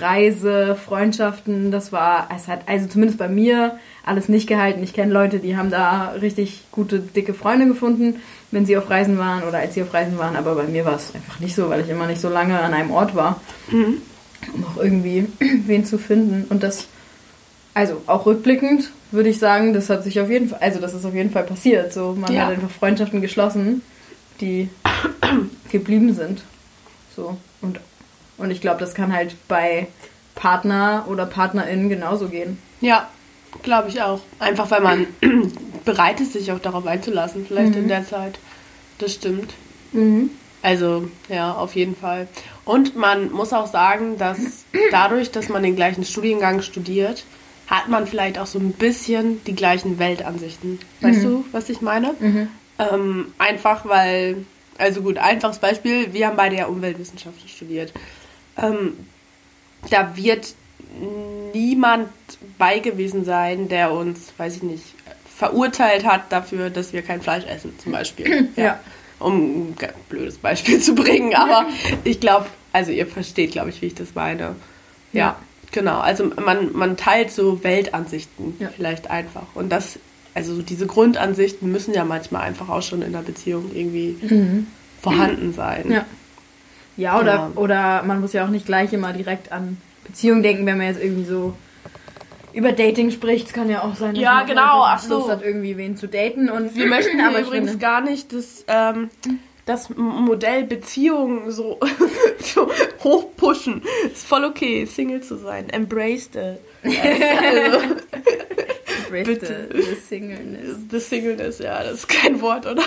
Reise, 0.00 0.76
Freundschaften, 0.76 1.70
das 1.72 1.92
war, 1.92 2.28
es 2.34 2.46
hat 2.48 2.60
also 2.66 2.86
zumindest 2.86 3.18
bei 3.18 3.28
mir 3.28 3.78
alles 4.04 4.28
nicht 4.28 4.46
gehalten. 4.46 4.82
Ich 4.82 4.92
kenne 4.94 5.12
Leute, 5.12 5.38
die 5.40 5.56
haben 5.56 5.70
da 5.70 6.12
richtig 6.20 6.64
gute, 6.70 7.00
dicke 7.00 7.34
Freunde 7.34 7.66
gefunden, 7.66 8.20
wenn 8.50 8.66
sie 8.66 8.76
auf 8.76 8.88
Reisen 8.88 9.18
waren 9.18 9.42
oder 9.42 9.58
als 9.58 9.74
sie 9.74 9.82
auf 9.82 9.92
Reisen 9.92 10.16
waren, 10.18 10.36
aber 10.36 10.54
bei 10.54 10.64
mir 10.64 10.84
war 10.84 10.94
es 10.94 11.14
einfach 11.14 11.40
nicht 11.40 11.54
so, 11.54 11.68
weil 11.70 11.80
ich 11.80 11.88
immer 11.88 12.06
nicht 12.06 12.20
so 12.20 12.28
lange 12.28 12.58
an 12.60 12.72
einem 12.72 12.90
Ort 12.90 13.14
war, 13.14 13.40
Mhm. 13.70 14.00
um 14.54 14.64
auch 14.64 14.82
irgendwie 14.82 15.26
wen 15.66 15.84
zu 15.84 15.98
finden. 15.98 16.46
Und 16.48 16.62
das, 16.62 16.86
also 17.78 18.02
auch 18.06 18.26
rückblickend 18.26 18.90
würde 19.12 19.28
ich 19.28 19.38
sagen, 19.38 19.72
das 19.72 19.88
hat 19.88 20.02
sich 20.02 20.20
auf 20.20 20.28
jeden 20.28 20.48
Fall, 20.48 20.58
also 20.60 20.80
das 20.80 20.94
ist 20.94 21.04
auf 21.04 21.14
jeden 21.14 21.30
Fall 21.30 21.44
passiert. 21.44 21.92
So, 21.92 22.14
man 22.18 22.32
Ja. 22.34 22.42
hat 22.46 22.50
einfach 22.54 22.70
Freundschaften 22.70 23.20
geschlossen, 23.22 23.82
die 24.40 24.68
geblieben 25.70 26.12
sind. 26.12 26.42
So. 27.14 27.36
Und, 27.62 27.78
und 28.36 28.50
ich 28.50 28.60
glaube, 28.60 28.80
das 28.80 28.94
kann 28.94 29.12
halt 29.14 29.36
bei 29.46 29.86
Partner 30.34 31.04
oder 31.08 31.24
PartnerInnen 31.24 31.88
genauso 31.88 32.28
gehen. 32.28 32.58
Ja, 32.80 33.08
glaube 33.62 33.88
ich 33.90 34.02
auch. 34.02 34.20
Einfach 34.40 34.70
weil 34.72 34.80
man 34.80 35.06
bereit 35.84 36.20
ist, 36.20 36.32
sich 36.32 36.50
auch 36.52 36.58
darauf 36.60 36.84
einzulassen, 36.86 37.46
vielleicht 37.46 37.72
Mhm. 37.74 37.82
in 37.82 37.88
der 37.88 38.06
Zeit. 38.06 38.38
Das 38.98 39.14
stimmt. 39.14 39.54
Also, 40.62 41.08
ja, 41.28 41.52
auf 41.52 41.74
jeden 41.76 41.96
Fall. 41.96 42.26
Und 42.64 42.96
man 42.96 43.30
muss 43.30 43.52
auch 43.52 43.68
sagen, 43.68 44.18
dass 44.18 44.38
dadurch, 44.90 45.30
dass 45.30 45.48
man 45.48 45.62
den 45.62 45.76
gleichen 45.76 46.04
Studiengang 46.04 46.60
studiert, 46.62 47.24
hat 47.68 47.88
man 47.88 48.06
vielleicht 48.06 48.38
auch 48.38 48.46
so 48.46 48.58
ein 48.58 48.72
bisschen 48.72 49.44
die 49.44 49.54
gleichen 49.54 49.98
Weltansichten. 49.98 50.78
Weißt 51.00 51.22
du, 51.24 51.44
was 51.52 51.68
ich 51.68 51.80
meine? 51.80 52.14
Ähm, 52.78 53.32
einfach 53.38 53.86
weil, 53.86 54.44
also 54.78 55.02
gut, 55.02 55.18
einfaches 55.18 55.58
Beispiel, 55.58 56.12
wir 56.12 56.26
haben 56.28 56.36
beide 56.36 56.56
ja 56.56 56.66
Umweltwissenschaften 56.66 57.48
studiert. 57.48 57.92
Ähm, 58.56 58.94
da 59.90 60.16
wird 60.16 60.54
niemand 61.52 62.08
bei 62.56 62.78
gewesen 62.78 63.24
sein, 63.24 63.68
der 63.68 63.92
uns, 63.92 64.32
weiß 64.36 64.56
ich 64.56 64.62
nicht, 64.62 64.84
verurteilt 65.36 66.04
hat 66.06 66.32
dafür, 66.32 66.70
dass 66.70 66.92
wir 66.92 67.02
kein 67.02 67.20
Fleisch 67.20 67.44
essen, 67.44 67.74
zum 67.78 67.92
Beispiel. 67.92 68.48
Ja. 68.56 68.80
Um 69.18 69.70
ein 69.70 69.76
blödes 70.08 70.38
Beispiel 70.38 70.80
zu 70.80 70.94
bringen, 70.94 71.34
aber 71.34 71.66
ich 72.04 72.20
glaube, 72.20 72.46
also 72.72 72.92
ihr 72.92 73.06
versteht, 73.06 73.52
glaube 73.52 73.70
ich, 73.70 73.82
wie 73.82 73.86
ich 73.86 73.94
das 73.94 74.14
meine. 74.14 74.56
Ja, 75.12 75.20
Ja. 75.20 75.36
Genau. 75.72 75.98
Also 76.00 76.30
man, 76.44 76.72
man 76.72 76.96
teilt 76.96 77.30
so 77.30 77.62
Weltansichten 77.64 78.56
Ja. 78.58 78.68
vielleicht 78.74 79.10
einfach. 79.10 79.46
Und 79.54 79.70
das, 79.70 79.98
also 80.34 80.54
so 80.54 80.62
diese 80.62 80.86
Grundansichten 80.86 81.70
müssen 81.70 81.94
ja 81.94 82.04
manchmal 82.04 82.42
einfach 82.42 82.68
auch 82.68 82.82
schon 82.82 83.02
in 83.02 83.12
der 83.12 83.20
Beziehung 83.20 83.70
irgendwie 83.74 84.16
vorhanden 85.02 85.52
sein. 85.52 85.82
Mhm. 85.86 85.92
Ja. 85.92 86.04
Ja, 86.96 87.20
oder, 87.20 87.34
Ja. 87.34 87.50
oder 87.54 88.02
man 88.02 88.20
muss 88.20 88.32
ja 88.32 88.44
auch 88.44 88.48
nicht 88.50 88.66
gleich 88.66 88.92
immer 88.92 89.12
direkt 89.12 89.52
an 89.52 89.76
Beziehungen 90.04 90.42
denken, 90.42 90.66
wenn 90.66 90.78
man 90.78 90.88
jetzt 90.88 91.00
irgendwie 91.02 91.24
so 91.24 91.54
über 92.52 92.72
Dating 92.72 93.10
spricht. 93.12 93.46
Es 93.48 93.52
kann 93.52 93.70
ja 93.70 93.82
auch 93.82 93.94
sein, 93.94 94.14
dass 94.14 94.22
Ja, 94.22 94.34
man 94.36 94.46
genau, 94.46 94.82
ach 94.84 94.98
so. 94.98 95.18
Lust 95.18 95.30
hat, 95.30 95.42
irgendwie 95.44 95.76
wen 95.76 95.96
zu 95.96 96.08
daten. 96.08 96.48
Und 96.50 96.74
Wir 96.74 96.86
möchten 96.88 97.20
aber 97.20 97.40
übrigens 97.40 97.70
finde- 97.70 97.84
gar 97.84 98.00
nicht 98.00 98.32
das, 98.32 98.64
ähm, 98.66 99.10
das 99.68 99.90
Modell 99.90 100.64
Beziehung 100.64 101.50
so, 101.50 101.78
so 102.40 102.70
hoch 103.04 103.26
pushen. 103.36 103.82
Ist 104.10 104.26
voll 104.26 104.44
okay, 104.44 104.86
Single 104.86 105.20
zu 105.22 105.36
sein. 105.36 105.68
Embrace 105.68 106.30
the, 106.32 106.56
also, 106.84 107.78
Embrace 109.04 109.26
Bitte. 109.26 109.68
the, 109.70 109.82
the 109.82 109.94
singleness. 109.94 110.76
the 110.90 111.00
Singleness. 111.00 111.58
Ja, 111.58 111.82
das 111.82 111.92
ist 111.94 112.08
kein 112.08 112.40
Wort, 112.40 112.66
oder? 112.66 112.82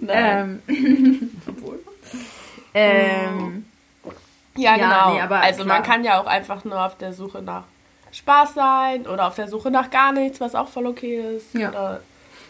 Nein. 0.00 0.62
Ähm, 0.68 1.30
obwohl. 1.46 1.80
Ähm, 2.74 3.64
ja, 4.56 4.76
ja, 4.76 5.10
genau. 5.10 5.28
nee, 5.28 5.34
also 5.34 5.64
man 5.64 5.82
klar. 5.82 5.82
kann 5.82 6.04
ja 6.04 6.20
auch 6.20 6.26
einfach 6.26 6.64
nur 6.64 6.84
auf 6.84 6.96
der 6.96 7.12
Suche 7.12 7.42
nach 7.42 7.64
Spaß 8.12 8.54
sein 8.54 9.06
oder 9.06 9.26
auf 9.26 9.34
der 9.34 9.48
Suche 9.48 9.70
nach 9.70 9.90
gar 9.90 10.12
nichts, 10.12 10.40
was 10.40 10.54
auch 10.54 10.68
voll 10.68 10.86
okay 10.86 11.36
ist. 11.36 11.54
Ja. 11.54 11.70
Oder, 11.70 12.00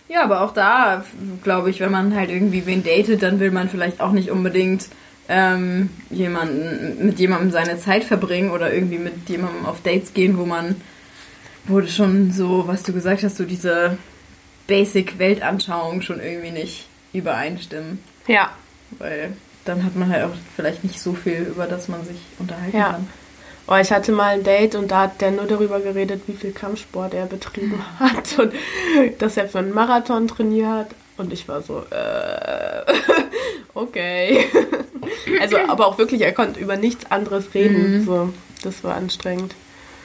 ja, 0.08 0.22
aber 0.22 0.42
auch 0.42 0.52
da, 0.54 1.04
glaube 1.42 1.70
ich, 1.70 1.80
wenn 1.80 1.90
man 1.90 2.14
halt 2.14 2.30
irgendwie 2.30 2.66
wen 2.66 2.82
datet, 2.84 3.22
dann 3.22 3.40
will 3.40 3.50
man 3.50 3.68
vielleicht 3.68 4.00
auch 4.00 4.12
nicht 4.12 4.30
unbedingt 4.30 4.86
ähm, 5.28 5.90
jemanden, 6.10 7.04
mit 7.06 7.18
jemandem 7.18 7.50
seine 7.50 7.78
Zeit 7.78 8.04
verbringen 8.04 8.50
oder 8.50 8.72
irgendwie 8.72 8.98
mit 8.98 9.28
jemandem 9.28 9.66
auf 9.66 9.82
Dates 9.82 10.14
gehen, 10.14 10.38
wo 10.38 10.46
man, 10.46 10.76
wo 11.64 11.80
du 11.80 11.88
schon 11.88 12.30
so, 12.32 12.68
was 12.68 12.82
du 12.84 12.92
gesagt 12.92 13.22
hast, 13.24 13.36
so 13.36 13.44
diese 13.44 13.98
Basic-Weltanschauung 14.68 16.02
schon 16.02 16.20
irgendwie 16.20 16.50
nicht 16.50 16.86
übereinstimmen. 17.12 17.98
ja. 18.26 18.50
Weil 18.98 19.32
dann 19.64 19.82
hat 19.84 19.96
man 19.96 20.08
halt 20.12 20.22
auch 20.26 20.34
vielleicht 20.54 20.84
nicht 20.84 21.00
so 21.00 21.12
viel, 21.12 21.38
über 21.40 21.66
das 21.66 21.88
man 21.88 22.04
sich 22.04 22.18
unterhalten 22.38 22.76
Ja. 22.76 22.90
kann. 22.92 23.08
Oh, 23.68 23.74
ich 23.74 23.90
hatte 23.90 24.12
mal 24.12 24.34
ein 24.34 24.44
Date 24.44 24.76
und 24.76 24.90
da 24.90 25.02
hat 25.02 25.20
der 25.20 25.32
nur 25.32 25.46
darüber 25.46 25.80
geredet, 25.80 26.22
wie 26.26 26.34
viel 26.34 26.52
Kampfsport 26.52 27.14
er 27.14 27.26
betrieben 27.26 27.82
hat 27.98 28.38
und 28.38 28.52
dass 29.18 29.36
er 29.36 29.48
für 29.48 29.58
einen 29.58 29.74
Marathon 29.74 30.28
trainiert. 30.28 30.88
Und 31.16 31.32
ich 31.32 31.48
war 31.48 31.62
so, 31.62 31.82
äh, 31.90 32.92
okay. 33.74 34.46
Also, 35.40 35.58
aber 35.58 35.86
auch 35.86 35.98
wirklich, 35.98 36.20
er 36.20 36.32
konnte 36.32 36.58
über 36.60 36.76
nichts 36.76 37.10
anderes 37.10 37.52
reden. 37.54 38.04
So, 38.04 38.32
das 38.62 38.82
war 38.84 38.94
anstrengend. 38.94 39.54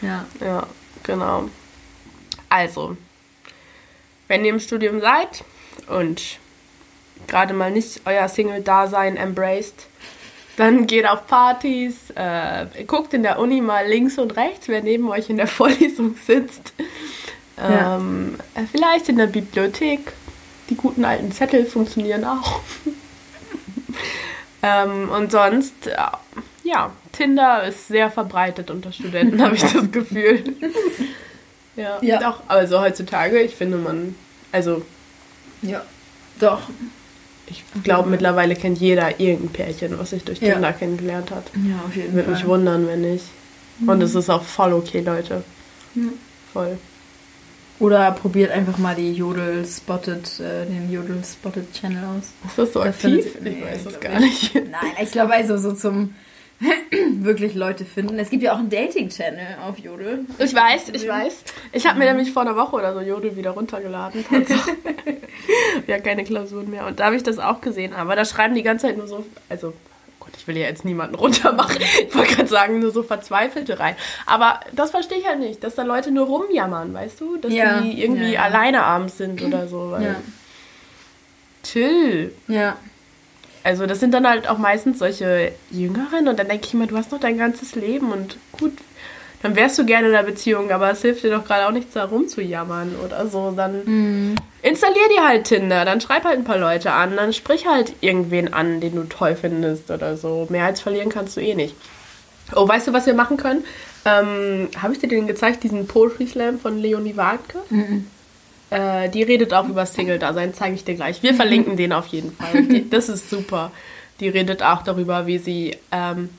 Ja. 0.02 0.26
Ja, 0.40 0.68
genau. 1.04 1.50
Also, 2.50 2.98
wenn 4.28 4.44
ihr 4.44 4.52
im 4.52 4.60
Studium 4.60 5.00
seid 5.00 5.44
und 5.88 6.40
gerade 7.28 7.54
mal 7.54 7.72
nicht 7.72 8.02
euer 8.06 8.28
Single-Dasein 8.28 9.16
embraced, 9.16 9.88
dann 10.58 10.88
geht 10.88 11.08
auf 11.08 11.28
Partys, 11.28 12.10
äh, 12.16 12.66
guckt 12.86 13.14
in 13.14 13.24
der 13.24 13.40
Uni 13.40 13.62
mal 13.62 13.88
links 13.88 14.18
und 14.18 14.36
rechts, 14.36 14.68
wer 14.68 14.82
neben 14.82 15.10
euch 15.10 15.30
in 15.30 15.38
der 15.38 15.48
Vorlesung 15.58 16.16
sitzt. 16.26 16.74
Ja. 17.58 17.98
Ähm, 17.98 18.36
äh, 18.56 18.62
vielleicht 18.72 19.10
in 19.10 19.18
der 19.18 19.28
Bibliothek. 19.28 20.14
Die 20.70 20.76
guten 20.76 21.04
alten 21.04 21.32
Zettel 21.32 21.66
funktionieren 21.66 22.24
auch. 22.24 22.62
ähm, 24.64 25.10
und 25.10 25.32
sonst, 25.32 25.88
äh, 25.88 25.96
ja, 26.64 26.92
Tinder 27.12 27.64
ist 27.64 27.88
sehr 27.88 28.10
verbreitet 28.10 28.72
unter 28.72 28.92
Studenten, 28.92 29.42
habe 29.42 29.56
ich 29.56 29.64
das 29.64 29.92
Gefühl. 29.92 30.44
ja, 31.76 31.98
Ja. 32.02 32.20
doch, 32.20 32.44
also 32.48 32.80
heutzutage, 32.80 33.40
ich 33.42 33.56
finde 33.56 33.78
man, 33.78 34.16
also 34.52 34.84
Ja. 35.62 35.84
Doch. 36.40 36.62
Ich 37.52 37.84
glaube 37.84 38.10
mittlerweile 38.10 38.56
kennt 38.56 38.80
jeder 38.80 39.20
irgendein 39.20 39.50
Pärchen, 39.50 39.98
was 40.00 40.12
sich 40.12 40.24
durch 40.24 40.40
Ja. 40.42 40.54
Tinder 40.54 40.74
kennengelernt 40.74 41.32
hat. 41.32 41.52
Ja, 41.56 41.82
auf 41.86 41.96
jeden 41.96 42.14
Würde 42.14 42.32
mich 42.32 42.46
wundern, 42.46 42.88
wenn 42.88 43.02
nicht. 43.02 43.26
Und 43.86 44.02
es 44.02 44.16
ist 44.16 44.30
auch 44.30 44.44
voll 44.44 44.74
okay, 44.74 45.02
Leute. 45.02 45.44
Ja. 45.96 46.04
Voll. 46.54 46.78
Oder 47.80 48.12
probiert 48.12 48.52
einfach 48.52 48.78
mal 48.78 48.96
die 48.96 49.12
Jodel 49.12 49.66
Spotted, 49.66 50.40
äh, 50.40 50.68
den 50.68 50.92
Jodel 50.92 51.24
Spotted 51.24 51.74
Channel 51.74 52.04
aus. 52.06 52.26
Ist 52.46 52.58
das 52.58 52.74
so 52.74 52.80
Da 52.80 52.90
aktiv? 52.90 53.26
Ich 53.26 53.42
nee, 53.42 53.64
weiß 53.64 53.86
es 53.88 54.00
gar 54.00 54.20
nicht. 54.20 54.54
Nein, 54.54 54.94
ich 55.02 55.12
glaube 55.12 55.34
also 55.34 55.58
so 55.58 55.74
zum 55.74 56.14
wirklich 57.16 57.56
Leute 57.56 57.86
finden. 57.86 58.20
Es 58.20 58.30
gibt 58.30 58.44
ja 58.44 58.54
auch 58.54 58.60
einen 58.60 58.70
Dating-Channel 58.70 59.58
auf 59.68 59.80
Jodel. 59.80 60.26
Ich 60.38 60.54
weiß, 60.54 60.90
ich 60.90 61.08
weiß. 61.08 61.44
Ich 61.72 61.88
habe 61.88 61.98
mir 62.00 62.06
nämlich 62.06 62.32
vor 62.32 62.44
einer 62.44 62.56
Woche 62.56 62.76
oder 62.76 62.94
so 62.94 63.02
Jodel 63.02 63.36
wieder 63.36 63.52
runtergeladen. 63.52 64.24
Ja, 65.88 66.00
keine 66.00 66.24
Klausuren 66.24 66.70
mehr. 66.70 66.86
Und 66.86 67.00
da 67.00 67.06
habe 67.06 67.16
ich 67.16 67.24
das 67.24 67.40
auch 67.40 67.62
gesehen. 67.62 67.94
Aber 67.94 68.16
da 68.16 68.26
schreiben 68.26 68.56
die 68.56 68.64
ganze 68.64 68.88
Zeit 68.88 68.98
nur 68.98 69.08
so, 69.08 69.26
also, 69.50 69.70
oh 69.70 70.14
Gott, 70.20 70.32
ich 70.38 70.48
will 70.48 70.58
ja 70.58 70.68
jetzt 70.68 70.86
niemanden 70.86 71.16
runtermachen. 71.16 71.78
Ich 72.08 72.16
wollte 72.16 72.36
gerade 72.36 72.48
sagen, 72.48 72.80
nur 72.80 72.92
so 72.92 73.04
Verzweifelte 73.04 73.80
rein. 73.80 73.96
Aber 74.26 74.60
das 74.74 74.92
verstehe 74.92 75.18
ich 75.18 75.28
halt 75.28 75.40
nicht, 75.40 75.64
dass 75.64 75.76
da 75.76 75.84
Leute 75.84 76.12
nur 76.12 76.28
rumjammern, 76.28 76.94
weißt 76.94 77.20
du? 77.22 77.38
Dass 77.38 77.52
Ja, 77.52 77.82
die 77.82 78.04
irgendwie 78.04 78.26
ja, 78.26 78.32
ja. 78.32 78.42
alleine 78.44 78.84
abends 78.84 79.18
sind 79.18 79.42
oder 79.42 79.68
so. 79.68 79.98
Ja. 80.00 80.16
Chill. 81.64 82.34
Ja. 82.48 82.78
Also 83.64 83.86
das 83.86 84.00
sind 84.00 84.14
dann 84.14 84.28
halt 84.28 84.48
auch 84.50 84.58
meistens 84.58 85.00
solche 85.00 85.52
Jüngeren 85.70 86.28
und 86.28 86.40
dann 86.40 86.48
denke 86.48 86.66
ich 86.68 86.74
immer, 86.74 86.88
du 86.88 86.98
hast 86.98 87.12
noch 87.12 87.20
dein 87.20 87.38
ganzes 87.38 87.76
Leben 87.76 88.12
und 88.12 88.38
gut, 88.54 88.74
dann 89.44 89.56
wärst 89.56 89.78
du 89.78 89.86
gerne 89.86 90.08
in 90.10 90.16
einer 90.16 90.24
Beziehung, 90.26 90.72
aber 90.72 90.92
es 90.92 91.02
hilft 91.02 91.24
dir 91.24 91.32
doch 91.32 91.46
gerade 91.46 91.68
auch 91.68 91.72
nichts 91.72 91.94
da 91.94 92.06
rumzujammern 92.06 92.96
oder 93.06 93.28
so. 93.28 93.52
Dann 93.56 93.84
Mhm. 93.86 94.36
installier 94.62 95.08
dir 95.16 95.28
halt 95.28 95.46
Tinder, 95.46 95.86
dann 95.86 96.02
schreib 96.02 96.24
halt 96.24 96.38
ein 96.40 96.44
paar 96.44 96.58
Leute 96.58 96.92
an, 96.92 97.16
dann 97.16 97.34
sprich 97.34 97.68
halt 97.68 97.94
irgendwen 98.02 98.54
an, 98.54 98.80
den 98.82 98.96
du 98.96 99.04
toll 99.04 99.36
findest 99.40 99.90
oder 99.92 100.18
so. 100.18 100.48
Mehr 100.50 100.66
als 100.66 100.82
verlieren 100.82 101.10
kannst 101.10 101.38
du 101.38 101.42
eh 101.42 101.56
nicht. 101.56 101.76
Oh, 102.56 102.68
weißt 102.68 102.88
du, 102.88 102.94
was 102.94 103.06
wir 103.06 103.14
machen 103.14 103.38
können? 103.38 103.64
Ähm, 104.06 104.70
Habe 104.82 104.94
ich 104.94 105.00
dir 105.00 105.08
den 105.08 105.28
gezeigt, 105.28 105.64
diesen 105.64 105.88
Poetry 105.88 106.26
Slam 106.28 106.60
von 106.60 106.78
Leonie 106.80 107.16
Wartke? 107.16 107.60
Mhm. 107.70 108.08
Äh, 108.72 109.10
die 109.10 109.22
redet 109.22 109.54
auch 109.54 109.68
über 109.68 109.86
Single-Dasein, 109.86 110.54
zeige 110.54 110.76
ich 110.76 110.84
dir 110.84 110.96
gleich. 110.96 111.22
Wir 111.22 111.36
verlinken 111.36 111.78
den 111.78 111.94
auf 111.94 112.08
jeden 112.08 112.32
Fall. 112.32 112.64
Die, 112.64 112.90
das 112.90 113.10
ist 113.10 113.30
super. 113.30 113.72
Die 114.20 114.30
redet 114.30 114.64
auch 114.64 114.82
darüber, 114.82 115.28
wie 115.28 115.38
sie 115.38 115.78
ähm, 115.92 116.30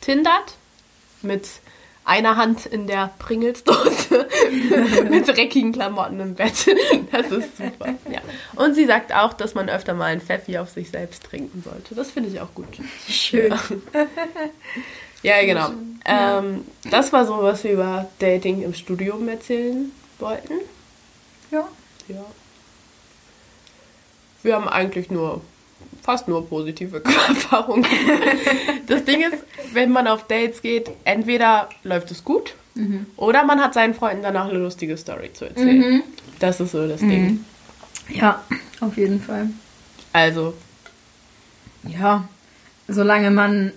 tindert 0.00 0.54
mit 1.20 1.48
einer 2.04 2.36
Hand 2.36 2.64
in 2.64 2.86
der 2.86 3.10
Pringelsdose 3.18 4.26
mit 5.10 5.28
dreckigen 5.28 5.72
Klamotten 5.72 6.20
im 6.20 6.34
Bett. 6.36 6.66
Das 7.12 7.30
ist 7.30 7.56
super. 7.58 7.94
Ja. 8.10 8.20
Und 8.56 8.74
sie 8.74 8.86
sagt 8.86 9.12
auch, 9.12 9.34
dass 9.34 9.54
man 9.54 9.68
öfter 9.68 9.92
mal 9.92 10.06
einen 10.06 10.22
Pfeffi 10.22 10.56
auf 10.56 10.70
sich 10.70 10.90
selbst 10.90 11.24
trinken 11.24 11.62
sollte. 11.62 11.94
Das 11.94 12.12
finde 12.12 12.30
ich 12.30 12.40
auch 12.40 12.54
gut. 12.54 12.68
Schön. 13.08 13.52
Ja, 15.20 15.44
genau. 15.44 15.70
Ähm, 16.04 16.64
das 16.92 17.12
war 17.12 17.26
so, 17.26 17.42
was 17.42 17.64
wir 17.64 17.72
über 17.72 18.08
Dating 18.20 18.62
im 18.62 18.72
Studium 18.72 19.28
erzählen 19.28 19.90
wollten. 20.20 20.54
Ja. 21.50 21.68
Ja. 22.08 22.24
Wir 24.42 24.54
haben 24.54 24.68
eigentlich 24.68 25.10
nur, 25.10 25.40
fast 26.02 26.28
nur 26.28 26.46
positive 26.48 27.02
Erfahrungen. 27.28 27.86
das 28.86 29.04
Ding 29.04 29.20
ist, 29.22 29.42
wenn 29.72 29.90
man 29.90 30.06
auf 30.06 30.26
Dates 30.26 30.62
geht, 30.62 30.90
entweder 31.04 31.68
läuft 31.84 32.10
es 32.10 32.24
gut 32.24 32.54
oder 33.16 33.42
man 33.44 33.60
hat 33.60 33.74
seinen 33.74 33.92
Freunden 33.92 34.22
danach 34.22 34.48
eine 34.48 34.58
lustige 34.60 34.96
Story 34.96 35.32
zu 35.32 35.46
erzählen. 35.46 36.00
Das 36.38 36.60
ist 36.60 36.70
so 36.70 36.86
das 36.86 37.00
Ding. 37.00 37.44
Ja, 38.08 38.44
auf 38.80 38.96
jeden 38.96 39.20
Fall. 39.20 39.50
Also, 40.12 40.54
Ja, 41.82 42.28
solange 42.86 43.30
man, 43.32 43.72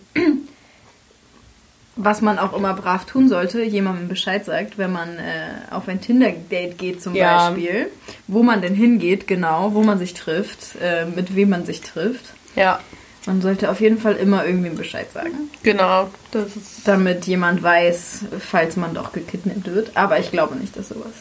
was 2.04 2.22
man 2.22 2.40
auch 2.40 2.54
immer 2.54 2.74
brav 2.74 3.06
tun 3.06 3.30
sollte, 3.30 3.62
jemandem 3.64 4.08
Bescheid 4.08 4.44
sagt, 4.46 4.78
wenn 4.78 4.92
man 4.92 5.18
äh, 5.18 5.72
auf 5.72 5.88
ein 5.88 6.02
Tinder-Date 6.02 6.78
geht 6.78 7.02
zum 7.02 7.16
Ja. 7.16 7.50
Beispiel, 7.50 7.88
wo 8.28 8.44
man 8.44 8.62
denn 8.62 8.74
hingeht, 8.76 9.28
genau, 9.28 9.74
wo 9.74 9.84
man 9.84 9.98
sich 10.00 10.14
trifft, 10.14 10.76
äh, 10.82 11.06
mit 11.06 11.36
wem 11.36 11.50
man 11.50 11.66
sich 11.66 11.82
trifft. 11.82 12.26
ja, 12.56 12.80
Man 13.26 13.42
sollte 13.42 13.70
auf 13.70 13.80
jeden 13.82 14.00
Fall 14.00 14.16
immer 14.16 14.46
irgendwem 14.46 14.76
Bescheid 14.76 15.12
sagen, 15.12 15.50
genau. 15.64 16.10
Das 16.32 16.56
ist, 16.56 16.88
damit 16.88 17.26
jemand 17.28 17.62
weiß, 17.62 18.26
falls 18.40 18.76
man 18.78 18.94
doch 18.94 19.12
gekidnappt 19.14 19.66
wird. 19.74 19.92
Aber 19.96 20.18
ich 20.20 20.32
glaube 20.32 20.56
nicht, 20.56 20.76
dass 20.76 20.90
sowas 20.90 21.14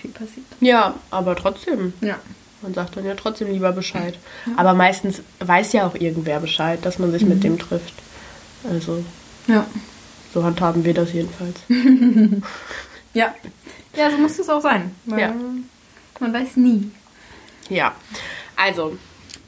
viel 0.00 0.10
passiert. 0.10 0.46
ja, 0.60 0.94
aber 1.10 1.36
trotzdem. 1.36 1.92
Ja. 2.00 2.16
Man 2.62 2.74
sagt 2.74 2.96
dann 2.96 3.06
ja 3.06 3.14
trotzdem 3.14 3.50
lieber 3.50 3.72
Bescheid. 3.72 4.18
Aber 4.56 4.74
meistens 4.74 5.22
weiß 5.38 5.72
ja 5.72 5.86
auch 5.86 5.94
irgendwer 5.94 6.40
Bescheid, 6.40 6.78
dass 6.82 6.98
man 6.98 7.10
sich 7.10 7.22
mit 7.24 7.42
dem 7.42 7.58
trifft. 7.58 7.94
Also, 8.70 9.02
Ja. 9.46 9.66
so 10.32 10.44
handhaben 10.44 10.84
wir 10.84 10.94
das 10.94 11.12
jedenfalls. 11.12 11.60
Ja. 13.12 13.34
Ja, 13.96 14.10
so 14.10 14.18
muss 14.18 14.38
es 14.38 14.48
auch 14.48 14.60
sein. 14.60 14.94
Ja. 15.06 15.34
Man 16.20 16.32
weiß 16.32 16.56
nie. 16.56 16.90
Ja, 17.68 17.94
also 18.56 18.96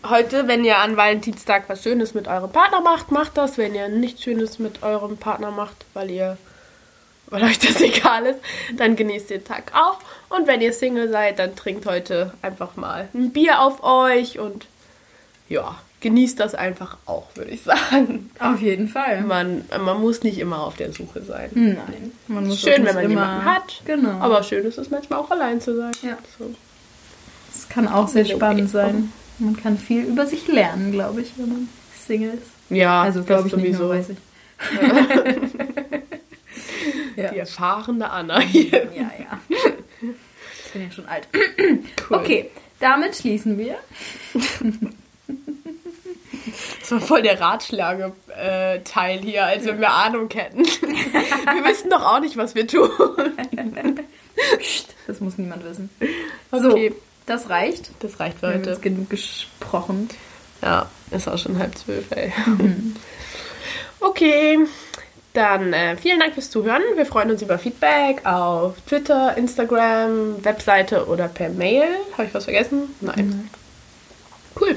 heute, 0.09 0.49
wenn 0.49 0.65
ihr 0.65 0.79
an 0.79 0.97
Valentinstag 0.97 1.69
was 1.69 1.83
Schönes 1.83 2.15
mit 2.15 2.27
eurem 2.27 2.51
Partner 2.51 2.81
macht, 2.81 3.13
macht 3.13 3.37
das. 3.37 3.59
Wenn 3.59 3.75
ihr 3.75 3.89
nichts 3.89 4.23
Schönes 4.23 4.59
mit 4.59 4.83
eurem 4.83 5.17
Partner 5.17 5.51
macht, 5.51 5.85
weil 5.95 6.11
ihr 6.11 6.39
weil 7.29 7.45
euch 7.45 7.59
das 7.59 7.81
egal 7.81 8.27
ist, 8.27 8.41
dann 8.77 8.97
genießt 8.97 9.31
den 9.31 9.45
Tag 9.45 9.73
auch. 9.75 9.99
Und 10.29 10.47
wenn 10.47 10.61
ihr 10.61 10.73
Single 10.73 11.09
seid, 11.09 11.39
dann 11.39 11.57
trinkt 11.57 11.87
heute 11.87 12.35
einfach 12.43 12.77
mal 12.77 13.09
ein 13.15 13.33
Bier 13.33 13.61
auf 13.61 13.83
euch 13.83 14.39
und 14.39 14.67
ja, 15.49 15.77
genießt 16.03 16.39
das 16.39 16.55
einfach 16.55 16.99
auch, 17.07 17.29
würde 17.35 17.51
ich 17.53 17.63
sagen. 17.63 18.31
Auf 18.39 18.61
jeden 18.61 18.89
Fall. 18.89 19.23
Man, 19.23 19.65
man 19.83 20.01
muss 20.01 20.23
nicht 20.23 20.39
immer 20.39 20.61
auf 20.67 20.77
der 20.77 20.93
Suche 20.93 21.23
sein. 21.23 21.51
Nein. 21.55 22.13
Man 22.29 22.47
muss 22.47 22.61
Schön, 22.61 22.85
wenn 22.85 22.95
man 22.95 23.05
nicht 23.07 23.09
jemanden 23.11 23.45
hat. 23.45 23.81
Genau. 23.87 24.11
Aber 24.21 24.43
schön 24.43 24.65
ist 24.67 24.77
es 24.79 24.91
manchmal 24.91 25.21
auch 25.21 25.31
allein 25.31 25.61
zu 25.61 25.75
sein. 25.77 25.93
Ja. 26.03 26.19
So. 26.39 26.55
es 27.55 27.69
kann 27.69 27.89
auch 27.89 28.09
sehr 28.09 28.25
Okay. 28.25 28.35
spannend 28.35 28.71
sein. 28.71 29.13
Man 29.39 29.57
kann 29.57 29.79
viel 29.79 30.05
über 30.05 30.27
sich 30.27 30.47
lernen, 30.49 30.93
glaube 30.93 31.23
ich, 31.23 31.33
wenn 31.39 31.49
man 31.49 31.69
Single 32.07 32.35
ist. 32.35 32.51
Ja, 32.69 33.03
also 33.03 33.21
das 33.21 33.27
glaube 33.27 33.49
ich 33.49 33.57
nicht, 33.57 33.65
sowieso. 33.77 33.85
nur 33.85 33.95
weiß 33.95 34.11
ich. 34.11 34.19
ja. 37.17 37.31
Die 37.31 37.39
erfahrene 37.39 38.11
Anna 38.11 38.41
hier. 38.41 38.89
ja, 38.95 39.11
ja. 39.19 39.41
Ich 40.67 40.73
bin 40.73 40.89
ja 40.89 40.91
schon 40.91 41.07
alt. 41.07 41.29
Cool. 42.09 42.17
Okay, 42.17 42.51
damit 42.81 43.15
schließen 43.15 43.59
wir. 43.59 43.77
Das 46.81 46.91
war 46.91 47.01
voll 47.01 47.23
der 47.23 47.41
Ratschlage-Teil 47.41 49.21
hier, 49.21 49.45
als 49.47 49.65
wenn 49.67 49.81
wir 49.81 49.91
Ahnung 49.91 50.29
hätten. 50.33 50.65
wir 50.65 51.65
wissen 51.65 51.91
doch 51.91 52.03
auch 52.05 52.21
nicht, 52.21 52.37
was 52.37 52.55
wir 52.55 52.67
tun. 52.67 52.89
Das 55.07 55.21
muss 55.21 55.39
niemand 55.39 55.65
wissen. 55.65 55.91
Okay, 56.51 56.91
So, 56.91 56.97
das 57.27 57.49
reicht. 57.51 57.91
das 58.01 58.19
reicht 58.21 58.39
für 58.39 58.43
Wir 58.49 58.49
haben 58.55 58.61
heute. 58.61 58.71
jetzt 58.71 58.83
genug 58.83 59.11
gesprochen. 59.11 60.09
Ja, 60.63 60.87
ist 61.11 61.29
auch 61.29 61.39
schon 61.39 61.59
halb 61.59 61.77
zwölf, 61.77 62.07
ey. 62.11 62.33
Okay, 64.01 64.59
dann 65.33 65.73
äh, 65.73 65.97
vielen 65.97 66.21
Dank 66.21 66.35
fürs 66.35 66.51
Zuhören. 66.51 66.83
Wir 66.97 67.07
freuen 67.07 67.31
uns 67.31 67.43
über 67.43 67.59
Feedback 67.59 68.25
auf 68.27 68.75
Twitter, 68.89 69.37
Instagram, 69.37 70.45
Webseite 70.45 71.07
oder 71.07 71.29
per 71.29 71.49
Mail. 71.51 71.85
Habe 72.13 72.25
ich 72.27 72.35
was 72.35 72.45
vergessen? 72.45 72.95
Nein. 73.01 73.49
Cool. 74.61 74.77